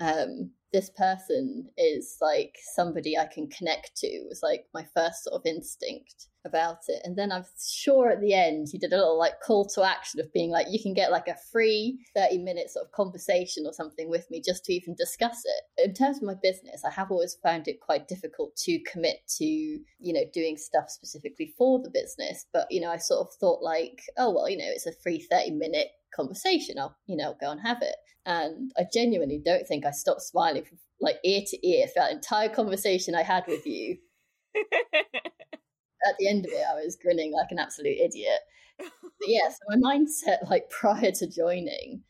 um, 0.00 0.50
this 0.72 0.90
person 0.90 1.68
is 1.76 2.18
like 2.20 2.56
somebody 2.74 3.16
I 3.16 3.26
can 3.26 3.48
connect 3.48 3.96
to 3.98 4.24
was 4.28 4.40
like 4.42 4.66
my 4.74 4.86
first 4.94 5.24
sort 5.24 5.34
of 5.34 5.46
instinct 5.46 6.26
about 6.44 6.78
it. 6.88 7.00
And 7.04 7.16
then 7.16 7.32
I'm 7.32 7.44
sure 7.60 8.10
at 8.10 8.20
the 8.20 8.34
end 8.34 8.68
he 8.70 8.78
did 8.78 8.92
a 8.92 8.96
little 8.96 9.18
like 9.18 9.40
call 9.40 9.66
to 9.74 9.82
action 9.82 10.20
of 10.20 10.32
being 10.32 10.50
like, 10.50 10.66
you 10.70 10.80
can 10.82 10.94
get 10.94 11.10
like 11.10 11.28
a 11.28 11.36
free 11.52 11.98
30 12.14 12.38
minute 12.38 12.70
sort 12.70 12.86
of 12.86 12.92
conversation 12.92 13.64
or 13.66 13.72
something 13.72 14.10
with 14.10 14.30
me 14.30 14.42
just 14.44 14.64
to 14.64 14.72
even 14.72 14.94
discuss 14.94 15.42
it. 15.44 15.88
In 15.88 15.94
terms 15.94 16.18
of 16.18 16.24
my 16.24 16.34
business, 16.42 16.82
I 16.84 16.90
have 16.90 17.10
always 17.10 17.36
found 17.42 17.68
it 17.68 17.80
quite 17.80 18.08
difficult 18.08 18.56
to 18.56 18.78
commit 18.90 19.18
to, 19.38 19.44
you 19.44 20.12
know, 20.12 20.24
doing 20.32 20.56
stuff 20.56 20.90
specifically 20.90 21.54
for 21.56 21.80
the 21.82 21.90
business. 21.90 22.46
But, 22.52 22.66
you 22.70 22.80
know, 22.80 22.90
I 22.90 22.98
sort 22.98 23.26
of 23.26 23.34
thought 23.34 23.62
like, 23.62 24.02
oh, 24.16 24.34
well, 24.34 24.48
you 24.48 24.58
know, 24.58 24.68
it's 24.68 24.86
a 24.86 24.92
free 25.02 25.20
30 25.30 25.52
minute 25.52 25.88
conversation. 26.14 26.78
I'll, 26.78 26.96
you 27.06 27.16
know, 27.16 27.34
go 27.40 27.50
and 27.50 27.60
have 27.60 27.82
it. 27.82 27.96
And 28.26 28.72
I 28.76 28.82
genuinely 28.92 29.40
don't 29.44 29.66
think 29.66 29.86
I 29.86 29.90
stopped 29.90 30.22
smiling 30.22 30.64
from 30.64 30.78
like 31.00 31.16
ear 31.24 31.42
to 31.46 31.66
ear 31.66 31.86
for 31.86 32.00
that 32.00 32.12
entire 32.12 32.48
conversation 32.48 33.14
I 33.14 33.22
had 33.22 33.44
with 33.46 33.66
you. 33.66 33.98
At 34.56 36.14
the 36.18 36.28
end 36.28 36.44
of 36.44 36.52
it, 36.52 36.64
I 36.70 36.74
was 36.74 36.98
grinning 37.00 37.32
like 37.32 37.50
an 37.50 37.58
absolute 37.58 37.98
idiot. 37.98 38.40
But 38.78 38.88
yeah, 39.26 39.48
so 39.48 39.56
my 39.68 39.76
mindset, 39.76 40.48
like 40.48 40.70
prior 40.70 41.10
to 41.10 41.26
joining, 41.28 42.02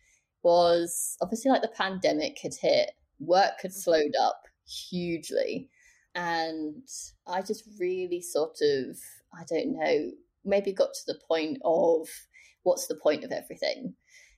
was 0.42 1.16
obviously 1.22 1.50
like 1.50 1.62
the 1.62 1.68
pandemic 1.68 2.38
had 2.42 2.52
hit, 2.60 2.90
work 3.18 3.62
had 3.62 3.70
mm-hmm. 3.70 3.78
slowed 3.78 4.14
up 4.20 4.42
hugely. 4.66 5.70
And 6.14 6.82
I 7.26 7.42
just 7.42 7.64
really 7.78 8.20
sort 8.20 8.56
of, 8.60 8.98
I 9.32 9.44
don't 9.48 9.78
know, 9.78 10.10
maybe 10.44 10.72
got 10.72 10.92
to 10.94 11.12
the 11.12 11.20
point 11.28 11.58
of 11.64 12.08
what's 12.62 12.86
the 12.86 12.94
point 12.94 13.24
of 13.24 13.32
everything? 13.32 13.94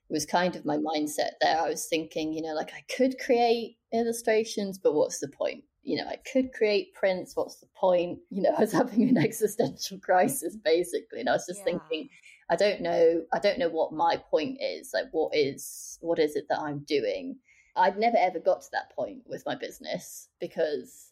It 0.08 0.12
was 0.12 0.26
kind 0.26 0.56
of 0.56 0.64
my 0.64 0.76
mindset 0.76 1.32
there. 1.40 1.60
I 1.60 1.68
was 1.68 1.86
thinking, 1.86 2.32
you 2.32 2.42
know, 2.42 2.54
like 2.54 2.72
I 2.74 2.82
could 2.94 3.18
create 3.18 3.76
illustrations, 3.92 4.78
but 4.78 4.94
what's 4.94 5.20
the 5.20 5.28
point? 5.28 5.64
You 5.82 5.98
know, 5.98 6.08
I 6.08 6.16
could 6.30 6.52
create 6.52 6.94
prints. 6.94 7.36
What's 7.36 7.56
the 7.56 7.68
point? 7.74 8.18
You 8.30 8.42
know, 8.42 8.54
I 8.56 8.60
was 8.60 8.72
having 8.72 9.08
an 9.08 9.18
existential 9.24 9.98
crisis 9.98 10.56
basically. 10.56 11.20
And 11.20 11.28
I 11.28 11.32
was 11.32 11.46
just 11.46 11.60
yeah. 11.60 11.64
thinking, 11.64 12.08
I 12.50 12.56
don't 12.56 12.80
know, 12.80 13.22
I 13.32 13.38
don't 13.38 13.58
know 13.58 13.68
what 13.68 13.92
my 13.92 14.16
point 14.30 14.58
is. 14.60 14.90
Like 14.92 15.06
what 15.12 15.34
is 15.34 15.98
what 16.00 16.18
is 16.18 16.36
it 16.36 16.46
that 16.48 16.60
I'm 16.60 16.80
doing? 16.80 17.36
I'd 17.76 17.98
never 17.98 18.16
ever 18.18 18.40
got 18.40 18.62
to 18.62 18.68
that 18.72 18.94
point 18.94 19.22
with 19.26 19.44
my 19.46 19.54
business 19.54 20.28
because 20.40 21.10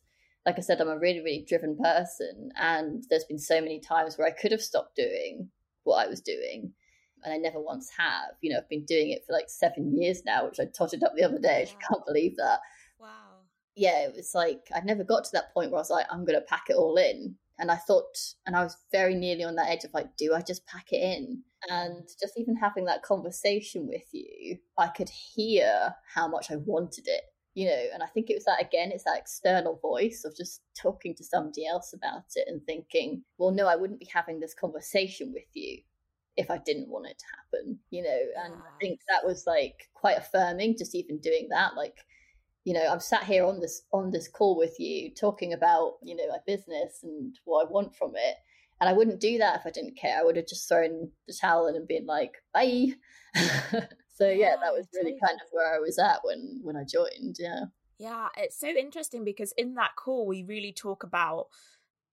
like 0.48 0.56
I 0.56 0.62
said, 0.62 0.80
I'm 0.80 0.88
a 0.88 0.98
really, 0.98 1.20
really 1.20 1.44
driven 1.46 1.76
person. 1.76 2.50
And 2.56 3.04
there's 3.10 3.24
been 3.24 3.38
so 3.38 3.60
many 3.60 3.80
times 3.80 4.16
where 4.16 4.26
I 4.26 4.30
could 4.30 4.50
have 4.50 4.62
stopped 4.62 4.96
doing 4.96 5.50
what 5.84 6.04
I 6.04 6.08
was 6.08 6.22
doing. 6.22 6.72
And 7.24 7.32
I 7.32 7.36
never 7.36 7.60
once 7.60 7.90
have. 7.96 8.30
You 8.40 8.52
know, 8.52 8.58
I've 8.58 8.68
been 8.68 8.84
doing 8.84 9.10
it 9.10 9.24
for 9.26 9.32
like 9.32 9.48
seven 9.48 9.96
years 9.96 10.22
now, 10.24 10.46
which 10.46 10.60
I 10.60 10.66
totted 10.66 11.02
up 11.02 11.12
the 11.16 11.24
other 11.24 11.38
day. 11.38 11.62
I 11.62 11.84
can't 11.88 12.06
believe 12.06 12.36
that. 12.36 12.60
Wow. 12.98 13.08
Yeah, 13.76 14.06
it 14.06 14.14
was 14.16 14.32
like 14.34 14.68
I 14.74 14.80
never 14.80 15.04
got 15.04 15.24
to 15.24 15.30
that 15.34 15.52
point 15.54 15.70
where 15.70 15.78
I 15.78 15.82
was 15.82 15.90
like, 15.90 16.06
I'm 16.10 16.24
going 16.24 16.38
to 16.38 16.46
pack 16.46 16.64
it 16.68 16.76
all 16.76 16.96
in. 16.96 17.36
And 17.60 17.72
I 17.72 17.76
thought, 17.76 18.16
and 18.46 18.54
I 18.54 18.62
was 18.62 18.76
very 18.92 19.16
nearly 19.16 19.42
on 19.42 19.56
that 19.56 19.68
edge 19.68 19.82
of 19.84 19.92
like, 19.92 20.16
do 20.16 20.32
I 20.32 20.42
just 20.42 20.64
pack 20.66 20.92
it 20.92 21.02
in? 21.02 21.42
And 21.68 22.08
just 22.20 22.34
even 22.38 22.54
having 22.54 22.84
that 22.84 23.02
conversation 23.02 23.88
with 23.88 24.04
you, 24.12 24.58
I 24.78 24.86
could 24.86 25.08
hear 25.08 25.94
how 26.14 26.28
much 26.28 26.52
I 26.52 26.56
wanted 26.56 27.08
it 27.08 27.22
you 27.58 27.66
know 27.66 27.84
and 27.92 28.04
i 28.04 28.06
think 28.06 28.30
it 28.30 28.34
was 28.34 28.44
that 28.44 28.62
again 28.62 28.92
it's 28.92 29.02
that 29.02 29.18
external 29.18 29.80
voice 29.82 30.22
of 30.24 30.36
just 30.36 30.60
talking 30.80 31.12
to 31.12 31.24
somebody 31.24 31.66
else 31.66 31.92
about 31.92 32.24
it 32.36 32.46
and 32.46 32.64
thinking 32.64 33.22
well 33.36 33.50
no 33.50 33.66
i 33.66 33.74
wouldn't 33.74 33.98
be 33.98 34.08
having 34.12 34.38
this 34.38 34.54
conversation 34.54 35.32
with 35.32 35.48
you 35.54 35.78
if 36.38 36.50
i 36.50 36.58
didn't 36.58 36.88
want 36.88 37.06
it 37.06 37.18
to 37.18 37.24
happen 37.36 37.78
you 37.90 38.02
know 38.02 38.20
and 38.44 38.54
i 38.54 38.78
think 38.80 39.00
that 39.08 39.26
was 39.26 39.44
like 39.46 39.74
quite 39.94 40.16
affirming 40.16 40.76
just 40.76 40.94
even 40.94 41.18
doing 41.18 41.48
that 41.50 41.74
like 41.76 41.96
you 42.64 42.72
know 42.72 42.86
i'm 42.90 43.00
sat 43.00 43.24
here 43.24 43.44
on 43.44 43.60
this 43.60 43.82
on 43.92 44.10
this 44.10 44.28
call 44.28 44.56
with 44.56 44.78
you 44.78 45.10
talking 45.14 45.52
about 45.52 45.94
you 46.02 46.16
know 46.16 46.28
my 46.28 46.38
business 46.46 47.00
and 47.02 47.36
what 47.44 47.66
i 47.66 47.70
want 47.70 47.94
from 47.94 48.12
it 48.14 48.36
and 48.80 48.88
i 48.88 48.92
wouldn't 48.92 49.20
do 49.20 49.38
that 49.38 49.58
if 49.60 49.66
i 49.66 49.70
didn't 49.70 49.98
care 49.98 50.18
i 50.18 50.22
would 50.22 50.36
have 50.36 50.46
just 50.46 50.68
thrown 50.68 51.10
the 51.26 51.34
towel 51.38 51.66
in 51.66 51.76
and 51.76 51.86
been 51.86 52.06
like 52.06 52.32
bye 52.54 52.86
So 54.18 54.28
yeah, 54.28 54.56
that 54.60 54.72
was 54.72 54.88
really 54.92 55.14
kind 55.24 55.40
of 55.40 55.46
where 55.52 55.76
I 55.76 55.78
was 55.78 55.96
at 55.96 56.18
when 56.24 56.58
when 56.64 56.76
I 56.76 56.82
joined. 56.82 57.36
Yeah. 57.38 57.66
Yeah, 58.00 58.28
it's 58.36 58.58
so 58.58 58.66
interesting 58.66 59.24
because 59.24 59.52
in 59.56 59.74
that 59.74 59.96
call 59.96 60.26
we 60.26 60.42
really 60.42 60.72
talk 60.72 61.04
about 61.04 61.46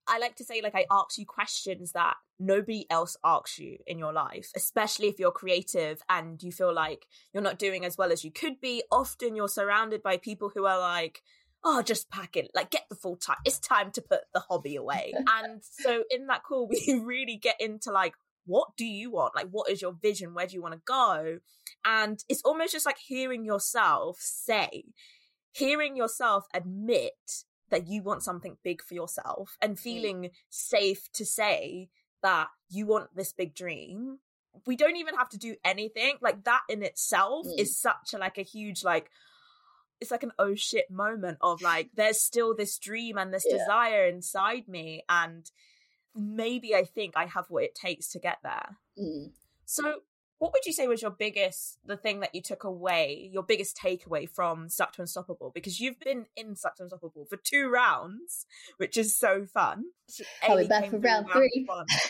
I 0.08 0.18
like 0.18 0.36
to 0.36 0.44
say 0.44 0.60
like 0.62 0.74
I 0.74 0.86
ask 0.90 1.18
you 1.18 1.26
questions 1.26 1.92
that 1.92 2.14
nobody 2.38 2.86
else 2.90 3.16
asks 3.24 3.58
you 3.58 3.78
in 3.86 3.98
your 3.98 4.12
life, 4.12 4.50
especially 4.54 5.08
if 5.08 5.18
you're 5.18 5.32
creative 5.32 6.02
and 6.08 6.42
you 6.42 6.52
feel 6.52 6.74
like 6.74 7.06
you're 7.32 7.42
not 7.42 7.58
doing 7.58 7.84
as 7.84 7.96
well 7.96 8.12
as 8.12 8.24
you 8.24 8.30
could 8.30 8.60
be. 8.60 8.82
Often 8.90 9.36
you're 9.36 9.48
surrounded 9.48 10.02
by 10.02 10.16
people 10.16 10.50
who 10.54 10.66
are 10.66 10.78
like, 10.78 11.22
oh, 11.64 11.82
just 11.82 12.10
pack 12.10 12.36
it, 12.36 12.50
like 12.54 12.70
get 12.70 12.84
the 12.88 12.96
full 12.96 13.16
time. 13.16 13.36
It's 13.44 13.58
time 13.58 13.90
to 13.92 14.02
put 14.02 14.20
the 14.32 14.40
hobby 14.40 14.76
away. 14.76 15.12
and 15.44 15.62
so 15.62 16.04
in 16.10 16.26
that 16.28 16.42
call, 16.44 16.68
we 16.68 17.00
really 17.04 17.36
get 17.36 17.56
into 17.60 17.90
like 17.90 18.14
what 18.46 18.68
do 18.76 18.84
you 18.84 19.10
want? 19.10 19.34
Like, 19.34 19.48
what 19.50 19.68
is 19.70 19.82
your 19.82 19.92
vision? 19.92 20.32
Where 20.32 20.46
do 20.46 20.54
you 20.54 20.62
want 20.62 20.74
to 20.74 20.80
go? 20.86 21.38
And 21.84 22.22
it's 22.28 22.42
almost 22.44 22.72
just 22.72 22.86
like 22.86 22.98
hearing 23.04 23.44
yourself 23.44 24.18
say, 24.20 24.84
hearing 25.52 25.96
yourself 25.96 26.46
admit 26.54 27.12
that 27.70 27.86
you 27.88 28.02
want 28.02 28.22
something 28.22 28.56
big 28.62 28.82
for 28.82 28.94
yourself 28.94 29.56
and 29.60 29.76
mm. 29.76 29.80
feeling 29.80 30.30
safe 30.48 31.10
to 31.12 31.24
say 31.24 31.88
that 32.22 32.48
you 32.68 32.86
want 32.86 33.14
this 33.14 33.32
big 33.32 33.54
dream. 33.54 34.18
We 34.66 34.76
don't 34.76 34.96
even 34.96 35.16
have 35.16 35.28
to 35.30 35.38
do 35.38 35.56
anything. 35.64 36.14
Like 36.20 36.44
that 36.44 36.62
in 36.68 36.82
itself 36.82 37.46
mm. 37.46 37.58
is 37.58 37.78
such 37.78 38.14
a 38.14 38.18
like 38.18 38.38
a 38.38 38.42
huge 38.42 38.84
like 38.84 39.10
it's 40.00 40.10
like 40.10 40.22
an 40.22 40.32
oh 40.38 40.54
shit 40.54 40.90
moment 40.90 41.38
of 41.40 41.62
like 41.62 41.90
there's 41.94 42.20
still 42.20 42.54
this 42.54 42.78
dream 42.78 43.16
and 43.16 43.32
this 43.32 43.46
yeah. 43.48 43.56
desire 43.56 44.06
inside 44.06 44.68
me 44.68 45.02
and 45.08 45.50
maybe 46.16 46.74
I 46.74 46.84
think 46.84 47.14
I 47.16 47.26
have 47.26 47.46
what 47.48 47.64
it 47.64 47.74
takes 47.74 48.08
to 48.08 48.18
get 48.18 48.38
there. 48.42 48.78
Mm. 48.98 49.30
So, 49.66 50.00
what 50.38 50.52
would 50.52 50.66
you 50.66 50.72
say 50.72 50.86
was 50.86 51.00
your 51.00 51.10
biggest, 51.10 51.78
the 51.86 51.96
thing 51.96 52.20
that 52.20 52.34
you 52.34 52.42
took 52.42 52.64
away, 52.64 53.30
your 53.32 53.42
biggest 53.42 53.76
takeaway 53.76 54.28
from 54.28 54.68
Stuck 54.68 54.92
to 54.94 55.02
Unstoppable? 55.02 55.50
Because 55.54 55.80
you've 55.80 55.98
been 55.98 56.26
in 56.36 56.56
Stuck 56.56 56.76
to 56.76 56.82
Unstoppable 56.82 57.24
for 57.24 57.36
two 57.36 57.70
rounds, 57.70 58.46
which 58.76 58.98
is 58.98 59.16
so 59.16 59.46
fun. 59.46 59.84
Are 60.46 60.56
we 60.56 60.68
back 60.68 60.90
for 60.90 60.98
round, 60.98 61.26
round 61.26 61.32
three? 61.32 61.66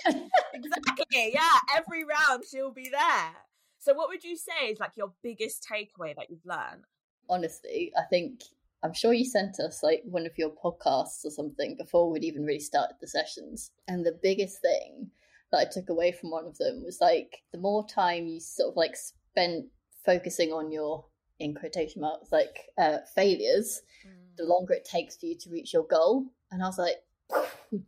exactly. 0.55 1.31
Yeah, 1.33 1.59
every 1.77 2.05
round 2.05 2.45
she'll 2.51 2.73
be 2.73 2.89
there. 2.89 3.33
So, 3.79 3.95
what 3.95 4.09
would 4.09 4.25
you 4.25 4.37
say 4.37 4.69
is 4.71 4.81
like 4.81 4.97
your 4.97 5.12
biggest 5.23 5.65
takeaway 5.71 6.17
that 6.17 6.29
you've 6.29 6.45
learned? 6.45 6.85
Honestly, 7.29 7.93
I 7.97 8.03
think 8.03 8.43
I'm 8.83 8.93
sure 8.93 9.12
you 9.12 9.25
sent 9.25 9.61
us 9.61 9.83
like 9.85 10.03
one 10.05 10.27
of 10.27 10.37
your 10.37 10.51
podcasts 10.51 11.25
or 11.25 11.31
something 11.31 11.77
before 11.77 12.11
we'd 12.11 12.25
even 12.25 12.45
really 12.45 12.59
started 12.59 12.97
the 13.01 13.07
sessions. 13.07 13.71
And 13.87 14.05
the 14.05 14.19
biggest 14.21 14.61
thing 14.61 15.11
that 15.53 15.59
I 15.59 15.71
took 15.71 15.89
away 15.89 16.13
from 16.13 16.31
one 16.31 16.47
of 16.47 16.59
them 16.59 16.83
was 16.85 16.99
like 17.01 17.39
the 17.53 17.59
more 17.59 17.87
time 17.87 18.27
you 18.27 18.41
sort 18.41 18.71
of 18.71 18.77
like 18.77 18.97
spent 18.97 19.67
focusing 20.05 20.53
on 20.53 20.71
your 20.71 21.07
in 21.39 21.55
quotation 21.55 22.01
marks 22.01 22.33
like 22.33 22.57
uh, 22.79 22.99
failures, 23.15 23.83
mm. 24.07 24.37
the 24.37 24.45
longer 24.45 24.75
it 24.75 24.85
takes 24.85 25.17
for 25.17 25.27
you 25.27 25.37
to 25.41 25.51
reach 25.51 25.73
your 25.73 25.85
goal. 25.85 26.27
And 26.51 26.63
I 26.63 26.67
was 26.67 26.79
like, 26.79 26.97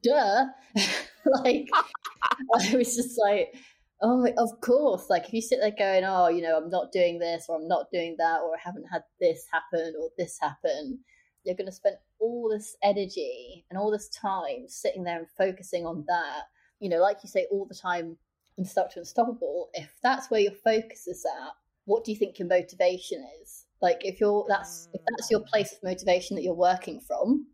duh. 0.03 0.47
like 1.44 1.68
I 1.75 2.77
was 2.77 2.94
just 2.94 3.18
like, 3.18 3.55
Oh, 4.01 4.25
of 4.38 4.61
course. 4.61 5.11
Like 5.11 5.27
if 5.27 5.33
you 5.33 5.42
sit 5.42 5.59
there 5.61 5.73
going, 5.77 6.05
oh, 6.05 6.29
you 6.29 6.40
know, 6.40 6.57
I'm 6.57 6.71
not 6.71 6.92
doing 6.92 7.18
this 7.18 7.47
or 7.49 7.57
I'm 7.57 7.66
not 7.66 7.90
doing 7.92 8.14
that 8.18 8.40
or 8.42 8.55
I 8.55 8.61
haven't 8.62 8.87
had 8.92 9.03
this 9.21 9.44
happen 9.51 9.94
or 10.01 10.11
this 10.16 10.38
happen, 10.40 11.01
you're 11.44 11.57
going 11.57 11.66
to 11.66 11.73
spend 11.73 11.97
all 12.21 12.49
this 12.49 12.77
energy 12.83 13.64
and 13.71 13.79
all 13.79 13.90
this 13.90 14.09
time 14.09 14.68
sitting 14.68 15.03
there 15.03 15.18
and 15.18 15.27
focusing 15.37 15.85
on 15.85 16.05
that. 16.07 16.42
You 16.81 16.88
know, 16.88 16.99
like 16.99 17.19
you 17.23 17.29
say 17.29 17.47
all 17.51 17.67
the 17.67 17.75
time 17.75 18.17
in 18.57 18.64
Stuck 18.64 18.93
to 18.93 19.01
Unstoppable, 19.01 19.71
if 19.75 19.91
that's 20.03 20.31
where 20.31 20.41
your 20.41 20.53
focus 20.53 21.07
is 21.07 21.25
at, 21.25 21.53
what 21.85 22.05
do 22.05 22.12
you 22.12 22.19
think 22.19 22.38
your 22.38 22.49
motivation 22.49 23.25
is? 23.43 23.64
Like 23.81 23.99
if 24.05 24.21
you're 24.21 24.45
that's 24.49 24.88
if 24.93 25.01
that's 25.09 25.31
your 25.31 25.41
mm. 25.41 25.47
place 25.47 25.73
of 25.73 25.79
motivation 25.83 26.37
that 26.37 26.43
you're 26.43 26.55
working 26.55 27.01
from, 27.01 27.47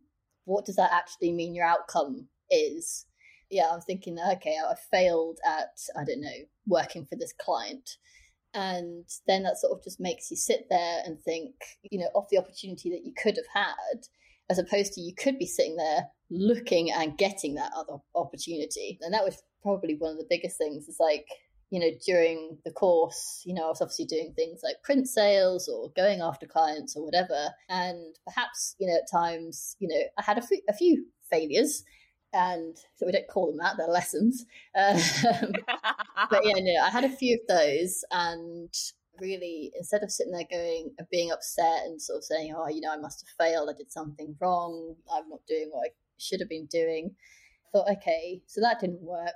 what 0.45 0.65
does 0.65 0.77
that 0.77 0.93
actually 0.93 1.33
mean 1.33 1.55
your 1.55 1.67
outcome 1.67 2.29
is? 2.51 3.07
yeah, 3.51 3.71
I'm 3.73 3.81
thinking, 3.81 4.19
okay, 4.33 4.57
I 4.59 4.75
failed 4.91 5.39
at, 5.47 5.79
I 5.97 6.05
don't 6.05 6.21
know, 6.21 6.45
working 6.67 7.07
for 7.07 7.17
this 7.17 7.33
client. 7.33 7.97
And 8.53 9.05
then 9.27 9.43
that 9.45 9.59
sort 9.59 9.73
of 9.73 9.85
just 9.85 10.01
makes 10.01 10.31
you 10.31 10.37
sit 10.37 10.67
there 10.71 11.03
and 11.05 11.21
think, 11.21 11.55
you 11.83 11.99
know, 11.99 12.09
of 12.15 12.27
the 12.31 12.39
opportunity 12.39 12.91
that 12.91 13.05
you 13.05 13.13
could 13.21 13.37
have 13.37 13.47
had, 13.53 14.07
as 14.51 14.59
opposed 14.59 14.93
to 14.93 15.01
you 15.01 15.15
could 15.15 15.39
be 15.39 15.47
sitting 15.47 15.77
there 15.77 16.09
looking 16.31 16.91
and 16.91 17.19
getting 17.19 17.55
that 17.55 17.73
other 17.77 17.99
opportunity. 18.15 18.99
And 19.01 19.15
that 19.15 19.25
was 19.25 19.43
probably 19.63 19.97
one 19.97 20.13
of 20.13 20.19
the 20.19 20.27
biggest 20.29 20.59
things 20.59 20.89
is 20.89 20.97
like, 21.01 21.27
you 21.71 21.81
know, 21.81 21.91
during 22.07 22.59
the 22.65 22.71
course, 22.71 23.43
you 23.45 23.55
know, 23.55 23.67
I 23.67 23.69
was 23.69 23.81
obviously 23.81 24.05
doing 24.05 24.33
things 24.35 24.61
like 24.63 24.77
print 24.85 25.09
sales 25.09 25.69
or 25.69 25.91
going 25.97 26.21
after 26.21 26.47
clients 26.47 26.97
or 26.97 27.05
whatever. 27.05 27.51
And 27.69 28.15
perhaps, 28.27 28.77
you 28.79 28.87
know, 28.87 28.97
at 28.97 29.11
times, 29.11 29.77
you 29.79 29.89
know, 29.89 30.03
I 30.19 30.23
had 30.23 30.39
a 30.39 30.43
few, 30.43 30.61
a 30.69 30.75
few 30.75 31.07
failures 31.31 31.85
and 32.35 32.77
so 32.97 33.07
we 33.07 33.13
don't 33.13 33.29
call 33.29 33.47
them 33.47 33.59
that; 33.59 33.77
they're 33.79 33.87
lessons. 33.87 34.45
Um, 34.77 35.53
but 36.31 36.45
yeah, 36.45 36.55
no, 36.59 36.83
I 36.83 36.91
had 36.91 37.05
a 37.05 37.09
few 37.09 37.37
of 37.37 37.47
those, 37.47 38.05
and 38.11 38.75
really, 39.21 39.73
instead 39.77 40.03
of 40.03 40.11
sitting 40.11 40.33
there 40.33 40.47
going, 40.51 40.95
and 40.99 41.09
being 41.11 41.31
upset 41.33 41.85
and 41.85 42.01
sort 42.01 42.19
of 42.19 42.25
saying, 42.25 42.55
"Oh, 42.57 42.69
you 42.69 42.81
know, 42.81 42.93
I 42.93 42.97
must 42.97 43.25
have 43.27 43.47
failed. 43.47 43.69
I 43.71 43.75
did 43.77 43.93
something 43.93 44.37
wrong. 44.41 44.97
I'm 45.13 45.29
not 45.29 45.47
doing 45.47 45.69
what 45.71 45.87
I 45.87 45.91
should 46.19 46.41
have 46.41 46.49
been 46.49 46.67
doing," 46.67 47.15
I 47.67 47.71
thought, 47.73 47.91
okay, 47.99 48.43
so 48.47 48.61
that 48.61 48.81
didn't 48.81 49.03
work. 49.03 49.35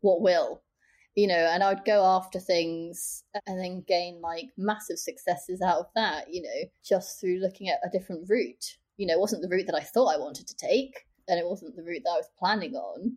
What 0.00 0.22
will? 0.22 0.62
You 1.14 1.26
know, 1.26 1.34
and 1.34 1.62
I 1.62 1.74
would 1.74 1.84
go 1.84 2.04
after 2.04 2.38
things 2.40 3.24
and 3.46 3.58
then 3.58 3.84
gain 3.86 4.20
like 4.20 4.50
massive 4.56 4.98
successes 4.98 5.60
out 5.60 5.80
of 5.80 5.86
that. 5.96 6.32
You 6.32 6.42
know, 6.42 6.70
just 6.84 7.20
through 7.20 7.38
looking 7.40 7.68
at 7.68 7.80
a 7.84 7.90
different 7.90 8.28
route. 8.28 8.78
You 8.96 9.06
know, 9.06 9.14
it 9.14 9.20
wasn't 9.20 9.42
the 9.42 9.48
route 9.48 9.66
that 9.66 9.74
I 9.74 9.80
thought 9.80 10.14
I 10.14 10.18
wanted 10.18 10.46
to 10.48 10.56
take 10.56 11.06
and 11.30 11.38
it 11.38 11.46
wasn't 11.46 11.76
the 11.76 11.82
route 11.82 12.02
that 12.04 12.10
I 12.10 12.16
was 12.16 12.28
planning 12.38 12.74
on. 12.74 13.16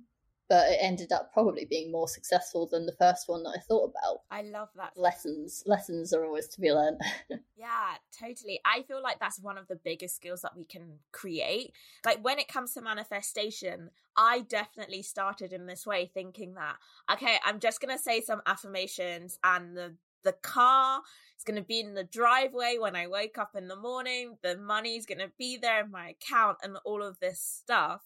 But 0.54 0.70
it 0.70 0.78
ended 0.82 1.12
up 1.12 1.34
probably 1.34 1.66
being 1.66 1.92
more 1.92 2.08
successful 2.08 2.68
than 2.68 2.86
the 2.86 2.92
first 2.92 3.28
one 3.28 3.42
that 3.42 3.56
I 3.58 3.60
thought 3.62 3.90
about. 3.90 4.20
I 4.30 4.44
love 4.44 4.70
that. 4.76 4.92
Lessons. 4.96 5.64
Lessons 5.66 6.14
are 6.14 6.24
always 6.24 6.48
to 6.50 6.62
be 6.62 6.72
learned. 6.72 7.02
yeah, 7.58 7.96
totally. 8.16 8.60
I 8.64 8.84
feel 8.84 9.02
like 9.02 9.20
that's 9.20 9.40
one 9.40 9.58
of 9.58 9.68
the 9.68 9.80
biggest 9.84 10.16
skills 10.16 10.44
that 10.44 10.56
we 10.56 10.64
can 10.64 11.00
create. 11.12 11.74
Like 12.06 12.24
when 12.24 12.38
it 12.38 12.48
comes 12.48 12.76
to 12.76 12.82
manifestation, 12.84 13.90
I 14.16 14.42
definitely 14.42 15.02
started 15.02 15.54
in 15.54 15.66
this 15.66 15.88
way 15.88 16.12
thinking 16.14 16.54
that, 16.54 16.76
okay, 17.12 17.38
I'm 17.44 17.60
just 17.60 17.82
going 17.82 17.98
to 17.98 18.04
say 18.04 18.22
some 18.22 18.44
affirmations 18.46 19.40
and 19.44 19.76
the 19.76 19.96
the 20.24 20.34
car. 20.34 21.02
It's 21.34 21.44
going 21.44 21.60
to 21.60 21.68
be 21.68 21.80
in 21.80 21.96
the 21.96 22.04
driveway 22.04 22.78
when 22.80 22.96
I 22.96 23.08
wake 23.08 23.40
up 23.40 23.56
in 23.56 23.68
the 23.68 23.76
morning. 23.76 24.38
The 24.44 24.56
money's 24.56 25.08
going 25.08 25.18
to 25.18 25.32
be 25.38 25.58
there 25.58 25.84
in 25.84 25.92
my 25.92 26.10
account 26.10 26.60
and 26.62 26.78
all 26.86 27.02
of 27.02 27.20
this 27.20 27.42
stuff. 27.42 28.04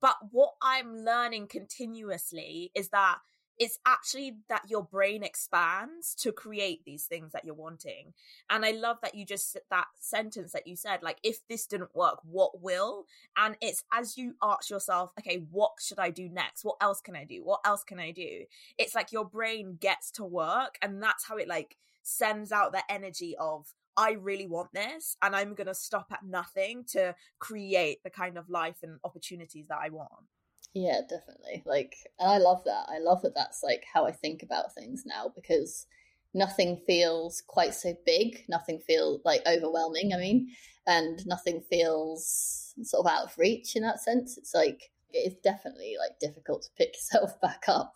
But 0.00 0.16
what 0.30 0.54
I'm 0.62 0.96
learning 1.04 1.48
continuously 1.48 2.70
is 2.74 2.90
that 2.90 3.18
it's 3.58 3.78
actually 3.86 4.36
that 4.48 4.62
your 4.68 4.84
brain 4.84 5.22
expands 5.24 6.14
to 6.14 6.32
create 6.32 6.84
these 6.84 7.06
things 7.06 7.32
that 7.32 7.44
you're 7.44 7.54
wanting. 7.54 8.12
And 8.48 8.64
I 8.64 8.70
love 8.70 8.98
that 9.02 9.14
you 9.14 9.26
just 9.26 9.58
that 9.70 9.86
sentence 9.98 10.52
that 10.52 10.66
you 10.66 10.76
said, 10.76 11.02
like, 11.02 11.18
if 11.22 11.38
this 11.48 11.66
didn't 11.66 11.94
work, 11.94 12.18
what 12.22 12.62
will? 12.62 13.06
And 13.36 13.56
it's 13.60 13.84
as 13.92 14.16
you 14.16 14.34
ask 14.42 14.70
yourself, 14.70 15.10
okay, 15.18 15.44
what 15.50 15.72
should 15.80 15.98
I 15.98 16.10
do 16.10 16.28
next? 16.28 16.64
What 16.64 16.76
else 16.80 17.00
can 17.00 17.16
I 17.16 17.24
do? 17.24 17.40
What 17.42 17.60
else 17.64 17.82
can 17.82 17.98
I 17.98 18.12
do? 18.12 18.44
It's 18.78 18.94
like 18.94 19.12
your 19.12 19.24
brain 19.24 19.76
gets 19.80 20.12
to 20.12 20.24
work, 20.24 20.78
and 20.80 21.02
that's 21.02 21.26
how 21.26 21.36
it 21.36 21.48
like 21.48 21.76
sends 22.02 22.52
out 22.52 22.72
the 22.72 22.82
energy 22.88 23.34
of 23.38 23.66
I 23.96 24.12
really 24.12 24.46
want 24.46 24.72
this 24.72 25.16
and 25.22 25.34
I'm 25.34 25.54
going 25.54 25.66
to 25.66 25.74
stop 25.74 26.06
at 26.12 26.24
nothing 26.24 26.84
to 26.92 27.14
create 27.38 28.02
the 28.04 28.10
kind 28.10 28.38
of 28.38 28.48
life 28.48 28.76
and 28.82 28.98
opportunities 29.04 29.66
that 29.68 29.78
I 29.82 29.90
want. 29.90 30.10
Yeah, 30.74 31.00
definitely. 31.08 31.62
Like, 31.66 31.94
and 32.18 32.30
I 32.30 32.38
love 32.38 32.62
that. 32.64 32.86
I 32.88 32.98
love 32.98 33.22
that 33.22 33.34
that's 33.34 33.62
like 33.62 33.84
how 33.92 34.06
I 34.06 34.12
think 34.12 34.42
about 34.42 34.74
things 34.74 35.04
now 35.06 35.32
because 35.34 35.86
nothing 36.34 36.80
feels 36.86 37.42
quite 37.46 37.74
so 37.74 37.94
big. 38.04 38.44
Nothing 38.48 38.78
feels 38.86 39.20
like 39.24 39.42
overwhelming. 39.46 40.12
I 40.12 40.18
mean, 40.18 40.48
and 40.86 41.24
nothing 41.26 41.62
feels 41.70 42.74
sort 42.82 43.06
of 43.06 43.12
out 43.12 43.24
of 43.24 43.38
reach 43.38 43.76
in 43.76 43.82
that 43.82 44.00
sense. 44.00 44.38
It's 44.38 44.54
like 44.54 44.90
it 45.12 45.18
is 45.18 45.34
definitely 45.42 45.96
like 45.98 46.18
difficult 46.20 46.62
to 46.62 46.68
pick 46.76 46.94
yourself 46.94 47.40
back 47.40 47.64
up. 47.68 47.94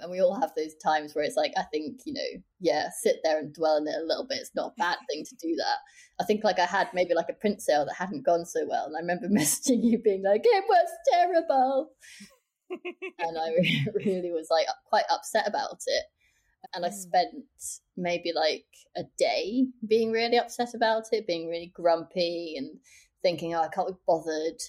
And 0.00 0.10
we 0.10 0.20
all 0.20 0.38
have 0.40 0.52
those 0.56 0.74
times 0.74 1.14
where 1.14 1.24
it's 1.24 1.36
like, 1.36 1.52
I 1.56 1.64
think, 1.72 2.00
you 2.04 2.14
know, 2.14 2.42
yeah, 2.60 2.88
sit 3.02 3.16
there 3.24 3.38
and 3.38 3.54
dwell 3.54 3.78
in 3.78 3.86
it 3.86 4.00
a 4.00 4.06
little 4.06 4.26
bit. 4.28 4.38
It's 4.38 4.54
not 4.54 4.72
a 4.72 4.80
bad 4.80 4.98
thing 5.10 5.24
to 5.24 5.36
do 5.36 5.54
that. 5.56 5.78
I 6.20 6.24
think 6.24 6.44
like 6.44 6.58
I 6.58 6.66
had 6.66 6.88
maybe 6.94 7.14
like 7.14 7.28
a 7.30 7.34
print 7.34 7.60
sale 7.60 7.84
that 7.84 7.96
hadn't 7.96 8.26
gone 8.26 8.44
so 8.44 8.66
well. 8.66 8.86
And 8.86 8.96
I 8.96 9.00
remember 9.00 9.28
messaging 9.40 9.82
you 9.82 9.98
being 9.98 10.22
like, 10.22 10.42
it 10.44 10.64
was 10.68 10.88
terrible. 11.12 11.90
and 12.70 13.38
I 13.38 13.50
really 13.94 14.32
was 14.32 14.48
like 14.50 14.66
quite 14.88 15.04
upset 15.10 15.46
about 15.46 15.80
it. 15.86 16.04
And 16.74 16.84
I 16.86 16.88
hmm. 16.88 16.94
spent 16.94 17.34
maybe 17.96 18.32
like 18.34 18.64
a 18.96 19.02
day 19.18 19.66
being 19.86 20.12
really 20.12 20.38
upset 20.38 20.74
about 20.74 21.04
it, 21.12 21.26
being 21.26 21.48
really 21.48 21.72
grumpy 21.74 22.54
and 22.56 22.78
thinking, 23.22 23.54
oh, 23.54 23.62
I 23.62 23.68
can't 23.68 23.88
be 23.88 23.94
bothered 24.06 24.60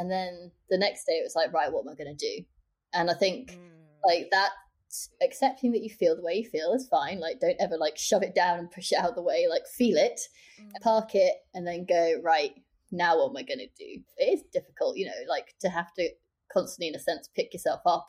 and 0.00 0.10
then 0.10 0.50
the 0.70 0.78
next 0.78 1.04
day 1.04 1.12
it 1.12 1.22
was 1.22 1.36
like, 1.36 1.52
right, 1.52 1.70
what 1.70 1.82
am 1.82 1.92
I 1.92 1.94
going 1.94 2.16
to 2.16 2.26
do? 2.26 2.42
And 2.94 3.10
I 3.10 3.14
think 3.14 3.52
mm. 3.52 3.58
like 4.02 4.28
that 4.30 4.48
accepting 5.22 5.72
that 5.72 5.82
you 5.82 5.90
feel 5.90 6.16
the 6.16 6.22
way 6.22 6.36
you 6.36 6.48
feel 6.48 6.72
is 6.72 6.88
fine. 6.88 7.20
Like, 7.20 7.38
don't 7.38 7.60
ever 7.60 7.76
like 7.76 7.98
shove 7.98 8.22
it 8.22 8.34
down 8.34 8.58
and 8.58 8.70
push 8.70 8.92
it 8.92 8.98
out 8.98 9.10
of 9.10 9.14
the 9.14 9.22
way. 9.22 9.46
Like, 9.48 9.66
feel 9.66 9.98
it, 9.98 10.18
mm. 10.58 10.70
park 10.80 11.14
it, 11.14 11.34
and 11.52 11.66
then 11.66 11.84
go, 11.84 12.14
right, 12.24 12.52
now 12.90 13.18
what 13.18 13.28
am 13.28 13.36
I 13.36 13.42
going 13.42 13.58
to 13.58 13.66
do? 13.66 14.00
It 14.16 14.38
is 14.38 14.42
difficult, 14.54 14.96
you 14.96 15.04
know, 15.04 15.12
like 15.28 15.54
to 15.60 15.68
have 15.68 15.92
to 15.98 16.08
constantly, 16.50 16.88
in 16.88 16.94
a 16.94 16.98
sense, 16.98 17.28
pick 17.36 17.52
yourself 17.52 17.82
up. 17.84 18.08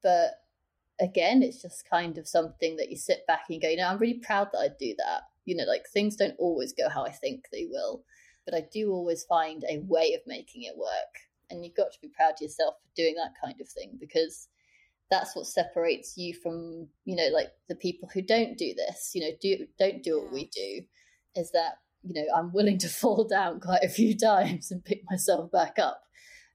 But 0.00 0.34
again, 1.00 1.42
it's 1.42 1.60
just 1.60 1.90
kind 1.90 2.16
of 2.16 2.28
something 2.28 2.76
that 2.76 2.90
you 2.90 2.96
sit 2.96 3.26
back 3.26 3.46
and 3.50 3.60
go, 3.60 3.68
you 3.68 3.78
know, 3.78 3.88
I'm 3.88 3.98
really 3.98 4.20
proud 4.20 4.50
that 4.52 4.60
I 4.60 4.68
do 4.78 4.94
that. 4.98 5.22
You 5.46 5.56
know, 5.56 5.64
like 5.64 5.86
things 5.92 6.14
don't 6.14 6.36
always 6.38 6.72
go 6.72 6.88
how 6.88 7.04
I 7.04 7.10
think 7.10 7.46
they 7.50 7.66
will 7.68 8.04
but 8.48 8.56
I 8.56 8.66
do 8.72 8.92
always 8.92 9.24
find 9.24 9.62
a 9.68 9.78
way 9.80 10.14
of 10.14 10.26
making 10.26 10.62
it 10.62 10.76
work. 10.76 10.88
And 11.50 11.64
you've 11.64 11.76
got 11.76 11.92
to 11.92 12.00
be 12.00 12.08
proud 12.08 12.34
of 12.34 12.40
yourself 12.40 12.76
for 12.80 12.88
doing 12.96 13.14
that 13.16 13.34
kind 13.42 13.60
of 13.60 13.68
thing 13.68 13.98
because 14.00 14.48
that's 15.10 15.36
what 15.36 15.46
separates 15.46 16.16
you 16.16 16.32
from, 16.34 16.88
you 17.04 17.14
know, 17.14 17.28
like 17.32 17.48
the 17.68 17.74
people 17.74 18.08
who 18.12 18.22
don't 18.22 18.56
do 18.56 18.72
this, 18.74 19.10
you 19.14 19.22
know, 19.22 19.36
do 19.40 19.66
don't 19.78 20.02
do 20.02 20.20
what 20.20 20.32
we 20.32 20.46
do, 20.46 20.82
is 21.34 21.50
that, 21.52 21.74
you 22.02 22.14
know, 22.14 22.26
I'm 22.34 22.52
willing 22.52 22.78
to 22.78 22.88
fall 22.88 23.24
down 23.24 23.60
quite 23.60 23.82
a 23.82 23.88
few 23.88 24.16
times 24.16 24.70
and 24.70 24.84
pick 24.84 25.02
myself 25.10 25.50
back 25.50 25.78
up. 25.78 26.02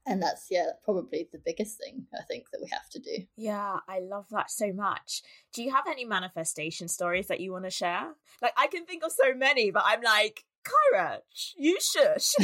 And 0.06 0.22
that's, 0.22 0.48
yeah, 0.50 0.70
probably 0.84 1.28
the 1.32 1.40
biggest 1.42 1.78
thing 1.78 2.06
I 2.12 2.22
think 2.24 2.50
that 2.52 2.60
we 2.60 2.68
have 2.70 2.90
to 2.90 2.98
do. 2.98 3.24
Yeah, 3.36 3.78
I 3.88 4.00
love 4.00 4.26
that 4.32 4.50
so 4.50 4.72
much. 4.72 5.22
Do 5.54 5.62
you 5.62 5.72
have 5.72 5.86
any 5.88 6.04
manifestation 6.04 6.88
stories 6.88 7.28
that 7.28 7.40
you 7.40 7.52
want 7.52 7.64
to 7.64 7.70
share? 7.70 8.08
Like, 8.42 8.52
I 8.56 8.66
can 8.66 8.84
think 8.84 9.02
of 9.02 9.12
so 9.12 9.32
many, 9.34 9.70
but 9.70 9.84
I'm 9.86 10.02
like, 10.02 10.44
Kyra, 10.64 11.18
you 11.56 11.78
shush. 11.80 12.32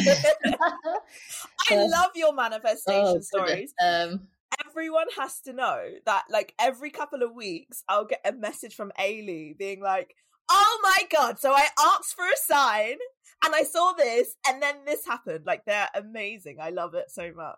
I 1.71 1.77
love 1.77 2.11
your 2.15 2.35
manifestation 2.35 3.05
oh, 3.05 3.21
stories. 3.21 3.73
Um, 3.83 4.29
Everyone 4.69 5.07
has 5.17 5.41
to 5.43 5.53
know 5.53 5.85
that, 6.07 6.25
like, 6.29 6.55
every 6.59 6.91
couple 6.91 7.23
of 7.23 7.35
weeks, 7.35 7.85
I'll 7.89 8.05
get 8.05 8.21
a 8.25 8.33
message 8.33 8.75
from 8.75 8.93
Ailey 8.99 9.57
being 9.57 9.81
like, 9.81 10.15
oh 10.51 10.81
my 10.83 10.99
god, 11.11 11.39
so 11.39 11.53
I 11.53 11.69
asked 11.79 12.15
for 12.15 12.25
a 12.25 12.37
sign 12.37 12.97
and 13.45 13.55
I 13.55 13.63
saw 13.63 13.93
this 13.93 14.35
and 14.47 14.61
then 14.61 14.77
this 14.85 15.07
happened. 15.07 15.45
Like, 15.47 15.65
they're 15.65 15.89
amazing. 15.95 16.57
I 16.61 16.71
love 16.71 16.95
it 16.95 17.11
so 17.11 17.33
much. 17.35 17.57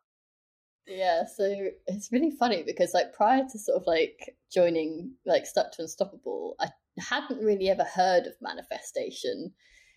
Yeah, 0.87 1.23
so 1.25 1.45
it's 1.87 2.13
really 2.13 2.33
funny 2.39 2.63
because, 2.65 2.93
like, 2.93 3.15
prior 3.15 3.45
to 3.51 3.59
sort 3.59 3.81
of 3.81 3.87
like 3.87 4.35
joining, 4.53 5.15
like, 5.25 5.47
Stuck 5.47 5.73
to 5.73 5.83
Unstoppable, 5.83 6.57
I 6.61 6.69
hadn't 6.99 7.43
really 7.43 7.71
ever 7.71 7.85
heard 7.85 8.27
of 8.27 8.35
manifestation 8.41 9.53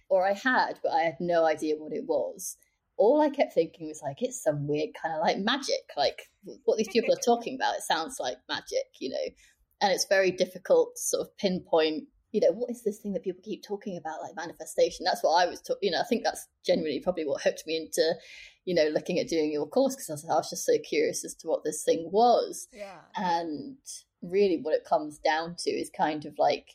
or 0.09 0.27
I 0.27 0.33
had, 0.33 0.79
but 0.83 0.91
I 0.91 1.01
had 1.01 1.17
no 1.19 1.45
idea 1.45 1.75
what 1.77 1.93
it 1.93 2.05
was. 2.05 2.57
All 2.97 3.21
I 3.21 3.29
kept 3.29 3.53
thinking 3.53 3.87
was 3.87 4.01
like, 4.01 4.21
it's 4.21 4.41
some 4.41 4.67
weird 4.67 4.89
kind 5.01 5.15
of 5.15 5.21
like 5.21 5.37
magic. 5.37 5.83
Like 5.97 6.29
what 6.63 6.77
these 6.77 6.87
people 6.87 7.13
are 7.13 7.21
talking 7.25 7.55
about, 7.55 7.75
it 7.75 7.83
sounds 7.83 8.17
like 8.19 8.37
magic, 8.47 8.85
you 8.99 9.09
know. 9.09 9.33
And 9.81 9.91
it's 9.91 10.05
very 10.07 10.31
difficult 10.31 10.95
to 10.95 11.01
sort 11.01 11.21
of 11.21 11.37
pinpoint, 11.37 12.05
you 12.31 12.39
know, 12.41 12.51
what 12.51 12.69
is 12.69 12.83
this 12.83 12.99
thing 12.99 13.13
that 13.13 13.23
people 13.23 13.41
keep 13.43 13.63
talking 13.63 13.97
about, 13.97 14.21
like 14.21 14.35
manifestation? 14.35 15.03
That's 15.03 15.21
what 15.21 15.33
I 15.33 15.45
was, 15.45 15.61
ta- 15.61 15.75
you 15.81 15.91
know, 15.91 15.99
I 15.99 16.05
think 16.05 16.23
that's 16.23 16.47
genuinely 16.65 17.01
probably 17.01 17.25
what 17.25 17.41
hooked 17.41 17.63
me 17.67 17.77
into, 17.77 18.15
you 18.63 18.73
know, 18.73 18.87
looking 18.87 19.19
at 19.19 19.27
doing 19.27 19.51
your 19.51 19.67
course 19.67 19.95
because 19.95 20.25
I, 20.25 20.33
I 20.33 20.37
was 20.37 20.49
just 20.49 20.65
so 20.65 20.77
curious 20.87 21.25
as 21.25 21.35
to 21.35 21.47
what 21.47 21.65
this 21.65 21.83
thing 21.83 22.09
was. 22.11 22.67
Yeah. 22.71 22.99
And 23.17 23.77
really, 24.21 24.59
what 24.61 24.75
it 24.75 24.85
comes 24.85 25.19
down 25.19 25.55
to 25.59 25.71
is 25.71 25.91
kind 25.95 26.25
of 26.25 26.33
like 26.37 26.69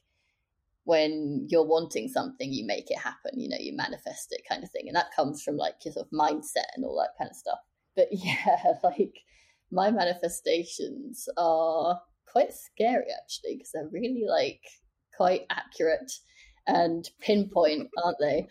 when 0.85 1.47
you're 1.49 1.67
wanting 1.67 2.09
something, 2.09 2.53
you 2.53 2.67
make 2.67 2.91
it 2.91 2.99
happen, 2.99 3.39
you 3.39 3.49
know, 3.49 3.57
you 3.59 3.77
manifest 3.77 4.29
it 4.31 4.43
kind 4.49 4.65
of 4.65 4.71
thing. 4.71 4.85
And 4.87 4.97
that 4.97 5.15
comes 5.15 5.43
from 5.43 5.57
like 5.57 5.75
your 5.85 5.93
sort 5.93 6.07
of 6.07 6.19
mindset 6.19 6.69
and 6.75 6.85
all 6.85 6.97
that 6.99 7.19
kind 7.19 7.31
of 7.31 7.37
stuff. 7.37 7.59
But 7.97 8.09
yeah, 8.13 8.75
like 8.83 9.15
my 9.71 9.91
manifestations 9.91 11.29
are 11.37 12.01
quite 12.27 12.53
scary 12.53 13.07
actually, 13.23 13.57
because 13.57 13.71
they're 13.73 13.91
really 13.93 14.25
like 14.29 14.63
quite 15.17 15.43
accurate 15.51 16.13
and 16.67 17.09
pinpoint, 17.21 17.89
aren't 18.05 18.19
they? 18.21 18.49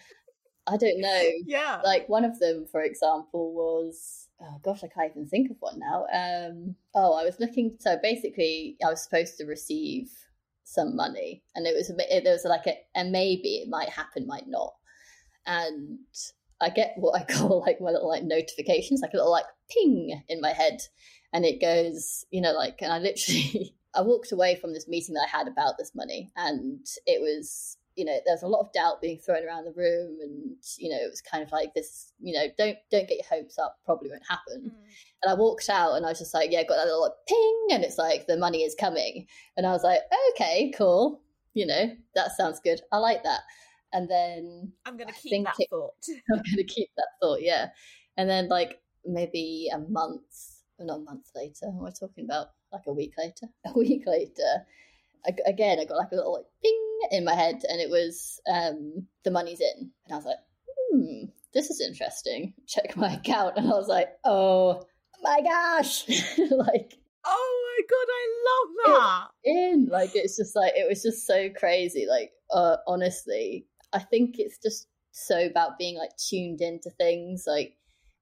I 0.67 0.77
don't 0.77 1.01
know. 1.01 1.29
Yeah. 1.45 1.81
Like 1.83 2.07
one 2.09 2.25
of 2.25 2.37
them, 2.39 2.67
for 2.71 2.81
example, 2.83 3.53
was 3.53 4.27
oh 4.41 4.59
gosh, 4.63 4.83
I 4.83 4.87
can't 4.87 5.11
even 5.11 5.27
think 5.27 5.49
of 5.49 5.57
one 5.59 5.79
now. 5.79 6.05
Um, 6.13 6.75
oh, 6.93 7.13
I 7.13 7.23
was 7.23 7.39
looking. 7.39 7.75
So 7.79 7.97
basically, 8.01 8.77
I 8.85 8.89
was 8.89 9.03
supposed 9.03 9.37
to 9.37 9.45
receive 9.45 10.11
some 10.69 10.95
money, 10.95 11.43
and 11.55 11.65
it 11.65 11.75
was 11.75 11.89
a 11.89 11.93
bit, 11.93 12.23
there 12.23 12.33
was 12.33 12.45
like 12.45 12.67
a, 12.67 12.77
a 12.99 13.03
maybe 13.03 13.55
it 13.57 13.69
might 13.69 13.89
happen, 13.89 14.27
might 14.27 14.47
not, 14.47 14.73
and 15.45 15.99
I 16.61 16.69
get 16.69 16.93
what 16.97 17.19
I 17.19 17.23
call 17.33 17.61
like 17.61 17.81
my 17.81 17.89
little 17.89 18.09
like 18.09 18.23
notifications, 18.23 19.01
like 19.01 19.13
a 19.13 19.17
little 19.17 19.31
like 19.31 19.45
ping 19.69 20.21
in 20.29 20.41
my 20.41 20.53
head, 20.53 20.79
and 21.33 21.45
it 21.45 21.61
goes, 21.61 22.25
you 22.31 22.41
know, 22.41 22.53
like, 22.53 22.81
and 22.81 22.93
I 22.93 22.99
literally 22.99 23.75
I 23.95 24.01
walked 24.01 24.31
away 24.31 24.55
from 24.55 24.73
this 24.73 24.87
meeting 24.87 25.15
that 25.15 25.27
I 25.33 25.37
had 25.37 25.47
about 25.47 25.75
this 25.77 25.91
money, 25.95 26.31
and 26.35 26.85
it 27.05 27.19
was 27.19 27.77
you 27.99 28.05
know 28.05 28.17
there's 28.25 28.43
a 28.43 28.47
lot 28.47 28.61
of 28.61 28.71
doubt 28.71 29.01
being 29.01 29.17
thrown 29.17 29.45
around 29.45 29.65
the 29.65 29.73
room 29.73 30.17
and 30.21 30.55
you 30.77 30.89
know 30.89 30.95
it 30.95 31.09
was 31.09 31.21
kind 31.21 31.43
of 31.43 31.51
like 31.51 31.73
this 31.73 32.13
you 32.21 32.33
know 32.33 32.45
don't 32.57 32.77
don't 32.89 33.09
get 33.09 33.17
your 33.17 33.39
hopes 33.39 33.59
up 33.59 33.77
probably 33.83 34.09
won't 34.09 34.23
happen. 34.27 34.71
Mm. 34.71 34.71
and 35.21 35.31
i 35.31 35.33
walked 35.33 35.67
out 35.67 35.95
and 35.95 36.05
i 36.05 36.09
was 36.09 36.19
just 36.19 36.33
like 36.33 36.49
yeah 36.49 36.63
got 36.63 36.77
that 36.77 36.85
little 36.85 37.01
like, 37.01 37.11
ping 37.27 37.67
and 37.71 37.83
it's 37.83 37.97
like 37.97 38.25
the 38.25 38.37
money 38.37 38.63
is 38.63 38.73
coming. 38.73 39.27
And 39.57 39.67
i 39.67 39.71
was 39.71 39.83
like 39.83 39.99
okay 40.31 40.71
cool. 40.77 41.21
You 41.53 41.65
know 41.65 41.91
that 42.15 42.31
sounds 42.37 42.61
good. 42.61 42.79
I 42.93 42.99
like 42.99 43.23
that. 43.23 43.41
And 43.91 44.09
then 44.09 44.71
i'm 44.85 44.95
gonna 44.95 45.11
keep 45.11 45.43
that 45.43 45.55
it, 45.59 45.67
thought. 45.69 45.93
I'm 46.31 46.41
gonna 46.49 46.63
keep 46.63 46.89
that 46.95 47.09
thought 47.21 47.41
yeah. 47.41 47.67
And 48.15 48.29
then 48.29 48.47
like 48.47 48.79
maybe 49.05 49.69
a 49.73 49.79
month 49.79 50.61
not 50.79 50.99
a 50.99 51.01
month 51.01 51.31
later 51.35 51.67
what 51.71 51.87
am 51.87 51.93
i 51.93 52.07
talking 52.07 52.23
about? 52.23 52.47
Like 52.71 52.83
a 52.87 52.93
week 52.93 53.13
later 53.17 53.47
a 53.65 53.77
week 53.77 54.03
later 54.05 54.65
again, 55.45 55.79
I 55.79 55.85
got 55.85 55.97
like 55.97 56.11
a 56.11 56.15
little 56.15 56.33
like 56.33 56.45
ping 56.63 56.99
in 57.11 57.25
my 57.25 57.33
head, 57.33 57.61
and 57.67 57.79
it 57.79 57.89
was 57.89 58.39
um, 58.51 59.07
the 59.23 59.31
money's 59.31 59.61
in, 59.61 59.91
and 60.05 60.13
I 60.13 60.15
was 60.15 60.25
like, 60.25 60.37
hmm, 60.91 61.25
this 61.53 61.69
is 61.69 61.81
interesting. 61.81 62.53
Check 62.67 62.95
my 62.97 63.13
account, 63.13 63.57
and 63.57 63.67
I 63.67 63.71
was 63.71 63.87
like, 63.87 64.09
oh 64.25 64.83
my 65.21 65.41
gosh, 65.41 66.07
like. 66.51 66.97
Oh 67.31 67.77
my 67.77 67.85
god, 67.89 68.07
I 68.09 68.25
love 68.49 69.29
that. 69.43 69.51
In 69.51 69.87
like 69.91 70.11
it's 70.15 70.37
just 70.37 70.55
like 70.55 70.71
it 70.75 70.87
was 70.87 71.03
just 71.03 71.27
so 71.27 71.49
crazy. 71.49 72.07
Like 72.09 72.31
uh, 72.51 72.77
honestly, 72.87 73.67
I 73.93 73.99
think 73.99 74.35
it's 74.39 74.57
just 74.57 74.87
so 75.11 75.45
about 75.45 75.77
being 75.77 75.97
like 75.97 76.11
tuned 76.17 76.61
into 76.61 76.89
things. 76.91 77.43
Like 77.45 77.75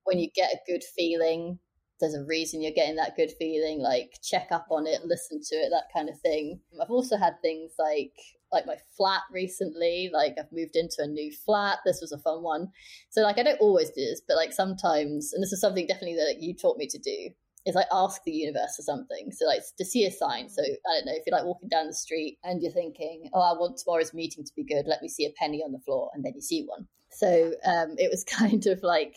when 0.04 0.20
you 0.20 0.30
get 0.36 0.52
a 0.52 0.72
good 0.72 0.84
feeling, 0.84 1.60
there's 2.00 2.14
a 2.14 2.24
reason 2.24 2.62
you're 2.62 2.72
getting 2.72 2.96
that 2.98 3.16
good 3.16 3.32
feeling, 3.40 3.80
like 3.80 4.20
check 4.24 4.48
up 4.52 4.68
on 4.70 4.86
it, 4.88 5.06
listen 5.06 5.42
to 5.42 5.56
it, 5.56 5.70
that 5.72 5.88
kind 5.94 6.10
of 6.10 6.20
thing. 6.20 6.60
I've 6.82 6.92
also 6.92 7.18
had 7.18 7.42
things 7.42 7.72
like 7.80 8.14
like 8.52 8.66
my 8.66 8.78
flat 8.96 9.22
recently. 9.32 10.10
Like 10.14 10.36
I've 10.40 10.52
moved 10.52 10.76
into 10.76 10.98
a 11.00 11.08
new 11.08 11.32
flat. 11.46 11.80
This 11.86 12.00
was 12.02 12.12
a 12.12 12.20
fun 12.20 12.44
one. 12.44 12.70
So 13.10 13.22
like 13.22 13.38
I 13.38 13.44
don't 13.44 13.62
always 13.62 13.90
do 13.90 14.02
this, 14.02 14.22
but 14.28 14.38
like 14.38 14.54
sometimes, 14.54 15.34
and 15.34 15.42
this 15.44 15.52
is 15.52 15.62
something 15.62 15.88
definitely 15.88 16.16
that 16.16 16.38
you 16.40 16.54
taught 16.54 16.78
me 16.78 16.88
to 16.88 17.00
do, 17.00 17.30
is 17.66 17.76
like 17.76 17.88
ask 17.92 18.22
the 18.24 18.32
universe 18.32 18.76
for 18.76 18.84
something. 18.84 19.32
So 19.32 19.46
like 19.46 19.62
to 19.78 19.86
see 19.86 20.06
a 20.06 20.12
sign. 20.12 20.50
So 20.50 20.62
I 20.62 20.96
don't 20.96 21.06
know 21.06 21.14
if 21.16 21.24
you're 21.26 21.38
like 21.38 21.46
walking 21.46 21.70
down 21.70 21.88
the 21.88 21.94
street 21.94 22.38
and 22.44 22.62
you're 22.62 22.72
thinking, 22.72 23.30
oh, 23.34 23.42
I 23.42 23.54
want 23.54 23.78
tomorrow's 23.78 24.14
meeting 24.14 24.46
to 24.46 24.52
be 24.56 24.64
good. 24.64 24.88
Let 24.88 25.02
me 25.02 25.10
see 25.10 25.26
a 25.26 25.32
penny 25.38 25.62
on 25.64 25.72
the 25.72 25.80
floor, 25.80 26.10
and 26.14 26.24
then 26.24 26.34
you 26.36 26.42
see 26.42 26.66
one. 26.66 26.88
So 27.12 27.54
um, 27.66 27.96
it 27.98 28.10
was 28.10 28.24
kind 28.28 28.66
of 28.68 28.82
like 28.84 29.16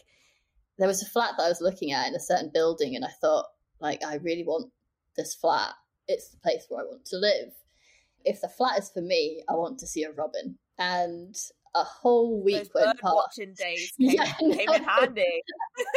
there 0.80 0.88
was 0.88 1.02
a 1.02 1.06
flat 1.06 1.34
that 1.36 1.44
I 1.44 1.48
was 1.48 1.60
looking 1.60 1.92
at 1.92 2.08
in 2.08 2.14
a 2.14 2.20
certain 2.20 2.50
building, 2.52 2.96
and 2.96 3.04
I 3.04 3.10
thought 3.20 3.46
like 3.80 4.02
I 4.04 4.16
really 4.16 4.44
want 4.44 4.72
this 5.16 5.34
flat. 5.34 5.74
It's 6.08 6.30
the 6.30 6.38
place 6.38 6.64
where 6.68 6.80
I 6.82 6.86
want 6.86 7.04
to 7.06 7.16
live. 7.18 7.52
If 8.24 8.40
the 8.40 8.48
flat 8.48 8.78
is 8.78 8.90
for 8.90 9.02
me, 9.02 9.44
I 9.48 9.54
want 9.54 9.78
to 9.78 9.86
see 9.86 10.02
a 10.04 10.12
robin. 10.12 10.58
And 10.78 11.36
a 11.74 11.84
whole 11.84 12.42
week 12.42 12.70
Those 12.74 12.86
went 12.86 13.00
past. 13.00 13.14
watching 13.14 13.54
days 13.54 13.92
came, 14.00 14.10
Yeah, 14.10 14.32
came 14.34 14.68
in 14.70 14.82
handy. 14.84 15.42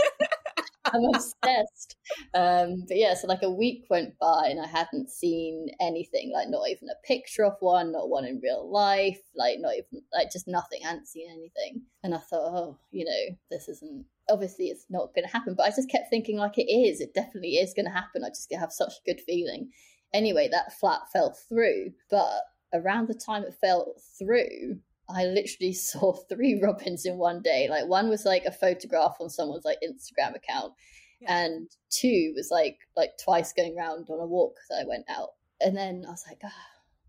I'm 0.85 1.05
obsessed. 1.15 1.95
Um, 2.33 2.83
but 2.87 2.97
yeah, 2.97 3.13
so 3.13 3.27
like 3.27 3.41
a 3.41 3.49
week 3.49 3.85
went 3.89 4.13
by 4.19 4.49
and 4.49 4.61
I 4.61 4.67
hadn't 4.67 5.09
seen 5.09 5.69
anything, 5.79 6.31
like 6.33 6.49
not 6.49 6.69
even 6.69 6.89
a 6.89 7.07
picture 7.07 7.45
of 7.45 7.53
one, 7.61 7.93
not 7.93 8.09
one 8.09 8.25
in 8.25 8.41
real 8.43 8.69
life, 8.69 9.19
like 9.35 9.59
not 9.59 9.73
even 9.73 10.03
like 10.13 10.29
just 10.31 10.47
nothing. 10.47 10.81
I 10.83 10.89
hadn't 10.89 11.07
seen 11.07 11.29
anything. 11.31 11.83
And 12.03 12.13
I 12.13 12.17
thought, 12.17 12.53
oh, 12.53 12.77
you 12.91 13.05
know, 13.05 13.37
this 13.49 13.69
isn't 13.69 14.05
obviously 14.29 14.65
it's 14.67 14.85
not 14.89 15.13
gonna 15.15 15.27
happen. 15.27 15.53
But 15.55 15.63
I 15.67 15.69
just 15.69 15.89
kept 15.89 16.09
thinking 16.09 16.37
like 16.37 16.57
it 16.57 16.71
is, 16.71 17.01
it 17.01 17.13
definitely 17.13 17.55
is 17.57 17.73
gonna 17.73 17.91
happen. 17.93 18.23
I 18.23 18.29
just 18.29 18.51
have 18.53 18.71
such 18.71 18.93
a 18.93 19.09
good 19.11 19.21
feeling. 19.21 19.69
Anyway, 20.13 20.47
that 20.51 20.73
flat 20.79 21.01
fell 21.11 21.33
through, 21.49 21.91
but 22.09 22.41
around 22.73 23.07
the 23.07 23.13
time 23.13 23.43
it 23.43 23.55
fell 23.59 23.93
through, 24.19 24.79
I 25.09 25.25
literally 25.25 25.73
saw 25.89 26.13
three 26.13 26.59
robins 26.61 27.05
in 27.05 27.17
one 27.17 27.41
day. 27.41 27.67
Like 27.69 27.87
one 27.87 28.09
was 28.09 28.25
like 28.25 28.45
a 28.45 28.51
photograph 28.51 29.17
on 29.19 29.29
someone's 29.29 29.65
like 29.65 29.77
Instagram 29.83 30.35
account, 30.35 30.73
Yeah. 31.21 31.43
and 31.43 31.69
two 31.89 32.33
was 32.35 32.49
like 32.51 32.77
like 32.95 33.11
twice 33.23 33.53
going 33.53 33.75
round 33.75 34.07
on 34.09 34.19
a 34.19 34.25
walk 34.25 34.55
that 34.69 34.81
I 34.83 34.87
went 34.87 35.05
out. 35.09 35.29
And 35.61 35.75
then 35.77 36.03
I 36.07 36.11
was 36.11 36.25
like, 36.27 36.41
ah. 36.43 36.53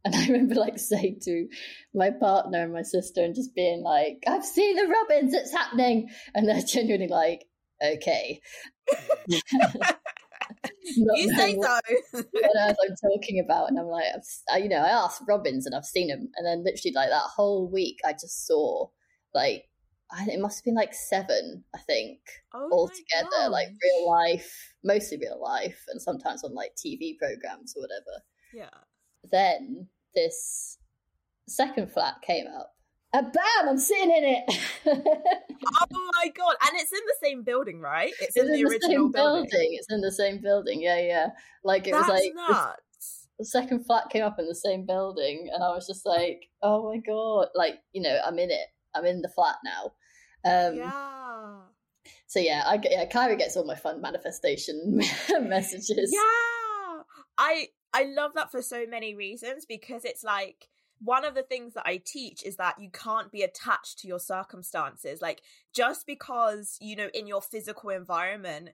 And 0.06 0.14
I 0.14 0.26
remember 0.26 0.54
like 0.56 0.78
saying 0.78 1.20
to 1.22 1.48
my 1.94 2.10
partner 2.10 2.62
and 2.62 2.72
my 2.74 2.82
sister 2.82 3.24
and 3.24 3.34
just 3.34 3.54
being 3.54 3.82
like, 3.82 4.22
I've 4.26 4.44
seen 4.44 4.76
the 4.76 4.86
robins, 4.86 5.32
it's 5.32 5.50
happening. 5.50 6.10
And 6.34 6.46
they're 6.46 6.60
genuinely 6.60 7.08
like, 7.08 7.46
okay. 7.82 8.40
You 10.84 11.34
say 11.34 11.54
what- 11.54 11.82
so. 12.12 12.22
what 12.32 12.56
else 12.60 12.76
I'm 12.82 13.10
talking 13.10 13.40
about, 13.44 13.68
and 13.68 13.78
I'm 13.78 13.86
like, 13.86 14.04
I've, 14.14 14.62
you 14.62 14.68
know, 14.68 14.76
I 14.82 14.90
asked 14.90 15.22
robins 15.26 15.66
and 15.66 15.74
I've 15.74 15.84
seen 15.86 16.10
him, 16.10 16.28
and 16.36 16.46
then 16.46 16.62
literally 16.64 16.92
like 16.94 17.08
that 17.08 17.30
whole 17.34 17.70
week, 17.70 17.98
I 18.04 18.12
just 18.12 18.46
saw 18.46 18.88
like, 19.34 19.64
I 20.12 20.26
it 20.30 20.40
must 20.40 20.58
have 20.58 20.64
been 20.64 20.74
like 20.74 20.94
seven, 20.94 21.64
I 21.74 21.78
think, 21.78 22.18
Oh 22.52 22.68
all 22.70 22.88
together, 22.88 23.48
like 23.48 23.68
real 23.82 24.08
life, 24.10 24.74
mostly 24.84 25.18
real 25.18 25.40
life, 25.40 25.82
and 25.88 26.00
sometimes 26.00 26.44
on 26.44 26.54
like 26.54 26.72
TV 26.76 27.16
programs 27.18 27.74
or 27.76 27.82
whatever. 27.82 28.22
Yeah. 28.52 28.80
Then 29.30 29.88
this 30.14 30.79
second 31.48 31.92
flat 31.92 32.14
came 32.22 32.46
up, 32.46 32.74
and 33.12 33.33
bam, 33.33 33.68
I'm 33.68 33.79
sitting 33.79 34.11
in 34.11 34.24
it. 34.24 34.59
Oh 35.66 36.11
my 36.22 36.29
god! 36.37 36.57
And 36.66 36.72
it's 36.74 36.92
in 36.92 37.00
the 37.07 37.14
same 37.27 37.42
building, 37.42 37.81
right? 37.81 38.12
It's, 38.20 38.37
It's 38.37 38.37
in 38.37 38.48
the 38.48 38.55
in 38.55 38.64
the 38.64 38.70
original 38.70 38.90
same 38.90 39.12
building. 39.12 39.48
building. 39.50 39.70
It's 39.79 39.90
in 39.90 40.00
the 40.03 40.12
same 40.12 40.40
building. 40.42 40.83
Yeah, 40.83 41.00
yeah. 41.00 41.29
Like 41.62 41.87
it 41.87 41.92
That's 41.92 42.09
was 42.09 42.20
like 42.20 42.33
nuts. 42.35 43.29
the 43.38 43.44
second 43.46 43.87
flat 43.87 44.11
came 44.11 44.22
up 44.24 44.38
in 44.38 44.46
the 44.46 44.55
same 44.55 44.85
building 44.85 45.48
and 45.53 45.64
I 45.64 45.68
was 45.70 45.87
just 45.87 46.05
like, 46.05 46.50
oh 46.62 46.90
my 46.90 46.98
god, 46.98 47.48
like, 47.55 47.77
you 47.94 48.03
know, 48.03 48.18
I'm 48.27 48.38
in 48.38 48.50
it. 48.50 48.66
I'm 48.94 49.07
in 49.07 49.22
the 49.22 49.29
flat 49.31 49.57
now. 49.64 49.92
Um 50.44 50.77
yeah. 50.77 51.61
so 52.27 52.40
yeah, 52.40 52.62
I 52.66 52.77
get 52.77 52.92
yeah, 52.92 53.07
Kyra 53.07 53.38
gets 53.38 53.57
all 53.57 53.64
my 53.64 53.74
fun 53.77 54.03
manifestation 54.03 55.00
messages. 55.40 56.11
Yeah. 56.12 57.03
I 57.38 57.68
I 57.94 58.02
love 58.04 58.33
that 58.35 58.50
for 58.50 58.61
so 58.61 58.85
many 58.87 59.14
reasons 59.14 59.64
because 59.64 60.04
it's 60.04 60.24
like 60.24 60.68
one 60.98 61.24
of 61.24 61.35
the 61.35 61.42
things 61.42 61.74
that 61.74 61.87
I 61.87 62.02
teach 62.04 62.42
is 62.44 62.57
that 62.57 62.80
you 62.80 62.90
can't 62.90 63.30
be 63.30 63.42
attached 63.42 64.00
to 64.00 64.09
your 64.09 64.18
circumstances. 64.18 65.22
Like 65.22 65.42
just 65.72 66.07
because, 66.07 66.76
you 66.80 66.96
know, 66.96 67.09
in 67.14 67.28
your 67.28 67.40
physical 67.40 67.90
environment, 67.90 68.70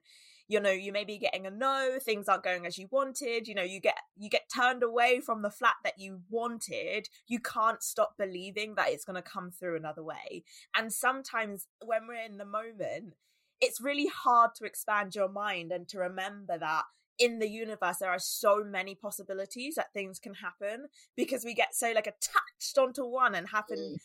you 0.47 0.59
know, 0.59 0.71
you 0.71 0.91
may 0.91 1.05
be 1.05 1.19
getting 1.19 1.45
a 1.45 1.51
no, 1.51 1.97
things 2.01 2.27
aren't 2.27 2.43
going 2.43 2.65
as 2.65 2.77
you 2.77 2.87
wanted, 2.91 3.47
you 3.47 3.53
know, 3.53 3.63
you 3.63 3.79
get 3.79 3.99
you 4.17 4.29
get 4.29 4.49
turned 4.53 4.81
away 4.81 5.19
from 5.19 5.43
the 5.43 5.51
flat 5.51 5.75
that 5.83 5.99
you 5.99 6.21
wanted, 6.29 7.07
you 7.27 7.39
can't 7.39 7.83
stop 7.83 8.15
believing 8.17 8.75
that 8.75 8.89
it's 8.89 9.05
going 9.05 9.15
to 9.15 9.21
come 9.21 9.51
through 9.51 9.77
another 9.77 10.03
way. 10.03 10.43
And 10.75 10.91
sometimes 10.91 11.67
when 11.85 12.07
we're 12.07 12.25
in 12.25 12.37
the 12.37 12.45
moment, 12.45 13.13
it's 13.61 13.79
really 13.79 14.07
hard 14.07 14.55
to 14.55 14.65
expand 14.65 15.15
your 15.15 15.29
mind 15.29 15.71
and 15.71 15.87
to 15.89 15.99
remember 15.99 16.57
that 16.57 16.83
in 17.19 17.39
the 17.39 17.49
universe 17.49 17.97
there 17.99 18.09
are 18.09 18.19
so 18.19 18.63
many 18.63 18.95
possibilities 18.95 19.75
that 19.75 19.93
things 19.93 20.19
can 20.19 20.33
happen 20.33 20.87
because 21.15 21.45
we 21.45 21.53
get 21.53 21.73
so 21.75 21.91
like 21.93 22.07
attached 22.07 22.77
onto 22.77 23.05
one 23.05 23.35
and 23.35 23.47
mm. 23.47 23.51
happening 23.51 23.97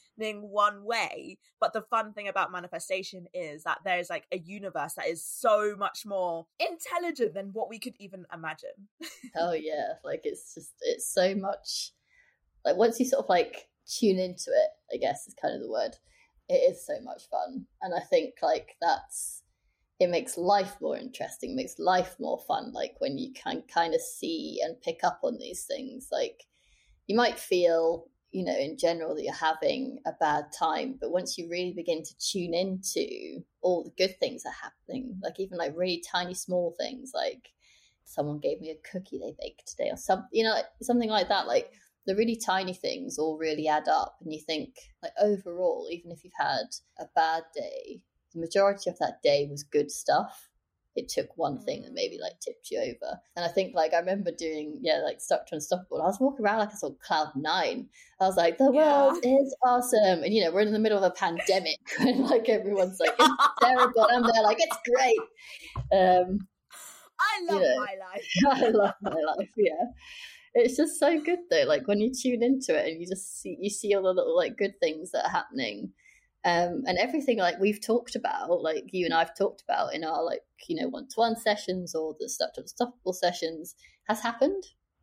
one 0.43 0.85
way 0.85 1.39
but 1.61 1.73
the 1.73 1.83
fun 1.83 2.13
thing 2.13 2.29
about 2.29 2.53
manifestation 2.53 3.27
is 3.33 3.63
that 3.65 3.79
there's 3.85 4.11
like 4.11 4.27
a 4.33 4.39
universe 4.39 4.95
that 4.95 5.07
is 5.07 5.25
so 5.25 5.75
much 5.79 6.05
more 6.05 6.47
intelligent 6.59 7.35
than 7.35 7.51
what 7.53 7.69
we 7.69 7.79
could 7.79 7.95
even 7.99 8.25
imagine 8.33 8.71
Oh 9.37 9.53
yeah. 9.53 9.95
Like 10.05 10.23
it's 10.25 10.55
just 10.55 10.73
it's 10.83 11.13
so 11.13 11.35
much 11.35 11.93
like 12.65 12.77
once 12.77 12.99
you 12.99 13.07
sort 13.07 13.25
of 13.25 13.29
like 13.29 13.69
tune 13.87 14.19
into 14.19 14.51
it, 14.51 14.95
I 14.95 14.99
guess 14.99 15.27
is 15.27 15.35
kind 15.41 15.55
of 15.55 15.61
the 15.61 15.71
word. 15.71 15.97
It 16.49 16.55
is 16.55 16.85
so 16.85 16.95
much 17.03 17.29
fun. 17.29 17.67
And 17.83 17.95
I 17.95 18.01
think 18.01 18.35
like 18.43 18.77
that's 18.81 19.43
it 19.99 20.11
makes 20.11 20.37
life 20.37 20.77
more 20.81 20.97
interesting, 20.97 21.57
makes 21.57 21.79
life 21.79 22.17
more 22.21 22.39
fun. 22.47 22.73
Like 22.73 22.95
when 22.99 23.17
you 23.19 23.33
can 23.33 23.63
kind 23.73 23.95
of 23.95 24.01
see 24.01 24.61
and 24.63 24.81
pick 24.81 25.01
up 25.03 25.21
on 25.23 25.39
these 25.39 25.65
things. 25.65 26.09
Like 26.13 26.45
you 27.07 27.17
might 27.17 27.39
feel, 27.39 28.07
you 28.31 28.45
know, 28.45 28.57
in 28.57 28.77
general 28.77 29.15
that 29.15 29.23
you're 29.23 29.33
having 29.33 29.99
a 30.07 30.13
bad 30.21 30.47
time, 30.59 30.99
but 31.01 31.13
once 31.13 31.39
you 31.39 31.49
really 31.49 31.73
begin 31.73 32.03
to 32.03 32.19
tune 32.19 32.53
into 32.53 33.41
all 33.63 33.85
the 33.85 33.93
good 33.97 34.19
things 34.21 34.43
that 34.43 34.51
are 34.51 34.71
happening, 34.71 35.19
like 35.23 35.41
even 35.41 35.57
like 35.57 35.73
really 35.75 36.05
tiny 36.13 36.35
small 36.35 36.75
things, 36.79 37.13
like 37.15 37.49
someone 38.05 38.39
gave 38.39 38.61
me 38.61 38.71
a 38.71 38.91
cookie 38.91 39.19
they 39.19 39.35
baked 39.41 39.67
today, 39.67 39.89
or 39.91 39.97
some, 39.97 40.27
you 40.31 40.45
know, 40.45 40.61
something 40.83 41.09
like 41.09 41.29
that. 41.29 41.47
Like 41.47 41.71
the 42.07 42.15
really 42.15 42.37
tiny 42.37 42.75
things 42.75 43.19
all 43.19 43.39
really 43.39 43.67
add 43.67 43.89
up, 43.89 44.19
and 44.21 44.33
you 44.33 44.41
think, 44.47 44.75
like 45.03 45.13
overall, 45.21 45.89
even 45.91 46.11
if 46.11 46.23
you've 46.23 46.33
had 46.39 46.67
a 46.99 47.07
bad 47.15 47.45
day, 47.55 48.03
the 48.37 48.41
majority 48.41 48.91
of 48.91 48.99
that 48.99 49.23
day 49.23 49.49
was 49.51 49.63
good 49.65 49.91
stuff. 49.91 50.49
It 50.95 51.11
took 51.11 51.37
one 51.37 51.59
thing 51.59 51.83
that 51.83 51.93
maybe 51.93 52.19
like 52.19 52.41
tipped 52.41 52.71
you 52.71 52.79
over. 52.81 53.21
And 53.37 53.45
I 53.45 53.49
think 53.49 53.75
like 53.75 53.93
I 53.93 53.99
remember 53.99 54.31
doing, 54.33 54.79
yeah, 54.81 55.03
like 55.05 55.21
Stuck 55.21 55.47
to 55.49 55.57
Unstoppable. 55.57 56.01
I 56.01 56.07
was 56.07 56.19
walking 56.21 56.45
around 56.45 56.61
like 56.61 56.71
I 56.71 56.75
saw 56.77 56.93
cloud 56.95 57.33
nine. 57.37 57.89
I 58.21 58.25
was 58.27 58.37
like, 58.37 58.57
the 58.57 58.73
Yeah. 58.73 59.09
world 59.09 59.19
is 59.23 59.55
awesome. 59.63 60.23
And 60.25 60.33
you 60.33 60.43
know, 60.45 60.53
we're 60.53 60.61
in 60.63 60.73
the 60.73 60.79
middle 60.79 60.97
of 60.97 61.05
a 61.05 61.11
pandemic 61.15 61.81
and 62.01 62.21
like 62.25 62.49
everyone's 62.49 62.99
like, 63.01 63.15
it's 63.19 63.45
terrible. 63.63 64.07
And 64.07 64.25
I'm 64.25 64.33
there 64.33 64.43
like, 64.43 64.59
it's 64.61 64.79
great. 64.95 65.19
Um, 65.93 66.49
i 67.21 67.43
love 67.45 67.63
Yeah. 67.63 67.75
my 67.79 67.95
life 68.01 68.27
I 68.65 68.69
love 68.69 68.95
my 69.03 69.11
life. 69.37 69.51
Yeah, 69.57 69.87
it's 70.55 70.77
just 70.77 70.99
so 70.99 71.21
good 71.21 71.41
though. 71.51 71.65
Like 71.67 71.87
when 71.89 72.01
you 72.01 72.13
tune 72.13 72.43
into 72.43 72.75
it 72.79 72.91
and 72.91 73.01
you 73.01 73.07
just 73.07 73.41
see 73.41 73.57
you 73.61 73.71
see 73.71 73.95
all 73.95 74.03
the 74.03 74.13
little 74.13 74.37
like 74.37 74.57
good 74.57 74.75
things 74.81 75.13
that 75.13 75.27
are 75.27 75.31
happening, 75.31 75.93
um, 76.47 76.85
and 76.87 76.97
everything 76.97 77.39
like 77.39 77.59
we've 77.59 77.85
talked 77.85 78.15
about, 78.15 78.63
like 78.63 78.85
you 78.93 79.05
and 79.05 79.13
I've 79.13 79.37
talked 79.37 79.65
about 79.69 79.95
in 79.95 80.05
our 80.05 80.25
like 80.25 80.43
you 80.69 80.81
know 80.81 80.89
one 80.89 81.09
to 81.09 81.15
one 81.17 81.35
sessions 81.35 81.93
or 81.93 82.15
the 82.21 82.29
stuck 82.29 82.55
to 82.55 82.61
unstoppable 82.61 83.13
sessions 83.13 83.75
has 84.05 84.21
happened. 84.21 84.63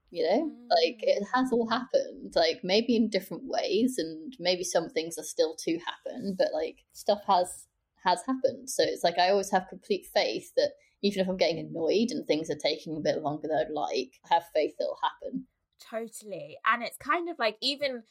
You 0.10 0.24
know, 0.24 0.52
like 0.70 1.00
it 1.02 1.22
has 1.34 1.52
all 1.52 1.68
happened. 1.68 2.32
Like 2.34 2.62
maybe 2.64 2.96
in 2.96 3.10
different 3.10 3.44
ways, 3.46 3.96
and 3.98 4.34
maybe 4.40 4.64
some 4.64 4.90
things 4.90 5.18
are 5.18 5.24
still 5.24 5.56
to 5.66 5.80
happen, 5.80 6.36
but 6.38 6.54
like 6.54 6.78
stuff 6.94 7.20
has 7.28 7.68
has 8.06 8.22
happened. 8.26 8.70
So 8.70 8.84
it's 8.84 9.04
like 9.04 9.20
I 9.20 9.30
always 9.30 9.52
have 9.52 9.68
complete 9.68 10.06
faith 10.14 10.54
that 10.56 10.72
even 11.02 11.20
if 11.20 11.28
I'm 11.28 11.36
getting 11.36 11.60
annoyed 11.60 12.12
and 12.12 12.26
things 12.26 12.50
are 12.50 12.56
taking 12.56 12.96
a 12.96 13.02
bit 13.02 13.22
longer 13.22 13.50
than 13.50 13.58
I'd 13.58 13.74
like, 13.74 14.14
I 14.32 14.36
have 14.36 14.46
faith 14.54 14.76
it'll 14.80 14.98
happen. 15.04 15.48
Totally. 15.90 16.58
And 16.66 16.84
it's 16.84 16.98
kind 16.98 17.28
of 17.30 17.38
like 17.38 17.58
even 17.62 18.04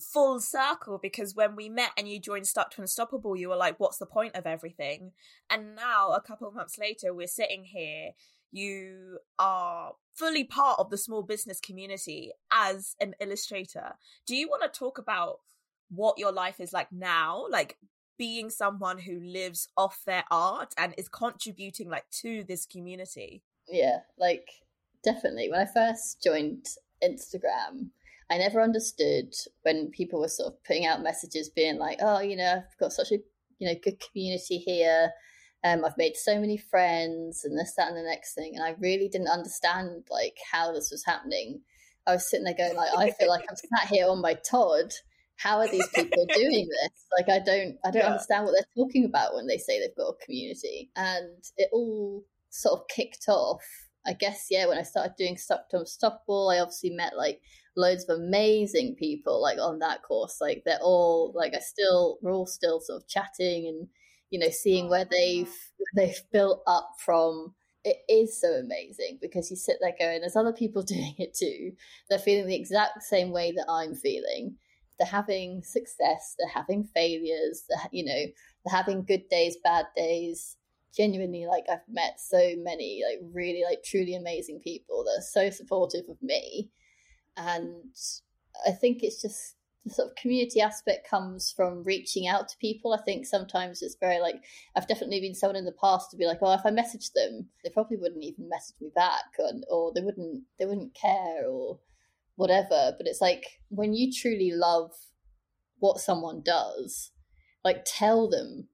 full 0.00 0.40
circle 0.40 0.98
because 1.00 1.34
when 1.34 1.56
we 1.56 1.68
met 1.68 1.90
and 1.96 2.08
you 2.08 2.20
joined 2.20 2.46
Stuck 2.46 2.70
to 2.72 2.80
Unstoppable, 2.80 3.36
you 3.36 3.48
were 3.48 3.56
like, 3.56 3.78
what's 3.78 3.98
the 3.98 4.06
point 4.06 4.34
of 4.36 4.46
everything? 4.46 5.12
And 5.48 5.74
now, 5.74 6.10
a 6.10 6.20
couple 6.20 6.48
of 6.48 6.54
months 6.54 6.78
later, 6.78 7.14
we're 7.14 7.26
sitting 7.26 7.64
here. 7.64 8.10
You 8.52 9.18
are 9.38 9.92
fully 10.14 10.44
part 10.44 10.80
of 10.80 10.90
the 10.90 10.98
small 10.98 11.22
business 11.22 11.60
community 11.60 12.32
as 12.52 12.96
an 13.00 13.14
illustrator. 13.20 13.94
Do 14.26 14.34
you 14.34 14.48
want 14.48 14.62
to 14.62 14.78
talk 14.78 14.98
about 14.98 15.38
what 15.88 16.18
your 16.18 16.32
life 16.32 16.60
is 16.60 16.72
like 16.72 16.90
now? 16.90 17.46
Like, 17.48 17.76
being 18.18 18.50
someone 18.50 18.98
who 18.98 19.18
lives 19.20 19.68
off 19.78 20.02
their 20.04 20.24
art 20.30 20.74
and 20.76 20.94
is 20.98 21.08
contributing 21.08 21.88
like 21.88 22.04
to 22.10 22.44
this 22.44 22.66
community 22.66 23.42
Yeah, 23.66 24.00
like 24.18 24.46
definitely. 25.02 25.50
When 25.50 25.60
I 25.60 25.64
first 25.64 26.22
joined 26.22 26.66
Instagram, 27.02 27.88
I 28.30 28.38
never 28.38 28.60
understood 28.60 29.34
when 29.62 29.90
people 29.90 30.20
were 30.20 30.28
sort 30.28 30.52
of 30.52 30.64
putting 30.64 30.86
out 30.86 31.02
messages 31.02 31.50
being 31.50 31.78
like, 31.78 31.98
oh, 32.00 32.20
you 32.20 32.36
know, 32.36 32.62
I've 32.64 32.78
got 32.78 32.92
such 32.92 33.10
a 33.10 33.18
you 33.58 33.68
know 33.68 33.74
good 33.82 34.00
community 34.00 34.58
here. 34.58 35.10
Um, 35.62 35.84
I've 35.84 35.98
made 35.98 36.16
so 36.16 36.40
many 36.40 36.56
friends 36.56 37.44
and 37.44 37.58
this, 37.58 37.74
that, 37.76 37.88
and 37.88 37.96
the 37.96 38.02
next 38.02 38.34
thing. 38.34 38.52
And 38.54 38.64
I 38.64 38.76
really 38.80 39.08
didn't 39.08 39.28
understand 39.28 40.04
like 40.10 40.38
how 40.50 40.72
this 40.72 40.90
was 40.90 41.04
happening. 41.04 41.60
I 42.06 42.14
was 42.14 42.30
sitting 42.30 42.44
there 42.44 42.54
going 42.54 42.76
like, 42.76 42.96
I 42.96 43.10
feel 43.10 43.28
like 43.28 43.44
I'm 43.48 43.56
sat 43.78 43.88
here 43.88 44.08
on 44.08 44.22
my 44.22 44.34
Todd. 44.34 44.92
How 45.36 45.58
are 45.58 45.68
these 45.68 45.88
people 45.94 46.24
doing 46.34 46.68
this? 46.68 47.06
Like, 47.18 47.28
I 47.28 47.44
don't, 47.44 47.76
I 47.84 47.90
don't 47.90 48.02
yeah. 48.02 48.06
understand 48.06 48.44
what 48.44 48.52
they're 48.52 48.84
talking 48.84 49.04
about 49.04 49.34
when 49.34 49.46
they 49.46 49.58
say 49.58 49.78
they've 49.78 49.96
got 49.96 50.14
a 50.14 50.24
community. 50.24 50.90
And 50.96 51.42
it 51.56 51.68
all 51.72 52.24
sort 52.48 52.80
of 52.80 52.88
kicked 52.88 53.28
off. 53.28 53.62
I 54.06 54.14
guess, 54.14 54.46
yeah, 54.50 54.66
when 54.66 54.78
I 54.78 54.82
started 54.82 55.12
doing 55.18 55.36
Stuck 55.36 55.68
to 55.70 55.80
Unstoppable, 55.80 56.48
I 56.48 56.60
obviously 56.60 56.90
met 56.90 57.16
like 57.16 57.40
loads 57.76 58.04
of 58.08 58.18
amazing 58.18 58.96
people 58.96 59.40
like 59.40 59.58
on 59.58 59.78
that 59.80 60.02
course. 60.02 60.38
Like 60.40 60.62
they're 60.64 60.78
all 60.80 61.32
like 61.34 61.54
I 61.54 61.60
still 61.60 62.18
we're 62.22 62.32
all 62.32 62.46
still 62.46 62.80
sort 62.80 63.02
of 63.02 63.08
chatting 63.08 63.66
and 63.66 63.88
you 64.30 64.38
know 64.38 64.50
seeing 64.50 64.86
oh, 64.86 64.90
where 64.90 65.06
they've 65.10 65.54
they've 65.96 66.22
built 66.32 66.62
up 66.66 66.90
from. 66.98 67.54
It 67.82 67.96
is 68.10 68.38
so 68.38 68.48
amazing 68.48 69.18
because 69.22 69.50
you 69.50 69.56
sit 69.56 69.78
there 69.80 69.94
going, 69.98 70.20
there's 70.20 70.36
other 70.36 70.52
people 70.52 70.82
doing 70.86 71.14
it 71.18 71.34
too. 71.34 71.72
They're 72.08 72.18
feeling 72.18 72.46
the 72.46 72.56
exact 72.56 73.02
same 73.02 73.30
way 73.30 73.52
that 73.52 73.66
I'm 73.68 73.94
feeling. 73.94 74.56
They're 74.98 75.08
having 75.08 75.62
success. 75.62 76.36
They're 76.38 76.52
having 76.52 76.84
failures. 76.84 77.64
They're, 77.70 77.88
you 77.90 78.04
know, 78.04 78.12
they're 78.12 78.76
having 78.76 79.04
good 79.04 79.30
days, 79.30 79.56
bad 79.64 79.86
days 79.96 80.56
genuinely 80.94 81.46
like 81.46 81.64
I've 81.70 81.78
met 81.88 82.18
so 82.18 82.54
many 82.58 83.02
like 83.08 83.20
really 83.32 83.62
like 83.64 83.82
truly 83.84 84.16
amazing 84.16 84.60
people 84.60 85.04
that 85.04 85.20
are 85.20 85.22
so 85.22 85.48
supportive 85.48 86.08
of 86.08 86.20
me 86.20 86.68
and 87.40 87.94
I 88.66 88.72
think 88.72 89.02
it's 89.02 89.22
just 89.22 89.56
the 89.84 89.94
sort 89.94 90.08
of 90.08 90.16
community 90.16 90.60
aspect 90.60 91.08
comes 91.08 91.52
from 91.56 91.82
reaching 91.84 92.26
out 92.26 92.48
to 92.48 92.58
people. 92.58 92.92
I 92.92 93.02
think 93.02 93.26
sometimes 93.26 93.80
it's 93.80 93.96
very 93.98 94.20
like 94.20 94.36
I've 94.76 94.86
definitely 94.86 95.20
been 95.20 95.34
someone 95.34 95.56
in 95.56 95.64
the 95.64 95.72
past 95.72 96.10
to 96.10 96.16
be 96.16 96.26
like, 96.26 96.38
oh, 96.42 96.52
if 96.52 96.66
I 96.66 96.70
message 96.70 97.10
them, 97.12 97.48
they 97.64 97.70
probably 97.70 97.96
wouldn't 97.96 98.22
even 98.22 98.48
message 98.48 98.76
me 98.80 98.90
back, 98.94 99.24
or, 99.38 99.50
or 99.70 99.92
they 99.94 100.02
wouldn't 100.02 100.42
they 100.58 100.66
wouldn't 100.66 100.94
care 100.94 101.46
or 101.48 101.78
whatever. 102.36 102.94
But 102.96 103.06
it's 103.06 103.20
like 103.20 103.44
when 103.68 103.94
you 103.94 104.12
truly 104.12 104.52
love 104.52 104.92
what 105.78 105.98
someone 105.98 106.42
does, 106.44 107.10
like 107.64 107.84
tell 107.86 108.28
them 108.28 108.68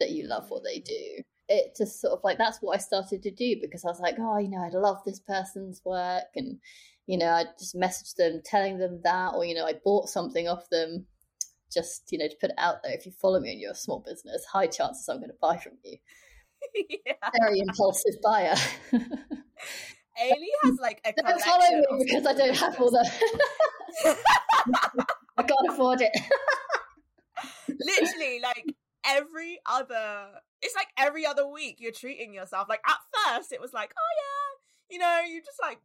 that 0.00 0.10
you 0.10 0.26
love 0.26 0.46
what 0.48 0.64
they 0.64 0.78
do. 0.78 1.22
It 1.48 1.76
just 1.76 2.00
sort 2.00 2.12
of 2.12 2.20
like 2.24 2.38
that's 2.38 2.58
what 2.60 2.74
I 2.76 2.78
started 2.78 3.22
to 3.22 3.30
do 3.30 3.56
because 3.60 3.84
I 3.84 3.88
was 3.88 4.00
like, 4.00 4.16
oh, 4.18 4.38
you 4.38 4.50
know, 4.50 4.62
I'd 4.62 4.72
love 4.74 4.98
this 5.04 5.20
person's 5.20 5.80
work 5.84 6.24
and 6.34 6.58
you 7.06 7.18
know, 7.18 7.30
I 7.30 7.44
just 7.58 7.76
messaged 7.76 8.16
them 8.16 8.42
telling 8.44 8.78
them 8.78 9.00
that, 9.04 9.34
or, 9.34 9.44
you 9.44 9.54
know, 9.54 9.64
I 9.64 9.74
bought 9.84 10.08
something 10.08 10.48
off 10.48 10.68
them 10.70 11.06
just, 11.72 12.10
you 12.10 12.18
know, 12.18 12.26
to 12.26 12.36
put 12.40 12.50
it 12.50 12.56
out 12.58 12.82
there. 12.82 12.92
If 12.92 13.06
you 13.06 13.12
follow 13.12 13.40
me 13.40 13.52
and 13.52 13.60
you're 13.60 13.72
a 13.72 13.76
small 13.76 14.02
business, 14.04 14.44
high 14.44 14.66
chances 14.66 15.08
I'm 15.08 15.18
going 15.18 15.30
to 15.30 15.36
buy 15.40 15.56
from 15.56 15.74
you. 15.84 15.98
yeah. 17.06 17.12
Very 17.40 17.60
impulsive 17.60 18.14
buyer. 18.22 18.54
Ailie 20.18 20.48
has 20.64 20.78
like 20.80 21.00
a 21.04 21.12
Don't 21.12 21.40
follow 21.42 21.70
me 21.70 22.04
because 22.04 22.26
I 22.26 22.32
don't 22.32 22.56
have 22.56 22.80
all 22.80 22.90
the. 22.90 23.10
I 25.36 25.42
can't 25.42 25.68
afford 25.68 26.00
it. 26.00 26.12
Literally, 27.68 28.40
like 28.40 28.74
every 29.06 29.58
other, 29.66 30.28
it's 30.62 30.74
like 30.74 30.88
every 30.98 31.26
other 31.26 31.46
week 31.46 31.76
you're 31.78 31.92
treating 31.92 32.34
yourself. 32.34 32.68
Like 32.68 32.82
at 32.86 32.98
first, 33.36 33.52
it 33.52 33.60
was 33.60 33.72
like, 33.72 33.92
oh 33.96 34.12
yeah, 34.18 34.94
you 34.94 34.98
know, 34.98 35.20
you 35.32 35.40
just 35.42 35.60
like 35.62 35.78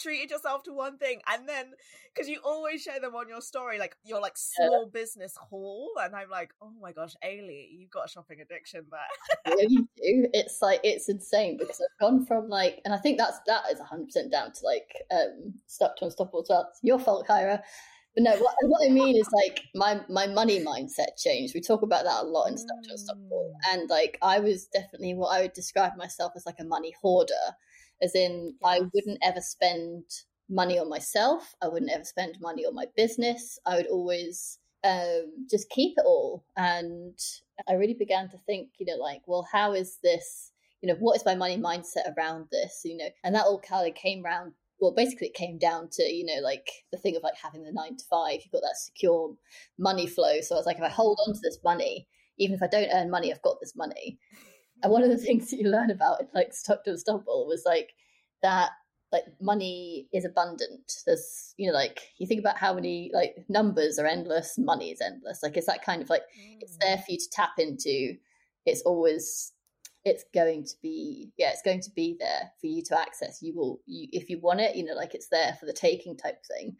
treated 0.00 0.30
yourself 0.30 0.62
to 0.64 0.72
one 0.72 0.98
thing. 0.98 1.20
And 1.30 1.48
then 1.48 1.72
because 2.14 2.28
you 2.28 2.40
always 2.44 2.82
share 2.82 3.00
them 3.00 3.14
on 3.14 3.28
your 3.28 3.40
story 3.40 3.78
like 3.78 3.96
your 4.04 4.20
like 4.20 4.36
small 4.36 4.84
yeah. 4.84 5.00
business 5.00 5.36
haul. 5.36 5.90
And 6.02 6.14
i'm 6.16 6.30
like 6.30 6.52
oh 6.62 6.72
my 6.80 6.92
gosh 6.92 7.14
ailie 7.24 7.68
you've 7.78 7.90
got 7.90 8.06
a 8.06 8.08
shopping 8.08 8.40
addiction 8.40 8.86
there. 8.90 9.56
Yeah 9.56 9.66
you 9.68 9.88
do. 9.96 10.28
It's 10.32 10.60
like 10.62 10.80
it's 10.82 11.08
insane 11.08 11.56
because 11.58 11.80
i've 11.80 12.00
gone 12.00 12.24
from 12.26 12.48
like 12.48 12.80
and 12.84 12.94
i 12.94 12.98
think 12.98 13.18
that's 13.18 13.38
that 13.46 13.62
is 13.70 13.78
100% 13.78 14.30
down 14.30 14.52
to 14.52 14.60
like 14.64 14.88
um 15.12 15.54
stuck 15.66 15.96
to 15.96 16.06
unstoppable 16.06 16.42
as 16.42 16.46
well 16.48 16.68
it's 16.70 16.80
your 16.82 16.98
fault 16.98 17.26
kyra 17.28 17.60
but 18.14 18.24
no, 18.24 18.36
what, 18.36 18.54
what, 18.62 18.86
I 18.86 18.92
mean 18.92 19.16
is 19.16 19.28
like 19.32 19.62
my 19.74 20.00
my 20.08 20.26
money 20.26 20.64
mindset 20.64 21.16
changed. 21.18 21.54
We 21.54 21.60
talk 21.60 21.82
about 21.82 22.04
that 22.04 22.24
a 22.24 22.26
lot 22.26 22.48
in 22.48 22.58
Stuck 22.58 22.82
to 22.84 22.90
Unstoppable, 22.92 23.54
mm. 23.54 23.72
and 23.72 23.88
like 23.88 24.18
I 24.22 24.40
was 24.40 24.66
definitely 24.66 25.14
what 25.14 25.36
I 25.36 25.42
would 25.42 25.52
describe 25.52 25.96
myself 25.96 26.32
as 26.36 26.46
like 26.46 26.60
a 26.60 26.64
money 26.64 26.94
hoarder 27.00 27.34
as 28.02 28.14
in. 28.14 28.54
I 28.64 28.80
wouldn't 28.92 29.18
ever 29.22 29.40
spend 29.40 30.04
money 30.48 30.78
on 30.78 30.88
myself. 30.88 31.54
I 31.62 31.68
wouldn't 31.68 31.92
ever 31.92 32.04
spend 32.04 32.36
money 32.40 32.66
on 32.66 32.74
my 32.74 32.86
business. 32.96 33.58
I 33.64 33.76
would 33.76 33.86
always 33.86 34.58
um, 34.84 35.46
just 35.50 35.70
keep 35.70 35.94
it 35.96 36.04
all. 36.04 36.44
And 36.56 37.18
I 37.68 37.74
really 37.74 37.94
began 37.94 38.28
to 38.30 38.38
think, 38.38 38.70
you 38.78 38.86
know, 38.86 39.00
like, 39.00 39.22
well, 39.26 39.46
how 39.50 39.72
is 39.72 39.98
this, 40.02 40.52
you 40.82 40.88
know, 40.88 40.96
what 40.98 41.16
is 41.16 41.24
my 41.24 41.34
money 41.34 41.56
mindset 41.56 42.16
around 42.16 42.46
this, 42.50 42.80
you 42.84 42.96
know? 42.96 43.08
And 43.22 43.34
that 43.34 43.44
all 43.44 43.60
kind 43.60 43.88
of 43.88 43.94
came 43.94 44.24
around. 44.24 44.52
Well, 44.80 44.92
basically, 44.92 45.28
it 45.28 45.34
came 45.34 45.58
down 45.58 45.88
to, 45.92 46.02
you 46.02 46.24
know, 46.24 46.40
like 46.42 46.68
the 46.90 46.98
thing 46.98 47.16
of 47.16 47.22
like 47.22 47.36
having 47.40 47.62
the 47.62 47.72
nine 47.72 47.96
to 47.96 48.04
five, 48.08 48.40
you've 48.42 48.52
got 48.52 48.62
that 48.62 48.76
secure 48.76 49.34
money 49.78 50.06
flow. 50.06 50.40
So 50.40 50.54
I 50.54 50.58
was 50.58 50.66
like, 50.66 50.78
if 50.78 50.82
I 50.82 50.88
hold 50.88 51.18
on 51.26 51.34
to 51.34 51.40
this 51.42 51.58
money, 51.62 52.06
even 52.38 52.54
if 52.54 52.62
I 52.62 52.66
don't 52.66 52.90
earn 52.92 53.10
money, 53.10 53.30
I've 53.30 53.42
got 53.42 53.60
this 53.60 53.76
money. 53.76 54.18
And 54.82 54.92
one 54.92 55.02
of 55.02 55.10
the 55.10 55.18
things 55.24 55.50
that 55.50 55.58
you 55.58 55.68
learn 55.68 55.90
about 55.90 56.20
in 56.20 56.28
like 56.34 56.52
Stuck 56.52 56.84
to 56.84 56.92
Unstoppable 56.92 57.46
was 57.46 57.64
like 57.66 57.90
that 58.42 58.70
like 59.12 59.24
money 59.40 60.08
is 60.12 60.24
abundant. 60.24 60.92
There's 61.06 61.54
you 61.56 61.68
know 61.68 61.74
like 61.74 62.00
you 62.18 62.26
think 62.26 62.40
about 62.40 62.56
how 62.56 62.72
many 62.72 63.10
like 63.12 63.36
numbers 63.48 63.98
are 63.98 64.06
endless, 64.06 64.56
money 64.56 64.90
is 64.90 65.00
endless. 65.00 65.42
Like 65.42 65.56
it's 65.56 65.66
that 65.66 65.84
kind 65.84 66.02
of 66.02 66.08
like 66.08 66.22
mm. 66.22 66.58
it's 66.60 66.76
there 66.80 66.98
for 66.98 67.04
you 67.08 67.18
to 67.18 67.30
tap 67.30 67.50
into. 67.58 68.14
It's 68.66 68.82
always 68.82 69.52
it's 70.04 70.24
going 70.34 70.64
to 70.64 70.74
be 70.82 71.30
yeah 71.36 71.50
it's 71.50 71.62
going 71.62 71.80
to 71.80 71.90
be 71.94 72.16
there 72.18 72.50
for 72.60 72.66
you 72.66 72.82
to 72.84 72.98
access. 72.98 73.42
You 73.42 73.54
will 73.54 73.80
you 73.86 74.08
if 74.12 74.30
you 74.30 74.40
want 74.40 74.60
it 74.60 74.76
you 74.76 74.84
know 74.84 74.94
like 74.94 75.14
it's 75.14 75.28
there 75.28 75.56
for 75.58 75.66
the 75.66 75.72
taking 75.72 76.16
type 76.16 76.38
thing. 76.46 76.76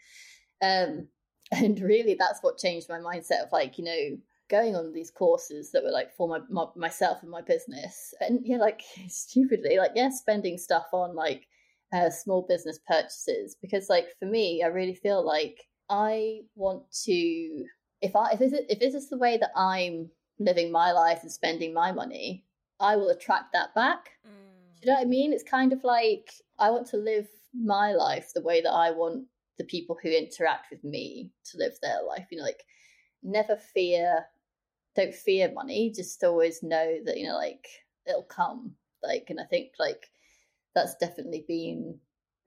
Um 0.62 1.08
and 1.52 1.80
really 1.80 2.16
that's 2.18 2.40
what 2.42 2.58
changed 2.58 2.88
my 2.88 2.98
mindset 2.98 3.42
of 3.42 3.52
like 3.52 3.76
you 3.78 3.84
know 3.84 4.16
going 4.48 4.74
on 4.74 4.92
these 4.92 5.10
courses 5.10 5.70
that 5.70 5.84
were 5.84 5.92
like 5.92 6.12
for 6.12 6.28
my, 6.28 6.40
my 6.48 6.64
myself 6.76 7.18
and 7.22 7.30
my 7.30 7.42
business. 7.42 8.14
And 8.20 8.40
yeah 8.44 8.58
like 8.58 8.82
stupidly 9.08 9.78
like 9.78 9.92
yeah 9.94 10.10
spending 10.10 10.58
stuff 10.58 10.86
on 10.92 11.14
like 11.14 11.46
uh, 11.92 12.10
small 12.10 12.46
business 12.48 12.78
purchases 12.86 13.56
because 13.60 13.88
like 13.88 14.06
for 14.18 14.26
me 14.26 14.62
i 14.62 14.68
really 14.68 14.94
feel 14.94 15.26
like 15.26 15.58
i 15.88 16.38
want 16.54 16.82
to 16.92 17.64
if 18.00 18.14
i 18.14 18.30
if 18.30 18.38
this, 18.38 18.52
is, 18.52 18.60
if 18.68 18.78
this 18.78 18.94
is 18.94 19.08
the 19.08 19.18
way 19.18 19.36
that 19.36 19.50
i'm 19.56 20.08
living 20.38 20.70
my 20.70 20.92
life 20.92 21.20
and 21.22 21.32
spending 21.32 21.74
my 21.74 21.90
money 21.90 22.44
i 22.80 22.96
will 22.96 23.10
attract 23.10 23.52
that 23.52 23.74
back. 23.74 24.10
Mm. 24.26 24.82
you 24.82 24.86
know 24.88 24.94
what 24.94 25.02
i 25.02 25.04
mean? 25.06 25.32
It's 25.32 25.42
kind 25.42 25.72
of 25.72 25.84
like 25.84 26.30
i 26.58 26.70
want 26.70 26.86
to 26.88 26.96
live 26.96 27.28
my 27.54 27.92
life 27.92 28.32
the 28.34 28.42
way 28.42 28.60
that 28.60 28.72
i 28.72 28.90
want 28.90 29.24
the 29.58 29.64
people 29.64 29.98
who 30.02 30.08
interact 30.08 30.70
with 30.70 30.82
me 30.84 31.30
to 31.44 31.58
live 31.58 31.74
their 31.82 32.02
life 32.06 32.26
you 32.30 32.38
know 32.38 32.44
like 32.44 32.64
never 33.22 33.56
fear 33.56 34.24
don't 34.96 35.14
fear 35.14 35.52
money 35.52 35.92
just 35.94 36.22
always 36.24 36.62
know 36.62 36.98
that 37.04 37.18
you 37.18 37.26
know 37.26 37.36
like 37.36 37.66
it'll 38.06 38.22
come. 38.22 38.72
Like 39.02 39.26
and 39.30 39.40
i 39.40 39.44
think 39.44 39.72
like 39.78 40.10
that's 40.74 40.94
definitely 40.96 41.44
been 41.48 41.98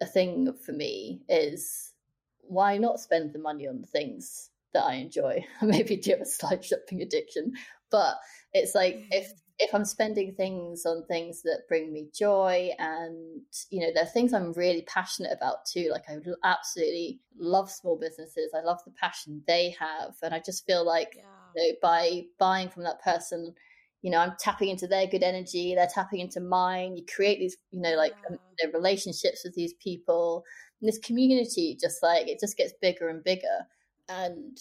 a 0.02 0.06
thing 0.06 0.54
for 0.66 0.72
me 0.72 1.22
is 1.28 1.94
why 2.42 2.78
not 2.78 3.00
spend 3.00 3.34
the 3.34 3.40
money 3.40 3.68
on 3.68 3.82
the 3.82 3.88
things 3.88 4.50
that 4.74 4.84
i 4.84 4.96
enjoy? 4.96 5.44
Maybe 5.62 5.96
do 5.98 6.12
have 6.12 6.22
a 6.22 6.26
slight 6.26 6.64
shopping 6.64 7.02
addiction 7.02 7.54
but 7.90 8.18
it's 8.54 8.76
like 8.76 9.04
if 9.12 9.32
if 9.64 9.74
i'm 9.74 9.86
spending 9.86 10.34
things 10.34 10.86
on 10.86 11.06
things 11.06 11.42
that 11.44 11.68
bring 11.68 11.92
me 11.92 12.08
joy 12.14 12.70
and 12.80 13.42
you 13.70 13.80
know 13.80 13.92
there 13.94 14.04
are 14.04 14.08
things 14.08 14.34
i'm 14.34 14.54
really 14.54 14.84
passionate 14.84 15.32
about 15.32 15.66
too 15.66 15.90
like 15.92 16.04
i 16.10 16.18
absolutely 16.44 17.20
love 17.38 17.70
small 17.70 17.98
businesses 17.98 18.52
i 18.56 18.62
love 18.62 18.80
the 18.86 18.92
passion 18.92 19.42
they 19.48 19.76
have 19.80 20.14
and 20.22 20.34
i 20.34 20.40
just 20.40 20.66
feel 20.66 20.86
like 20.86 21.16
yeah. 21.16 21.24
know, 21.72 21.76
by 21.82 22.22
buying 22.40 22.70
from 22.70 22.84
that 22.84 23.02
person 23.02 23.54
you 24.02 24.12
know 24.12 24.18
i'm 24.18 24.34
tapping 24.40 24.70
into 24.70 24.88
their 24.88 25.08
good 25.08 25.24
energy 25.24 25.74
they're 25.76 25.88
tapping 25.88 26.20
into 26.20 26.40
mine 26.40 26.96
you 26.96 27.04
create 27.16 27.40
these 27.40 27.58
you 27.72 27.82
know 27.82 27.96
like 27.96 28.14
um, 28.30 28.38
you 28.60 28.68
know, 28.68 28.74
relationships 28.74 29.42
with 29.44 29.56
these 29.56 29.74
people 29.76 30.44
and 30.82 30.88
this 30.88 31.00
community 31.00 31.78
just 31.80 32.04
like 32.04 32.28
it 32.28 32.40
just 32.40 32.58
gets 32.58 32.74
bigger 32.82 33.10
and 33.10 33.24
bigger 33.24 33.68
and 34.10 34.58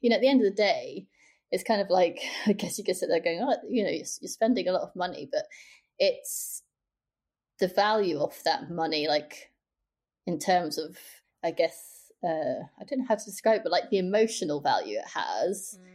you 0.00 0.08
know 0.08 0.16
at 0.16 0.22
the 0.22 0.28
end 0.28 0.40
of 0.40 0.44
the 0.44 0.56
day 0.56 1.06
it's 1.54 1.64
kind 1.64 1.80
of 1.80 1.88
like 1.88 2.20
i 2.46 2.52
guess 2.52 2.78
you 2.78 2.84
could 2.84 2.96
sit 2.96 3.08
there 3.08 3.20
going 3.20 3.40
oh 3.40 3.56
you 3.68 3.82
know 3.82 3.90
you're, 3.90 4.06
you're 4.20 4.28
spending 4.28 4.68
a 4.68 4.72
lot 4.72 4.82
of 4.82 4.94
money 4.96 5.28
but 5.30 5.44
it's 5.98 6.62
the 7.60 7.68
value 7.68 8.18
of 8.18 8.36
that 8.44 8.70
money 8.70 9.06
like 9.08 9.50
in 10.26 10.38
terms 10.38 10.76
of 10.78 10.98
i 11.42 11.50
guess 11.50 11.94
uh, 12.24 12.64
I 12.80 12.84
don't 12.84 13.00
know 13.00 13.04
how 13.06 13.16
to 13.16 13.24
describe, 13.24 13.58
it, 13.58 13.62
but 13.64 13.72
like 13.72 13.90
the 13.90 13.98
emotional 13.98 14.60
value 14.60 14.98
it 14.98 15.08
has, 15.12 15.78
mm 15.80 15.90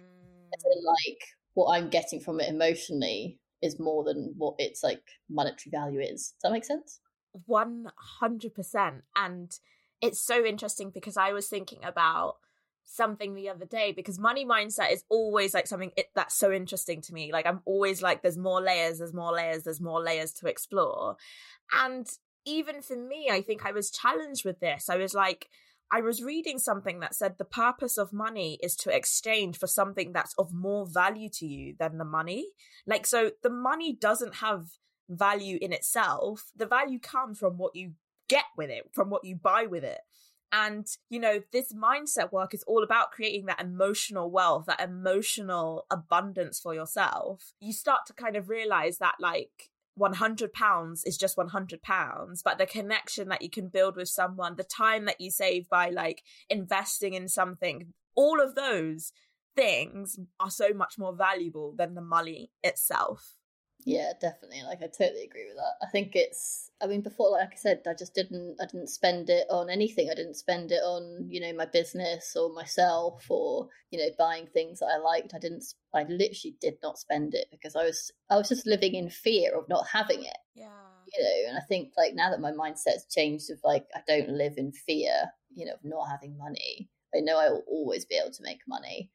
like 0.85 1.19
what 1.53 1.77
I'm 1.77 1.89
getting 1.89 2.19
from 2.19 2.39
it 2.39 2.49
emotionally 2.49 3.39
is 3.61 3.79
more 3.79 4.03
than 4.03 4.33
what 4.35 4.55
its 4.57 4.83
like 4.83 5.03
monetary 5.29 5.69
value 5.71 6.01
is. 6.01 6.33
Does 6.33 6.41
that 6.43 6.51
make 6.51 6.65
sense? 6.65 6.99
One 7.45 7.91
hundred 8.19 8.55
percent. 8.55 9.03
And 9.15 9.51
it's 10.01 10.19
so 10.19 10.43
interesting 10.43 10.89
because 10.89 11.17
I 11.17 11.31
was 11.31 11.47
thinking 11.47 11.83
about 11.83 12.37
something 12.91 13.35
the 13.35 13.49
other 13.49 13.65
day 13.65 13.91
because 13.91 14.19
money 14.19 14.45
mindset 14.45 14.91
is 14.91 15.03
always 15.09 15.53
like 15.53 15.67
something 15.67 15.91
it, 15.95 16.07
that's 16.15 16.35
so 16.35 16.51
interesting 16.51 17.01
to 17.01 17.13
me. 17.13 17.31
Like 17.31 17.45
I'm 17.45 17.61
always 17.65 18.01
like, 18.01 18.21
there's 18.21 18.37
more 18.37 18.61
layers, 18.61 18.97
there's 18.97 19.13
more 19.13 19.31
layers, 19.31 19.63
there's 19.63 19.81
more 19.81 20.01
layers 20.01 20.33
to 20.33 20.47
explore. 20.47 21.15
And 21.73 22.07
even 22.45 22.81
for 22.81 22.97
me, 22.97 23.29
I 23.31 23.41
think 23.41 23.65
I 23.65 23.71
was 23.71 23.91
challenged 23.91 24.43
with 24.43 24.59
this. 24.59 24.89
I 24.89 24.97
was 24.97 25.13
like, 25.13 25.47
I 25.91 26.01
was 26.01 26.23
reading 26.23 26.59
something 26.59 26.99
that 26.99 27.15
said 27.15 27.35
the 27.37 27.45
purpose 27.45 27.97
of 27.97 28.13
money 28.13 28.59
is 28.61 28.75
to 28.77 28.95
exchange 28.95 29.57
for 29.57 29.67
something 29.67 30.11
that's 30.11 30.35
of 30.37 30.53
more 30.53 30.87
value 30.87 31.29
to 31.33 31.47
you 31.47 31.75
than 31.79 31.97
the 31.97 32.05
money. 32.05 32.47
Like, 32.85 33.05
so 33.05 33.31
the 33.43 33.49
money 33.49 33.93
doesn't 33.99 34.35
have 34.35 34.65
value 35.09 35.57
in 35.61 35.73
itself. 35.73 36.51
The 36.55 36.67
value 36.67 36.99
comes 36.99 37.39
from 37.39 37.57
what 37.57 37.75
you 37.75 37.93
get 38.27 38.45
with 38.55 38.69
it, 38.69 38.89
from 38.93 39.09
what 39.09 39.25
you 39.25 39.35
buy 39.35 39.65
with 39.65 39.83
it. 39.83 39.99
And, 40.51 40.87
you 41.09 41.19
know, 41.19 41.41
this 41.51 41.73
mindset 41.73 42.31
work 42.31 42.53
is 42.53 42.63
all 42.63 42.83
about 42.83 43.11
creating 43.11 43.45
that 43.45 43.61
emotional 43.61 44.31
wealth, 44.31 44.65
that 44.65 44.81
emotional 44.81 45.85
abundance 45.91 46.59
for 46.59 46.73
yourself. 46.73 47.53
You 47.59 47.71
start 47.71 48.07
to 48.07 48.13
kind 48.13 48.35
of 48.35 48.49
realize 48.49 48.97
that, 48.97 49.15
like, 49.19 49.69
100 49.95 50.53
pounds 50.53 51.03
is 51.03 51.17
just 51.17 51.35
100 51.35 51.81
pounds 51.81 52.41
but 52.41 52.57
the 52.57 52.65
connection 52.65 53.27
that 53.27 53.41
you 53.41 53.49
can 53.49 53.67
build 53.67 53.97
with 53.97 54.07
someone 54.07 54.55
the 54.55 54.63
time 54.63 55.03
that 55.03 55.19
you 55.19 55.29
save 55.29 55.67
by 55.67 55.89
like 55.89 56.23
investing 56.49 57.15
in 57.15 57.27
something 57.27 57.93
all 58.15 58.39
of 58.39 58.55
those 58.55 59.11
things 59.57 60.17
are 60.39 60.49
so 60.49 60.69
much 60.73 60.97
more 60.97 61.13
valuable 61.13 61.73
than 61.77 61.95
the 61.95 62.01
money 62.01 62.49
itself 62.63 63.38
yeah, 63.85 64.11
definitely. 64.19 64.61
Like 64.63 64.79
I 64.81 64.87
totally 64.87 65.23
agree 65.23 65.45
with 65.47 65.55
that. 65.55 65.85
I 65.87 65.89
think 65.89 66.11
it's 66.15 66.69
I 66.81 66.87
mean 66.87 67.01
before 67.01 67.31
like 67.31 67.53
I 67.53 67.55
said, 67.55 67.81
I 67.87 67.93
just 67.93 68.13
didn't 68.13 68.57
I 68.61 68.65
didn't 68.65 68.89
spend 68.89 69.29
it 69.29 69.47
on 69.49 69.69
anything. 69.69 70.09
I 70.09 70.15
didn't 70.15 70.35
spend 70.35 70.71
it 70.71 70.81
on, 70.83 71.25
you 71.29 71.39
know, 71.39 71.53
my 71.53 71.65
business 71.65 72.35
or 72.35 72.53
myself 72.53 73.25
or, 73.29 73.69
you 73.91 73.99
know, 73.99 74.09
buying 74.17 74.47
things 74.47 74.79
that 74.79 74.91
I 74.93 74.97
liked. 74.97 75.33
I 75.33 75.39
didn't 75.39 75.63
I 75.93 76.03
literally 76.03 76.55
did 76.59 76.75
not 76.83 76.99
spend 76.99 77.33
it 77.33 77.47
because 77.51 77.75
I 77.75 77.83
was 77.83 78.11
I 78.29 78.35
was 78.35 78.49
just 78.49 78.67
living 78.67 78.95
in 78.95 79.09
fear 79.09 79.57
of 79.57 79.69
not 79.69 79.87
having 79.87 80.23
it. 80.23 80.37
Yeah. 80.55 80.67
You 81.17 81.23
know, 81.23 81.49
and 81.49 81.57
I 81.57 81.61
think 81.61 81.93
like 81.97 82.13
now 82.13 82.29
that 82.31 82.41
my 82.41 82.51
mindset's 82.51 83.13
changed 83.13 83.49
of 83.49 83.59
like 83.63 83.85
I 83.95 84.01
don't 84.07 84.29
live 84.29 84.55
in 84.57 84.73
fear, 84.73 85.31
you 85.55 85.65
know, 85.65 85.73
of 85.73 85.79
not 85.83 86.09
having 86.09 86.37
money. 86.37 86.89
I 87.15 87.21
know 87.21 87.39
I 87.39 87.49
will 87.49 87.63
always 87.67 88.05
be 88.05 88.15
able 88.15 88.31
to 88.31 88.43
make 88.43 88.59
money 88.67 89.09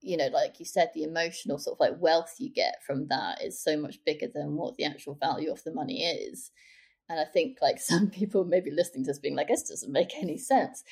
you 0.00 0.16
know, 0.16 0.28
like 0.28 0.58
you 0.58 0.66
said, 0.66 0.90
the 0.94 1.02
emotional 1.02 1.58
sort 1.58 1.76
of 1.76 1.80
like 1.80 2.00
wealth 2.00 2.36
you 2.38 2.50
get 2.50 2.82
from 2.86 3.08
that 3.08 3.42
is 3.42 3.62
so 3.62 3.76
much 3.76 3.98
bigger 4.04 4.26
than 4.32 4.54
what 4.54 4.76
the 4.76 4.84
actual 4.84 5.14
value 5.14 5.50
of 5.50 5.62
the 5.64 5.72
money 5.72 6.04
is. 6.04 6.50
And 7.10 7.18
I 7.18 7.24
think 7.24 7.58
like 7.62 7.80
some 7.80 8.10
people 8.10 8.44
may 8.44 8.60
be 8.60 8.70
listening 8.70 9.04
to 9.04 9.10
this 9.10 9.18
being 9.18 9.34
like, 9.34 9.48
this 9.48 9.68
doesn't 9.68 9.90
make 9.92 10.14
any 10.16 10.38
sense. 10.38 10.84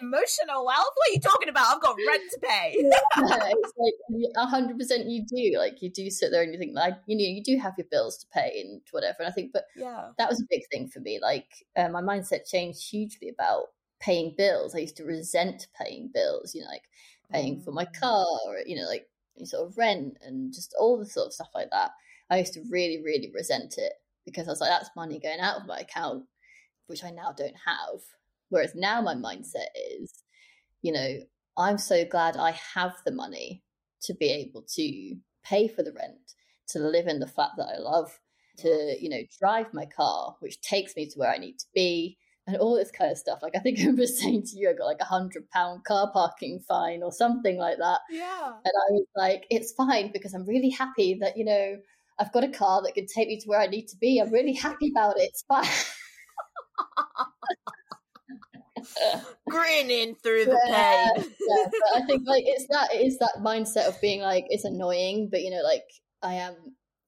Emotional 0.00 0.64
wealth? 0.64 0.92
What 0.94 1.10
are 1.10 1.14
you 1.14 1.20
talking 1.20 1.48
about? 1.48 1.74
I've 1.74 1.82
got 1.82 1.96
rent 2.06 2.22
to 2.32 2.40
pay. 2.40 2.76
yeah, 2.80 2.98
it's 3.50 3.72
like 3.78 4.48
hundred 4.48 4.78
percent 4.78 5.06
you 5.06 5.24
do. 5.24 5.58
Like 5.58 5.82
you 5.82 5.90
do 5.90 6.10
sit 6.10 6.30
there 6.30 6.42
and 6.42 6.52
you 6.52 6.58
think 6.58 6.74
like, 6.74 6.94
you 7.06 7.16
know, 7.16 7.24
you 7.24 7.42
do 7.42 7.58
have 7.58 7.74
your 7.76 7.86
bills 7.90 8.18
to 8.18 8.26
pay 8.32 8.60
and 8.64 8.80
whatever. 8.90 9.16
And 9.20 9.28
I 9.28 9.32
think, 9.32 9.52
but 9.52 9.64
yeah, 9.76 10.10
that 10.18 10.28
was 10.28 10.40
a 10.40 10.46
big 10.48 10.62
thing 10.70 10.88
for 10.88 11.00
me. 11.00 11.18
Like 11.20 11.48
uh, 11.76 11.88
my 11.88 12.00
mindset 12.00 12.48
changed 12.48 12.90
hugely 12.90 13.28
about 13.28 13.64
paying 14.00 14.34
bills. 14.36 14.74
I 14.74 14.78
used 14.78 14.96
to 14.96 15.04
resent 15.04 15.68
paying 15.78 16.10
bills, 16.12 16.54
you 16.54 16.62
know, 16.62 16.68
like 16.68 16.84
paying 17.32 17.60
for 17.60 17.72
my 17.72 17.84
mm. 17.84 18.00
car 18.00 18.26
or 18.46 18.56
you 18.66 18.76
know 18.76 18.86
like 18.88 19.06
sort 19.44 19.66
of 19.66 19.78
rent 19.78 20.18
and 20.22 20.52
just 20.52 20.74
all 20.78 20.98
the 20.98 21.06
sort 21.06 21.28
of 21.28 21.32
stuff 21.32 21.48
like 21.54 21.70
that. 21.70 21.92
I 22.30 22.38
used 22.38 22.52
to 22.54 22.62
really 22.70 23.02
really 23.02 23.30
resent 23.34 23.74
it 23.78 23.92
because 24.24 24.46
i 24.46 24.50
was 24.50 24.60
like 24.60 24.70
that's 24.70 24.90
money 24.94 25.18
going 25.18 25.40
out 25.40 25.60
of 25.60 25.66
my 25.66 25.78
account 25.78 26.24
which 26.86 27.04
i 27.04 27.10
now 27.10 27.32
don't 27.36 27.56
have. 27.66 28.00
Whereas 28.50 28.74
now 28.74 29.00
my 29.00 29.14
mindset 29.14 29.68
is 29.92 30.22
you 30.82 30.92
know 30.92 31.18
i'm 31.56 31.78
so 31.78 32.04
glad 32.04 32.36
i 32.36 32.52
have 32.74 32.94
the 33.04 33.12
money 33.12 33.62
to 34.02 34.14
be 34.14 34.30
able 34.30 34.64
to 34.76 35.14
pay 35.44 35.68
for 35.68 35.82
the 35.82 35.92
rent 35.92 36.34
to 36.68 36.78
live 36.78 37.06
in 37.06 37.20
the 37.20 37.26
flat 37.26 37.50
that 37.56 37.68
i 37.76 37.78
love 37.78 38.18
to 38.58 38.96
you 39.00 39.08
know 39.08 39.20
drive 39.38 39.66
my 39.72 39.86
car 39.86 40.36
which 40.40 40.60
takes 40.60 40.96
me 40.96 41.06
to 41.06 41.18
where 41.18 41.30
i 41.30 41.38
need 41.38 41.58
to 41.58 41.66
be 41.74 42.16
and 42.52 42.60
all 42.60 42.76
this 42.76 42.90
kind 42.90 43.10
of 43.10 43.18
stuff. 43.18 43.40
Like 43.42 43.56
I 43.56 43.60
think 43.60 43.80
I 43.86 43.90
was 43.90 44.18
saying 44.18 44.44
to 44.46 44.56
you, 44.56 44.70
I 44.70 44.74
got 44.74 44.86
like 44.86 45.00
a 45.00 45.04
hundred 45.04 45.48
pound 45.50 45.84
car 45.84 46.10
parking 46.12 46.60
fine 46.66 47.02
or 47.02 47.12
something 47.12 47.56
like 47.56 47.78
that. 47.78 48.00
Yeah. 48.10 48.46
And 48.46 48.64
I 48.64 48.92
was 48.92 49.06
like, 49.16 49.46
it's 49.50 49.72
fine 49.72 50.10
because 50.12 50.34
I'm 50.34 50.46
really 50.46 50.70
happy 50.70 51.18
that, 51.20 51.36
you 51.36 51.44
know, 51.44 51.78
I've 52.18 52.32
got 52.32 52.44
a 52.44 52.48
car 52.48 52.82
that 52.82 52.94
can 52.94 53.06
take 53.06 53.28
me 53.28 53.40
to 53.40 53.48
where 53.48 53.60
I 53.60 53.66
need 53.66 53.88
to 53.88 53.96
be. 53.96 54.18
I'm 54.18 54.32
really 54.32 54.52
happy 54.52 54.92
about 54.94 55.18
it. 55.18 55.30
It's 55.30 55.44
fine. 55.48 55.64
Grinning 59.48 60.16
through 60.22 60.46
the 60.46 60.60
yeah, 60.66 61.08
pain. 61.14 61.24
yeah, 61.40 61.66
but 61.70 62.02
I 62.02 62.06
think 62.06 62.26
like 62.26 62.44
it's 62.46 62.66
that 62.68 62.94
it 62.94 63.06
is 63.06 63.18
that 63.18 63.36
mindset 63.40 63.88
of 63.88 64.00
being 64.00 64.20
like 64.20 64.46
it's 64.48 64.64
annoying, 64.64 65.28
but 65.30 65.42
you 65.42 65.50
know, 65.50 65.62
like 65.62 65.84
I 66.22 66.34
am 66.34 66.54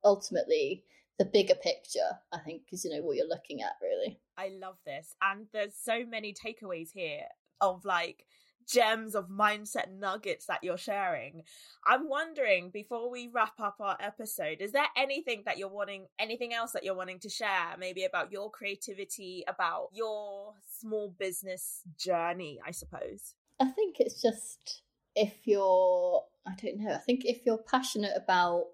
ultimately 0.05 0.85
the 1.19 1.25
bigger 1.27 1.55
picture, 1.55 2.19
I 2.33 2.39
think, 2.39 2.63
is 2.73 2.85
you 2.85 2.91
know 2.91 3.03
what 3.03 3.17
you're 3.17 3.29
looking 3.29 3.63
at 3.63 3.73
really. 3.83 4.19
I 4.37 4.51
love 4.61 4.77
this. 4.87 5.15
And 5.23 5.47
there's 5.53 5.75
so 5.75 6.05
many 6.09 6.35
takeaways 6.35 6.91
here 6.93 7.25
of 7.61 7.85
like 7.85 8.27
gems 8.69 9.15
of 9.15 9.29
mindset 9.29 9.91
nuggets 9.91 10.47
that 10.47 10.63
you're 10.63 10.79
sharing. 10.79 11.43
I'm 11.87 12.09
wondering 12.09 12.71
before 12.71 13.11
we 13.11 13.29
wrap 13.33 13.59
up 13.61 13.77
our 13.81 13.97
episode, 14.01 14.59
is 14.61 14.73
there 14.73 14.87
anything 14.97 15.43
that 15.47 15.59
you're 15.59 15.69
wanting, 15.69 16.07
anything 16.19 16.53
else 16.53 16.73
that 16.73 16.85
you're 16.85 16.95
wanting 16.95 17.19
to 17.21 17.29
share, 17.29 17.77
maybe 17.79 18.05
about 18.05 18.33
your 18.33 18.51
creativity, 18.51 19.45
about 19.49 19.89
your 19.93 20.55
small 20.79 21.15
business 21.19 21.83
journey, 21.99 22.61
I 22.67 22.71
suppose? 22.71 23.35
I 23.61 23.67
think 23.67 24.01
it's 24.01 24.21
just 24.21 24.83
if 25.15 25.47
you're, 25.47 26.25
I 26.47 26.55
don't 26.61 26.79
know, 26.79 26.95
I 26.95 26.99
think 26.99 27.25
if 27.25 27.45
you're 27.45 27.59
passionate 27.59 28.13
about 28.17 28.65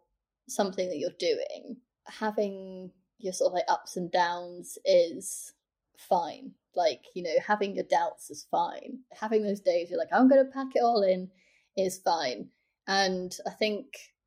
something 0.49 0.89
that 0.89 0.99
you're 0.99 1.11
doing, 1.19 1.79
having 2.07 2.91
your 3.19 3.33
sort 3.33 3.51
of 3.51 3.55
like 3.55 3.65
ups 3.69 3.97
and 3.97 4.11
downs 4.11 4.79
is 4.85 5.53
fine. 5.97 6.53
Like, 6.75 7.03
you 7.15 7.23
know, 7.23 7.35
having 7.45 7.75
your 7.75 7.85
doubts 7.85 8.31
is 8.31 8.47
fine. 8.51 9.01
Having 9.13 9.43
those 9.43 9.61
days 9.61 9.91
you're 9.91 9.99
like, 9.99 10.13
I'm 10.13 10.29
going 10.29 10.45
to 10.45 10.53
pack 10.53 10.69
it 10.75 10.83
all 10.83 11.03
in 11.03 11.29
is 11.77 11.99
fine. 11.99 12.49
And 12.87 13.37
I 13.47 13.51
think 13.51 13.87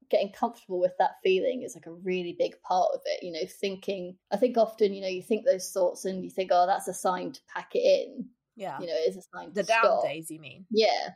getting 0.10 0.32
comfortable 0.34 0.80
with 0.80 0.92
that 1.00 1.16
feeling 1.24 1.64
is 1.64 1.76
like 1.76 1.86
a 1.86 1.94
really 1.94 2.36
big 2.38 2.54
part 2.62 2.90
of 2.94 3.00
it. 3.06 3.24
You 3.24 3.32
know, 3.32 3.48
thinking, 3.48 4.18
I 4.32 4.38
think 4.38 4.58
often, 4.58 4.94
you 4.94 5.02
know, 5.02 5.08
you 5.08 5.24
think 5.24 5.46
those 5.46 5.72
thoughts 5.72 6.06
and 6.06 6.24
you 6.24 6.30
think, 6.30 6.52
oh, 6.54 6.68
that's 6.68 6.90
a 6.90 6.94
sign 6.94 7.32
to 7.32 7.40
pack 7.54 7.72
it 7.74 7.80
in. 7.80 8.26
Yeah. 8.56 8.78
You 8.80 8.88
know, 8.88 8.96
it's 8.98 9.18
a 9.18 9.22
sign 9.34 9.54
the 9.54 9.64
down 9.64 9.84
stop. 9.84 10.04
days, 10.04 10.30
you 10.30 10.40
mean? 10.40 10.66
Yeah. 10.70 11.12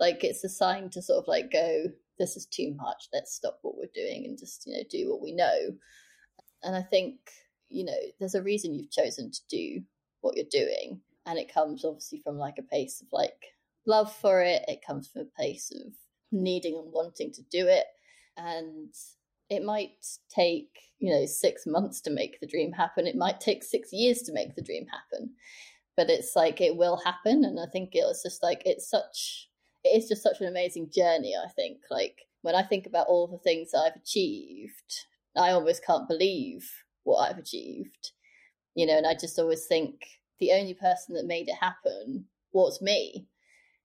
Like 0.00 0.24
it's 0.24 0.44
a 0.44 0.48
sign 0.48 0.88
to 0.90 1.02
sort 1.02 1.22
of 1.22 1.28
like 1.28 1.52
go, 1.52 1.84
this 2.18 2.36
is 2.36 2.46
too 2.46 2.74
much. 2.76 3.08
Let's 3.12 3.34
stop 3.34 3.58
what 3.62 3.76
we're 3.76 3.90
doing 3.94 4.24
and 4.24 4.38
just, 4.38 4.66
you 4.66 4.74
know, 4.76 4.82
do 4.90 5.10
what 5.10 5.20
we 5.20 5.32
know. 5.32 5.76
And 6.62 6.74
I 6.76 6.82
think, 6.82 7.16
you 7.68 7.84
know, 7.84 7.96
there's 8.18 8.34
a 8.34 8.42
reason 8.42 8.74
you've 8.74 8.90
chosen 8.90 9.30
to 9.30 9.40
do 9.48 9.82
what 10.20 10.36
you're 10.36 10.46
doing. 10.50 11.00
And 11.26 11.38
it 11.38 11.52
comes 11.52 11.84
obviously 11.84 12.20
from 12.24 12.38
like 12.38 12.58
a 12.58 12.62
place 12.62 13.00
of 13.00 13.08
like 13.12 13.52
love 13.86 14.12
for 14.12 14.42
it. 14.42 14.64
It 14.68 14.84
comes 14.86 15.08
from 15.08 15.22
a 15.22 15.36
place 15.36 15.70
of 15.74 15.92
needing 16.32 16.76
and 16.76 16.92
wanting 16.92 17.32
to 17.32 17.42
do 17.50 17.66
it. 17.66 17.86
And 18.36 18.94
it 19.50 19.64
might 19.64 20.06
take, 20.28 20.70
you 20.98 21.12
know, 21.12 21.26
six 21.26 21.66
months 21.66 22.00
to 22.02 22.10
make 22.10 22.40
the 22.40 22.46
dream 22.46 22.72
happen. 22.72 23.06
It 23.06 23.16
might 23.16 23.40
take 23.40 23.62
six 23.62 23.92
years 23.92 24.22
to 24.22 24.32
make 24.32 24.54
the 24.54 24.62
dream 24.62 24.86
happen. 24.86 25.30
But 25.96 26.10
it's 26.10 26.36
like 26.36 26.60
it 26.60 26.76
will 26.76 27.00
happen. 27.04 27.44
And 27.44 27.58
I 27.58 27.66
think 27.70 27.90
it's 27.92 28.22
just 28.22 28.42
like 28.42 28.62
it's 28.64 28.88
such 28.88 29.48
it 29.84 29.96
is 29.96 30.08
just 30.08 30.22
such 30.22 30.40
an 30.40 30.46
amazing 30.46 30.90
journey, 30.94 31.34
I 31.34 31.48
think. 31.50 31.78
Like 31.90 32.26
when 32.42 32.54
I 32.54 32.62
think 32.62 32.86
about 32.86 33.06
all 33.08 33.26
the 33.26 33.38
things 33.38 33.70
that 33.70 33.78
I've 33.78 34.00
achieved 34.00 35.06
I 35.36 35.50
almost 35.50 35.84
can't 35.84 36.08
believe 36.08 36.68
what 37.04 37.28
I've 37.28 37.38
achieved, 37.38 38.12
you 38.74 38.86
know, 38.86 38.96
and 38.96 39.06
I 39.06 39.14
just 39.14 39.38
always 39.38 39.66
think 39.66 40.04
the 40.38 40.52
only 40.52 40.74
person 40.74 41.14
that 41.14 41.26
made 41.26 41.48
it 41.48 41.56
happen 41.60 42.26
was 42.52 42.80
me. 42.80 43.26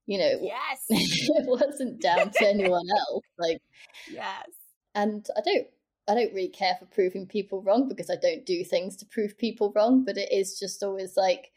You 0.06 0.20
know, 0.20 0.40
yes, 0.42 0.86
it 0.90 1.48
wasn't 1.48 2.02
down 2.02 2.32
to 2.32 2.48
anyone 2.48 2.86
else. 3.10 3.24
Like, 3.40 3.62
yes, 4.12 4.50
and 4.94 5.26
I 5.38 5.42
don't, 5.42 5.68
I 6.10 6.16
don't 6.16 6.34
really 6.34 6.50
care 6.50 6.76
for 6.78 6.86
proving 6.88 7.26
people 7.26 7.62
wrong 7.62 7.88
because 7.88 8.10
I 8.10 8.18
don't 8.22 8.46
do 8.46 8.66
things 8.66 8.98
to 8.98 9.06
prove 9.06 9.38
people 9.38 9.72
wrong. 9.74 10.04
But 10.04 10.18
it 10.18 10.30
is 10.32 10.60
just 10.60 10.84
always 10.84 11.16
like, 11.16 11.52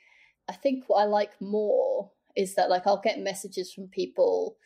I 0.48 0.52
think 0.52 0.84
what 0.86 1.02
I 1.02 1.06
like 1.06 1.32
more 1.40 2.12
is 2.36 2.54
that 2.54 2.70
like 2.70 2.86
I'll 2.86 3.00
get 3.00 3.18
messages 3.18 3.72
from 3.72 3.88
people, 3.88 4.56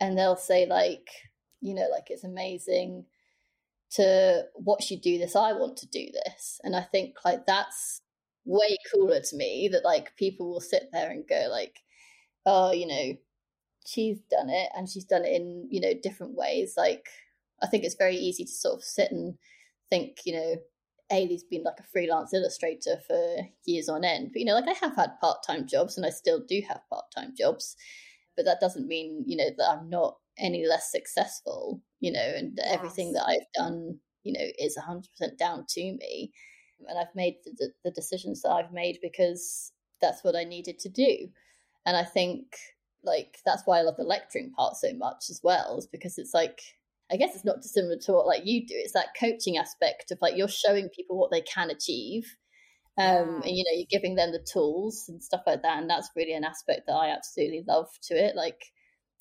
and 0.00 0.18
they'll 0.18 0.36
say 0.36 0.66
like, 0.66 1.08
you 1.60 1.74
know, 1.74 1.86
like 1.92 2.10
it's 2.10 2.24
amazing 2.24 3.04
to 3.90 4.42
watch 4.54 4.90
you 4.90 5.00
do 5.00 5.18
this 5.18 5.34
i 5.34 5.52
want 5.52 5.76
to 5.76 5.86
do 5.88 6.06
this 6.24 6.60
and 6.62 6.76
i 6.76 6.80
think 6.80 7.14
like 7.24 7.46
that's 7.46 8.02
way 8.44 8.76
cooler 8.92 9.20
to 9.20 9.36
me 9.36 9.68
that 9.70 9.84
like 9.84 10.16
people 10.16 10.48
will 10.48 10.60
sit 10.60 10.84
there 10.92 11.10
and 11.10 11.28
go 11.28 11.48
like 11.50 11.80
oh 12.46 12.72
you 12.72 12.86
know 12.86 13.16
she's 13.86 14.20
done 14.30 14.48
it 14.48 14.68
and 14.76 14.88
she's 14.88 15.04
done 15.04 15.24
it 15.24 15.32
in 15.32 15.66
you 15.70 15.80
know 15.80 15.92
different 16.02 16.34
ways 16.34 16.74
like 16.76 17.08
i 17.62 17.66
think 17.66 17.84
it's 17.84 17.96
very 17.96 18.16
easy 18.16 18.44
to 18.44 18.50
sort 18.50 18.76
of 18.76 18.84
sit 18.84 19.10
and 19.10 19.34
think 19.90 20.18
you 20.24 20.32
know 20.32 20.56
Ailie's 21.12 21.42
been 21.42 21.64
like 21.64 21.80
a 21.80 21.90
freelance 21.92 22.32
illustrator 22.32 22.96
for 23.06 23.48
years 23.66 23.88
on 23.88 24.04
end. 24.04 24.30
But 24.32 24.40
you 24.40 24.46
know, 24.46 24.54
like 24.54 24.68
I 24.68 24.86
have 24.86 24.94
had 24.94 25.18
part 25.20 25.42
time 25.44 25.66
jobs 25.66 25.96
and 25.96 26.06
I 26.06 26.10
still 26.10 26.40
do 26.48 26.62
have 26.68 26.88
part 26.88 27.06
time 27.14 27.34
jobs. 27.36 27.76
But 28.36 28.44
that 28.44 28.60
doesn't 28.60 28.86
mean, 28.86 29.24
you 29.26 29.36
know, 29.36 29.50
that 29.58 29.68
I'm 29.68 29.90
not 29.90 30.18
any 30.40 30.66
less 30.66 30.90
successful, 30.90 31.80
you 32.00 32.12
know, 32.12 32.32
and 32.36 32.54
yes. 32.56 32.66
everything 32.70 33.12
that 33.12 33.24
I've 33.26 33.52
done, 33.54 33.98
you 34.22 34.32
know, 34.32 34.46
is 34.58 34.78
100% 34.78 35.38
down 35.38 35.64
to 35.70 35.80
me. 35.80 36.32
And 36.88 36.98
I've 36.98 37.14
made 37.14 37.36
the, 37.44 37.70
the 37.84 37.90
decisions 37.90 38.42
that 38.42 38.50
I've 38.50 38.72
made 38.72 38.98
because 39.02 39.72
that's 40.00 40.24
what 40.24 40.34
I 40.34 40.44
needed 40.44 40.78
to 40.80 40.88
do. 40.88 41.28
And 41.84 41.96
I 41.96 42.04
think, 42.04 42.46
like, 43.04 43.38
that's 43.44 43.62
why 43.66 43.78
I 43.78 43.82
love 43.82 43.96
the 43.96 44.04
lecturing 44.04 44.52
part 44.52 44.76
so 44.76 44.92
much 44.94 45.24
as 45.30 45.40
well, 45.42 45.76
is 45.78 45.86
because 45.86 46.18
it's 46.18 46.34
like, 46.34 46.60
I 47.12 47.16
guess 47.16 47.34
it's 47.34 47.44
not 47.44 47.62
dissimilar 47.62 47.96
to 48.02 48.12
what 48.12 48.26
like 48.26 48.42
you 48.44 48.66
do. 48.66 48.74
It's 48.76 48.92
that 48.92 49.16
coaching 49.18 49.56
aspect 49.56 50.10
of 50.10 50.18
like 50.22 50.36
you're 50.36 50.48
showing 50.48 50.88
people 50.90 51.18
what 51.18 51.30
they 51.30 51.40
can 51.40 51.70
achieve. 51.70 52.36
Um, 52.98 53.42
and 53.42 53.56
you 53.56 53.64
know, 53.64 53.76
you're 53.76 53.86
giving 53.90 54.14
them 54.14 54.30
the 54.30 54.46
tools 54.52 55.06
and 55.08 55.22
stuff 55.22 55.42
like 55.46 55.62
that. 55.62 55.78
And 55.78 55.90
that's 55.90 56.10
really 56.14 56.34
an 56.34 56.44
aspect 56.44 56.82
that 56.86 56.94
I 56.94 57.10
absolutely 57.10 57.64
love 57.66 57.88
to 58.04 58.14
it. 58.14 58.36
Like 58.36 58.62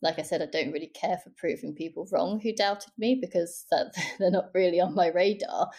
like 0.01 0.19
I 0.19 0.23
said, 0.23 0.41
I 0.41 0.45
don't 0.45 0.71
really 0.71 0.87
care 0.87 1.17
for 1.17 1.31
proving 1.37 1.75
people 1.75 2.07
wrong 2.11 2.39
who 2.39 2.53
doubted 2.53 2.91
me 2.97 3.17
because 3.19 3.65
that 3.71 3.93
they're 4.19 4.31
not 4.31 4.51
really 4.53 4.79
on 4.79 4.95
my 4.95 5.07
radar. 5.07 5.69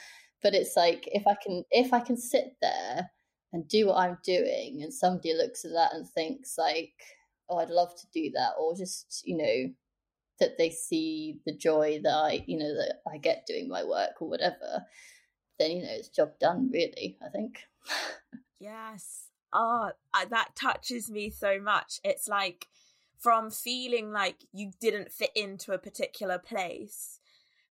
But 0.42 0.54
it's 0.54 0.76
like 0.76 1.08
if 1.12 1.26
I 1.26 1.36
can 1.42 1.64
if 1.70 1.92
I 1.92 2.00
can 2.00 2.16
sit 2.16 2.56
there 2.62 3.10
and 3.52 3.68
do 3.68 3.88
what 3.88 3.98
I'm 3.98 4.18
doing 4.24 4.80
and 4.82 4.92
somebody 4.92 5.34
looks 5.34 5.64
at 5.64 5.72
that 5.72 5.92
and 5.92 6.08
thinks 6.08 6.56
like, 6.56 6.92
oh, 7.48 7.58
I'd 7.58 7.70
love 7.70 7.94
to 7.96 8.06
do 8.12 8.30
that, 8.34 8.52
or 8.58 8.76
just, 8.76 9.22
you 9.24 9.36
know, 9.36 9.72
that 10.38 10.56
they 10.56 10.70
see 10.70 11.40
the 11.44 11.54
joy 11.54 12.00
that 12.02 12.14
I, 12.14 12.44
you 12.46 12.58
know, 12.58 12.74
that 12.74 13.00
I 13.12 13.18
get 13.18 13.46
doing 13.46 13.68
my 13.68 13.84
work 13.84 14.20
or 14.20 14.28
whatever, 14.28 14.84
then 15.58 15.72
you 15.72 15.82
know 15.82 15.90
it's 15.90 16.08
job 16.08 16.38
done. 16.40 16.70
Really, 16.72 17.18
I 17.24 17.28
think. 17.28 17.58
yes. 18.60 19.26
Oh, 19.52 19.90
that 20.14 20.50
touches 20.54 21.10
me 21.10 21.28
so 21.28 21.60
much. 21.60 22.00
It's 22.04 22.28
like 22.28 22.68
from 23.20 23.50
feeling 23.50 24.10
like 24.12 24.36
you 24.52 24.72
didn't 24.80 25.12
fit 25.12 25.30
into 25.34 25.72
a 25.72 25.78
particular 25.78 26.38
place 26.38 27.20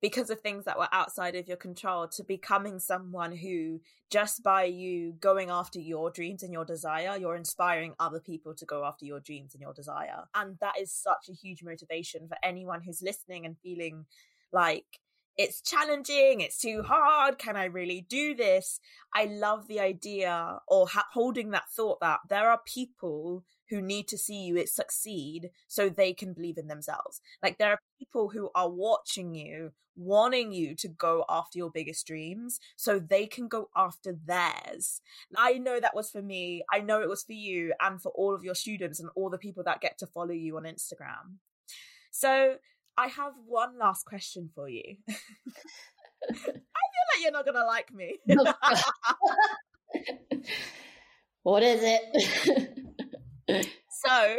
because 0.02 0.28
of 0.28 0.40
things 0.40 0.64
that 0.64 0.78
were 0.78 0.88
outside 0.92 1.34
of 1.34 1.48
your 1.48 1.56
control 1.56 2.06
to 2.06 2.22
becoming 2.22 2.78
someone 2.78 3.32
who 3.34 3.80
just 4.10 4.42
by 4.42 4.64
you 4.64 5.14
going 5.20 5.48
after 5.48 5.80
your 5.80 6.10
dreams 6.10 6.42
and 6.42 6.52
your 6.52 6.64
desire 6.64 7.16
you're 7.16 7.34
inspiring 7.34 7.94
other 7.98 8.20
people 8.20 8.54
to 8.54 8.66
go 8.66 8.84
after 8.84 9.04
your 9.04 9.20
dreams 9.20 9.54
and 9.54 9.62
your 9.62 9.72
desire. 9.72 10.24
And 10.34 10.58
that 10.60 10.74
is 10.78 10.92
such 10.92 11.28
a 11.30 11.32
huge 11.32 11.62
motivation 11.62 12.28
for 12.28 12.36
anyone 12.42 12.82
who's 12.82 13.02
listening 13.02 13.46
and 13.46 13.56
feeling 13.58 14.04
like 14.52 15.00
it's 15.38 15.60
challenging 15.60 16.40
it's 16.40 16.58
too 16.58 16.82
hard 16.82 17.38
can 17.38 17.56
i 17.56 17.64
really 17.64 18.06
do 18.08 18.34
this 18.34 18.80
i 19.14 19.24
love 19.24 19.68
the 19.68 19.80
idea 19.80 20.58
or 20.68 20.88
ha- 20.88 21.06
holding 21.12 21.50
that 21.50 21.68
thought 21.70 22.00
that 22.00 22.20
there 22.28 22.50
are 22.50 22.60
people 22.66 23.44
who 23.68 23.82
need 23.82 24.08
to 24.08 24.18
see 24.18 24.44
you 24.44 24.64
succeed 24.66 25.50
so 25.66 25.88
they 25.88 26.12
can 26.12 26.32
believe 26.32 26.58
in 26.58 26.68
themselves. 26.68 27.20
Like 27.42 27.58
there 27.58 27.72
are 27.72 27.80
people 27.98 28.28
who 28.28 28.50
are 28.54 28.70
watching 28.70 29.34
you, 29.34 29.72
wanting 29.96 30.52
you 30.52 30.74
to 30.76 30.88
go 30.88 31.24
after 31.28 31.58
your 31.58 31.70
biggest 31.70 32.06
dreams 32.06 32.60
so 32.76 32.98
they 32.98 33.26
can 33.26 33.48
go 33.48 33.68
after 33.74 34.16
theirs. 34.24 35.00
I 35.36 35.54
know 35.54 35.80
that 35.80 35.94
was 35.94 36.10
for 36.10 36.22
me. 36.22 36.64
I 36.72 36.80
know 36.80 37.00
it 37.00 37.08
was 37.08 37.22
for 37.22 37.32
you 37.32 37.72
and 37.80 38.00
for 38.00 38.12
all 38.14 38.34
of 38.34 38.44
your 38.44 38.54
students 38.54 39.00
and 39.00 39.10
all 39.14 39.30
the 39.30 39.38
people 39.38 39.64
that 39.64 39.80
get 39.80 39.98
to 39.98 40.06
follow 40.06 40.32
you 40.32 40.56
on 40.56 40.64
Instagram. 40.64 41.38
So 42.10 42.56
I 42.98 43.08
have 43.08 43.32
one 43.46 43.78
last 43.78 44.06
question 44.06 44.50
for 44.54 44.68
you. 44.68 44.96
I 46.30 46.34
feel 46.34 46.52
like 46.52 47.22
you're 47.22 47.32
not 47.32 47.44
going 47.44 47.56
to 47.56 47.64
like 47.64 47.92
me. 47.92 48.18
what 51.42 51.62
is 51.62 51.80
it? 51.82 52.78
so 53.90 54.36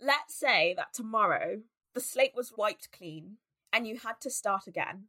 let's 0.00 0.38
say 0.38 0.74
that 0.76 0.92
tomorrow 0.92 1.60
the 1.94 2.00
slate 2.00 2.34
was 2.36 2.52
wiped 2.56 2.90
clean 2.92 3.38
and 3.72 3.86
you 3.86 3.98
had 3.98 4.20
to 4.20 4.30
start 4.30 4.66
again 4.66 5.04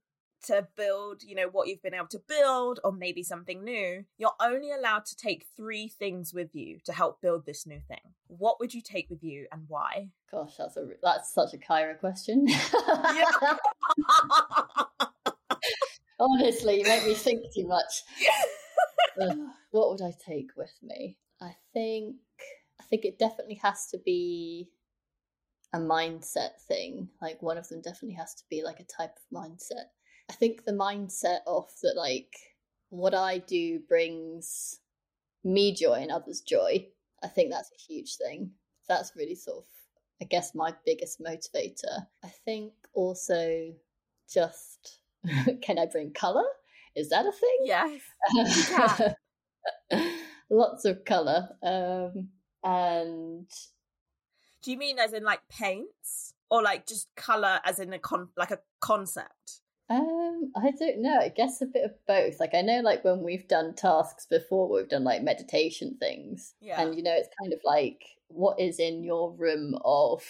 to 0.47 0.67
build, 0.75 1.23
you 1.23 1.35
know, 1.35 1.47
what 1.51 1.67
you've 1.67 1.81
been 1.81 1.93
able 1.93 2.07
to 2.07 2.21
build 2.27 2.79
or 2.83 2.91
maybe 2.91 3.23
something 3.23 3.63
new, 3.63 4.05
you're 4.17 4.35
only 4.41 4.71
allowed 4.71 5.05
to 5.05 5.15
take 5.15 5.45
three 5.55 5.87
things 5.87 6.33
with 6.33 6.53
you 6.53 6.79
to 6.85 6.93
help 6.93 7.21
build 7.21 7.45
this 7.45 7.65
new 7.65 7.79
thing. 7.87 8.13
What 8.27 8.59
would 8.59 8.73
you 8.73 8.81
take 8.81 9.09
with 9.09 9.23
you 9.23 9.47
and 9.51 9.63
why? 9.67 10.09
Gosh, 10.31 10.57
that's 10.57 10.77
a 10.77 10.87
that's 11.01 11.33
such 11.33 11.53
a 11.53 11.57
Kyra 11.57 11.99
question. 11.99 12.47
Honestly, 16.19 16.79
you 16.79 16.83
make 16.85 17.05
me 17.05 17.13
think 17.13 17.41
too 17.53 17.67
much. 17.67 18.03
what 19.71 19.91
would 19.91 20.01
I 20.01 20.13
take 20.25 20.51
with 20.55 20.73
me? 20.81 21.17
I 21.41 21.55
think 21.73 22.15
I 22.79 22.83
think 22.83 23.05
it 23.05 23.19
definitely 23.19 23.59
has 23.63 23.87
to 23.87 23.97
be 23.97 24.69
a 25.73 25.79
mindset 25.79 26.61
thing. 26.67 27.09
Like 27.21 27.41
one 27.41 27.57
of 27.57 27.67
them 27.67 27.81
definitely 27.81 28.15
has 28.15 28.33
to 28.35 28.43
be 28.49 28.63
like 28.63 28.79
a 28.79 28.85
type 28.85 29.15
of 29.17 29.37
mindset. 29.37 29.89
I 30.29 30.33
think 30.33 30.65
the 30.65 30.71
mindset 30.71 31.39
of 31.47 31.69
that 31.81 31.95
like 31.95 32.35
what 32.89 33.13
I 33.13 33.39
do 33.39 33.79
brings 33.87 34.79
me 35.43 35.73
joy 35.73 35.99
and 36.01 36.11
others 36.11 36.41
joy. 36.41 36.87
I 37.23 37.27
think 37.27 37.51
that's 37.51 37.71
a 37.71 37.93
huge 37.93 38.17
thing. 38.17 38.51
That's 38.87 39.15
really 39.15 39.35
sort 39.35 39.59
of 39.59 39.65
I 40.21 40.25
guess 40.25 40.55
my 40.55 40.73
biggest 40.85 41.21
motivator. 41.21 42.07
I 42.23 42.29
think 42.45 42.73
also 42.93 43.73
just 44.31 44.99
can 45.61 45.77
I 45.77 45.85
bring 45.85 46.13
color? 46.13 46.45
Is 46.95 47.09
that 47.09 47.25
a 47.25 47.31
thing? 47.31 47.57
Yes. 47.63 49.13
Yeah. 49.91 50.07
Lots 50.49 50.85
of 50.85 51.05
color. 51.05 51.49
Um 51.61 52.29
and 52.63 53.47
do 54.63 54.71
you 54.71 54.77
mean 54.77 54.97
as 54.97 55.13
in 55.13 55.23
like 55.23 55.41
paints 55.49 56.33
or 56.49 56.63
like 56.63 56.87
just 56.87 57.07
color 57.15 57.59
as 57.63 57.79
in 57.79 57.93
a 57.93 57.99
con 57.99 58.29
like 58.35 58.51
a 58.51 58.59
concept 58.79 59.61
um 59.89 60.51
i 60.55 60.71
don't 60.79 60.99
know 60.99 61.19
i 61.19 61.29
guess 61.29 61.61
a 61.61 61.65
bit 61.65 61.85
of 61.85 61.91
both 62.07 62.39
like 62.39 62.55
i 62.55 62.61
know 62.61 62.81
like 62.81 63.03
when 63.03 63.21
we've 63.21 63.47
done 63.47 63.73
tasks 63.75 64.25
before 64.25 64.67
we've 64.67 64.89
done 64.89 65.03
like 65.03 65.21
meditation 65.21 65.95
things 65.99 66.55
yeah. 66.59 66.81
and 66.81 66.95
you 66.95 67.03
know 67.03 67.13
it's 67.13 67.29
kind 67.39 67.53
of 67.53 67.59
like 67.63 68.01
what 68.27 68.59
is 68.59 68.79
in 68.79 69.03
your 69.03 69.31
room 69.33 69.77
of 69.83 70.23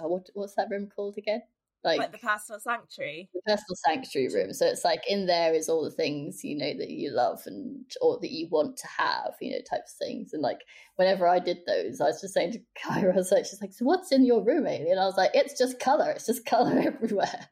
uh, 0.00 0.08
what 0.08 0.28
what's 0.34 0.54
that 0.54 0.68
room 0.70 0.88
called 0.94 1.16
again? 1.18 1.42
Like, 1.84 2.00
like 2.00 2.12
the 2.12 2.18
personal 2.18 2.58
sanctuary. 2.58 3.30
The 3.32 3.40
personal 3.46 3.76
sanctuary 3.86 4.28
room 4.34 4.52
so 4.52 4.66
it's 4.66 4.84
like 4.84 5.02
in 5.08 5.26
there 5.26 5.54
is 5.54 5.68
all 5.68 5.84
the 5.84 5.92
things 5.92 6.42
you 6.42 6.56
know 6.56 6.72
that 6.76 6.90
you 6.90 7.12
love 7.12 7.40
and 7.46 7.84
or 8.02 8.18
that 8.20 8.32
you 8.32 8.48
want 8.50 8.76
to 8.78 8.88
have 8.98 9.34
you 9.40 9.52
know 9.52 9.58
types 9.58 9.94
of 9.94 10.06
things 10.06 10.32
and 10.32 10.42
like 10.42 10.58
whenever 10.96 11.28
i 11.28 11.38
did 11.38 11.58
those 11.68 12.00
i 12.00 12.06
was 12.06 12.20
just 12.20 12.34
saying 12.34 12.50
to 12.50 12.58
kyra 12.84 13.12
I 13.12 13.16
was 13.16 13.30
like 13.30 13.44
she's 13.44 13.60
like 13.62 13.72
so 13.72 13.84
what's 13.84 14.10
in 14.10 14.26
your 14.26 14.44
room 14.44 14.66
Ailie? 14.66 14.90
and 14.90 14.98
i 14.98 15.04
was 15.04 15.16
like 15.16 15.30
it's 15.34 15.56
just 15.56 15.78
color 15.78 16.10
it's 16.10 16.26
just 16.26 16.44
color 16.44 16.78
everywhere 16.84 17.48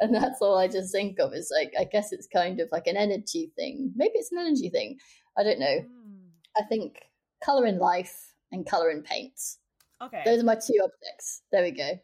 and 0.00 0.14
that's 0.14 0.40
all 0.40 0.58
i 0.58 0.66
just 0.68 0.92
think 0.92 1.18
of 1.18 1.32
is 1.32 1.52
like 1.56 1.72
i 1.78 1.84
guess 1.84 2.12
it's 2.12 2.26
kind 2.26 2.60
of 2.60 2.68
like 2.72 2.86
an 2.86 2.96
energy 2.96 3.52
thing 3.56 3.92
maybe 3.94 4.12
it's 4.14 4.32
an 4.32 4.38
energy 4.38 4.68
thing 4.68 4.96
i 5.38 5.42
don't 5.42 5.60
know 5.60 5.66
mm. 5.66 6.26
i 6.58 6.62
think 6.64 6.98
color 7.44 7.66
in 7.66 7.78
life 7.78 8.34
and 8.52 8.66
color 8.66 8.90
in 8.90 9.02
paints 9.02 9.58
okay 10.02 10.22
those 10.24 10.40
are 10.40 10.46
my 10.46 10.54
two 10.54 10.78
objects 10.82 11.42
there 11.52 11.62
we 11.62 11.70
go 11.70 11.98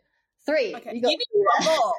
Three. 0.47 0.75
Okay. 0.75 0.95
You, 0.95 1.03
got 1.03 1.11
you 1.13 1.47
more. 1.65 1.93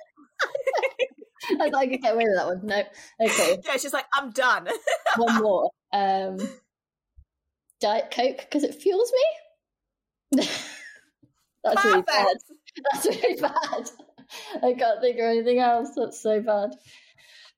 I 1.61 1.71
I 1.75 1.87
could 1.87 2.01
get 2.01 2.13
away 2.13 2.25
with 2.25 2.37
that 2.37 2.47
one. 2.47 2.65
No. 2.65 2.83
Okay. 3.21 3.57
Yeah, 3.65 3.77
she's 3.77 3.93
like, 3.93 4.05
I'm 4.13 4.31
done. 4.31 4.67
one 5.17 5.41
more. 5.41 5.69
Um, 5.93 6.37
Diet 7.79 8.11
Coke 8.11 8.37
because 8.37 8.63
it 8.63 8.75
fuels 8.75 9.11
me. 9.11 10.41
That's 11.63 11.75
Perfect. 11.75 11.85
really 11.85 12.01
bad. 12.03 12.37
That's 12.91 13.05
really 13.05 13.41
bad. 13.41 13.89
I 14.63 14.73
can't 14.73 15.01
think 15.01 15.17
of 15.17 15.25
anything 15.25 15.59
else. 15.59 15.89
That's 15.95 16.21
so 16.21 16.41
bad. 16.41 16.71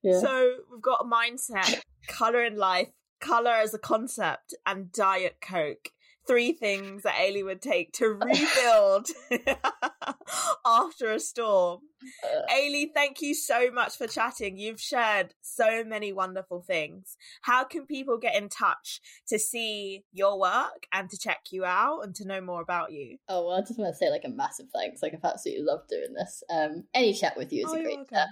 Yeah. 0.02 0.20
So 0.20 0.56
we've 0.72 0.82
got 0.82 1.02
a 1.02 1.06
mindset, 1.06 1.82
color 2.08 2.44
in 2.44 2.58
life, 2.58 2.90
color 3.20 3.52
as 3.52 3.74
a 3.74 3.80
concept, 3.80 4.54
and 4.66 4.92
Diet 4.92 5.38
Coke 5.42 5.90
three 6.28 6.54
things 6.54 7.04
that 7.04 7.16
Ailie 7.20 7.44
would 7.44 7.62
take 7.62 7.92
to 7.94 8.08
rebuild 8.08 9.08
after 10.66 11.12
a 11.12 11.20
storm. 11.20 11.82
Uh, 12.24 12.54
Ailie, 12.54 12.92
thank 12.94 13.22
you 13.22 13.34
so 13.34 13.72
much 13.72 13.98
for 13.98 14.08
chatting. 14.08 14.58
You've 14.58 14.80
shared 14.80 15.34
so 15.42 15.84
many 15.84 16.12
wonderful 16.12 16.62
things. 16.62 17.18
How 17.42 17.64
can 17.64 17.86
people 17.86 18.18
get 18.18 18.36
in 18.36 18.50
touch 18.50 19.02
to 19.28 19.40
see 19.40 20.04
your 20.12 20.40
work 20.40 20.88
and 20.92 21.10
to 21.10 21.18
check 21.18 21.40
you 21.52 21.66
out 21.66 22.02
and 22.02 22.16
to 22.16 22.28
know 22.28 22.42
more 22.42 22.62
about 22.62 22.92
you? 22.92 23.18
Oh, 23.30 23.48
well, 23.48 23.58
I 23.58 23.62
just 23.62 23.80
want 23.80 23.94
to 23.94 23.98
say 23.98 24.10
like 24.10 24.26
a 24.26 24.30
massive 24.30 24.68
thanks. 24.74 25.02
Like, 25.02 25.14
I've 25.14 25.24
absolutely 25.24 25.64
loved 25.64 25.90
doing 25.90 26.14
this. 26.14 26.44
Um, 26.50 26.84
any 26.94 27.14
chat 27.14 27.38
with 27.38 27.52
you 27.52 27.66
is 27.66 27.72
oh, 27.72 27.80
a 27.80 27.84
great 27.84 28.10
chat. 28.10 28.28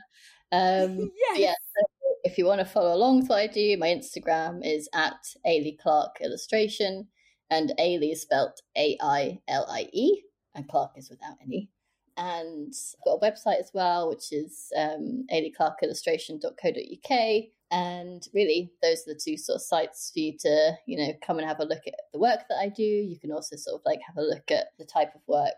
Um, 0.51 0.97
yes. 1.15 1.39
Yeah, 1.39 1.53
so 1.75 1.85
if 2.23 2.37
you 2.37 2.45
want 2.45 2.59
to 2.59 2.65
follow 2.65 2.93
along 2.93 3.21
with 3.21 3.29
what 3.29 3.39
I 3.39 3.47
do, 3.47 3.77
my 3.77 3.87
Instagram 3.87 4.61
is 4.63 4.89
at 4.93 5.35
Ailie 5.45 5.77
Clark 5.81 6.17
Illustration 6.21 7.07
and 7.51 7.73
Ailie 7.77 8.13
is 8.13 8.23
spelt 8.23 8.59
A 8.75 8.97
I 9.01 9.39
L 9.47 9.67
I 9.69 9.87
E, 9.93 10.23
and 10.55 10.67
Clark 10.67 10.93
is 10.95 11.11
without 11.11 11.35
any. 11.43 11.69
And 12.17 12.73
I've 12.73 13.05
got 13.05 13.19
a 13.21 13.31
website 13.31 13.59
as 13.59 13.69
well, 13.73 14.09
which 14.09 14.31
is 14.31 14.71
um, 14.77 15.25
ailieclarkillustration.co.uk. 15.31 17.43
And 17.73 18.27
really, 18.33 18.73
those 18.81 19.07
are 19.07 19.13
the 19.13 19.19
two 19.23 19.37
sort 19.37 19.55
of 19.57 19.61
sites 19.61 20.11
for 20.13 20.19
you 20.19 20.35
to, 20.39 20.73
you 20.87 20.97
know, 20.97 21.13
come 21.25 21.39
and 21.39 21.47
have 21.47 21.61
a 21.61 21.65
look 21.65 21.87
at 21.87 21.95
the 22.11 22.19
work 22.19 22.41
that 22.49 22.57
I 22.59 22.67
do. 22.67 22.83
You 22.83 23.17
can 23.19 23.31
also 23.31 23.55
sort 23.55 23.79
of 23.79 23.85
like 23.85 24.01
have 24.05 24.17
a 24.17 24.27
look 24.27 24.51
at 24.51 24.73
the 24.77 24.83
type 24.85 25.15
of 25.15 25.21
work 25.27 25.53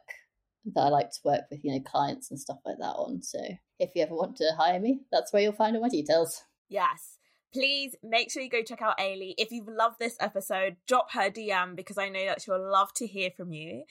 that 0.75 0.81
I 0.81 0.89
like 0.89 1.09
to 1.11 1.19
work 1.25 1.41
with, 1.49 1.61
you 1.63 1.73
know, 1.73 1.81
clients 1.81 2.29
and 2.29 2.39
stuff 2.39 2.59
like 2.65 2.77
that 2.77 2.85
on. 2.85 3.23
So 3.23 3.39
if 3.79 3.89
you 3.95 4.03
ever 4.03 4.15
want 4.15 4.35
to 4.37 4.51
hire 4.57 4.79
me, 4.79 4.99
that's 5.11 5.33
where 5.33 5.41
you'll 5.41 5.53
find 5.53 5.75
all 5.75 5.81
my 5.81 5.89
details. 5.89 6.43
Yes. 6.69 7.12
Please 7.53 7.95
make 8.03 8.31
sure 8.31 8.41
you 8.41 8.49
go 8.49 8.63
check 8.63 8.81
out 8.81 8.99
Ailie. 8.99 9.35
If 9.37 9.51
you've 9.51 9.67
loved 9.67 9.99
this 9.99 10.17
episode, 10.19 10.75
drop 10.87 11.11
her 11.11 11.29
DM 11.29 11.75
because 11.75 11.97
I 11.97 12.09
know 12.09 12.25
that 12.25 12.41
she'll 12.41 12.71
love 12.71 12.93
to 12.95 13.07
hear 13.07 13.29
from 13.29 13.53
you. 13.53 13.83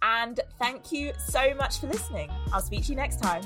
And 0.00 0.40
thank 0.58 0.90
you 0.90 1.12
so 1.28 1.54
much 1.54 1.80
for 1.80 1.86
listening. 1.86 2.30
I'll 2.52 2.62
speak 2.62 2.84
to 2.84 2.90
you 2.90 2.96
next 2.96 3.22
time. 3.22 3.42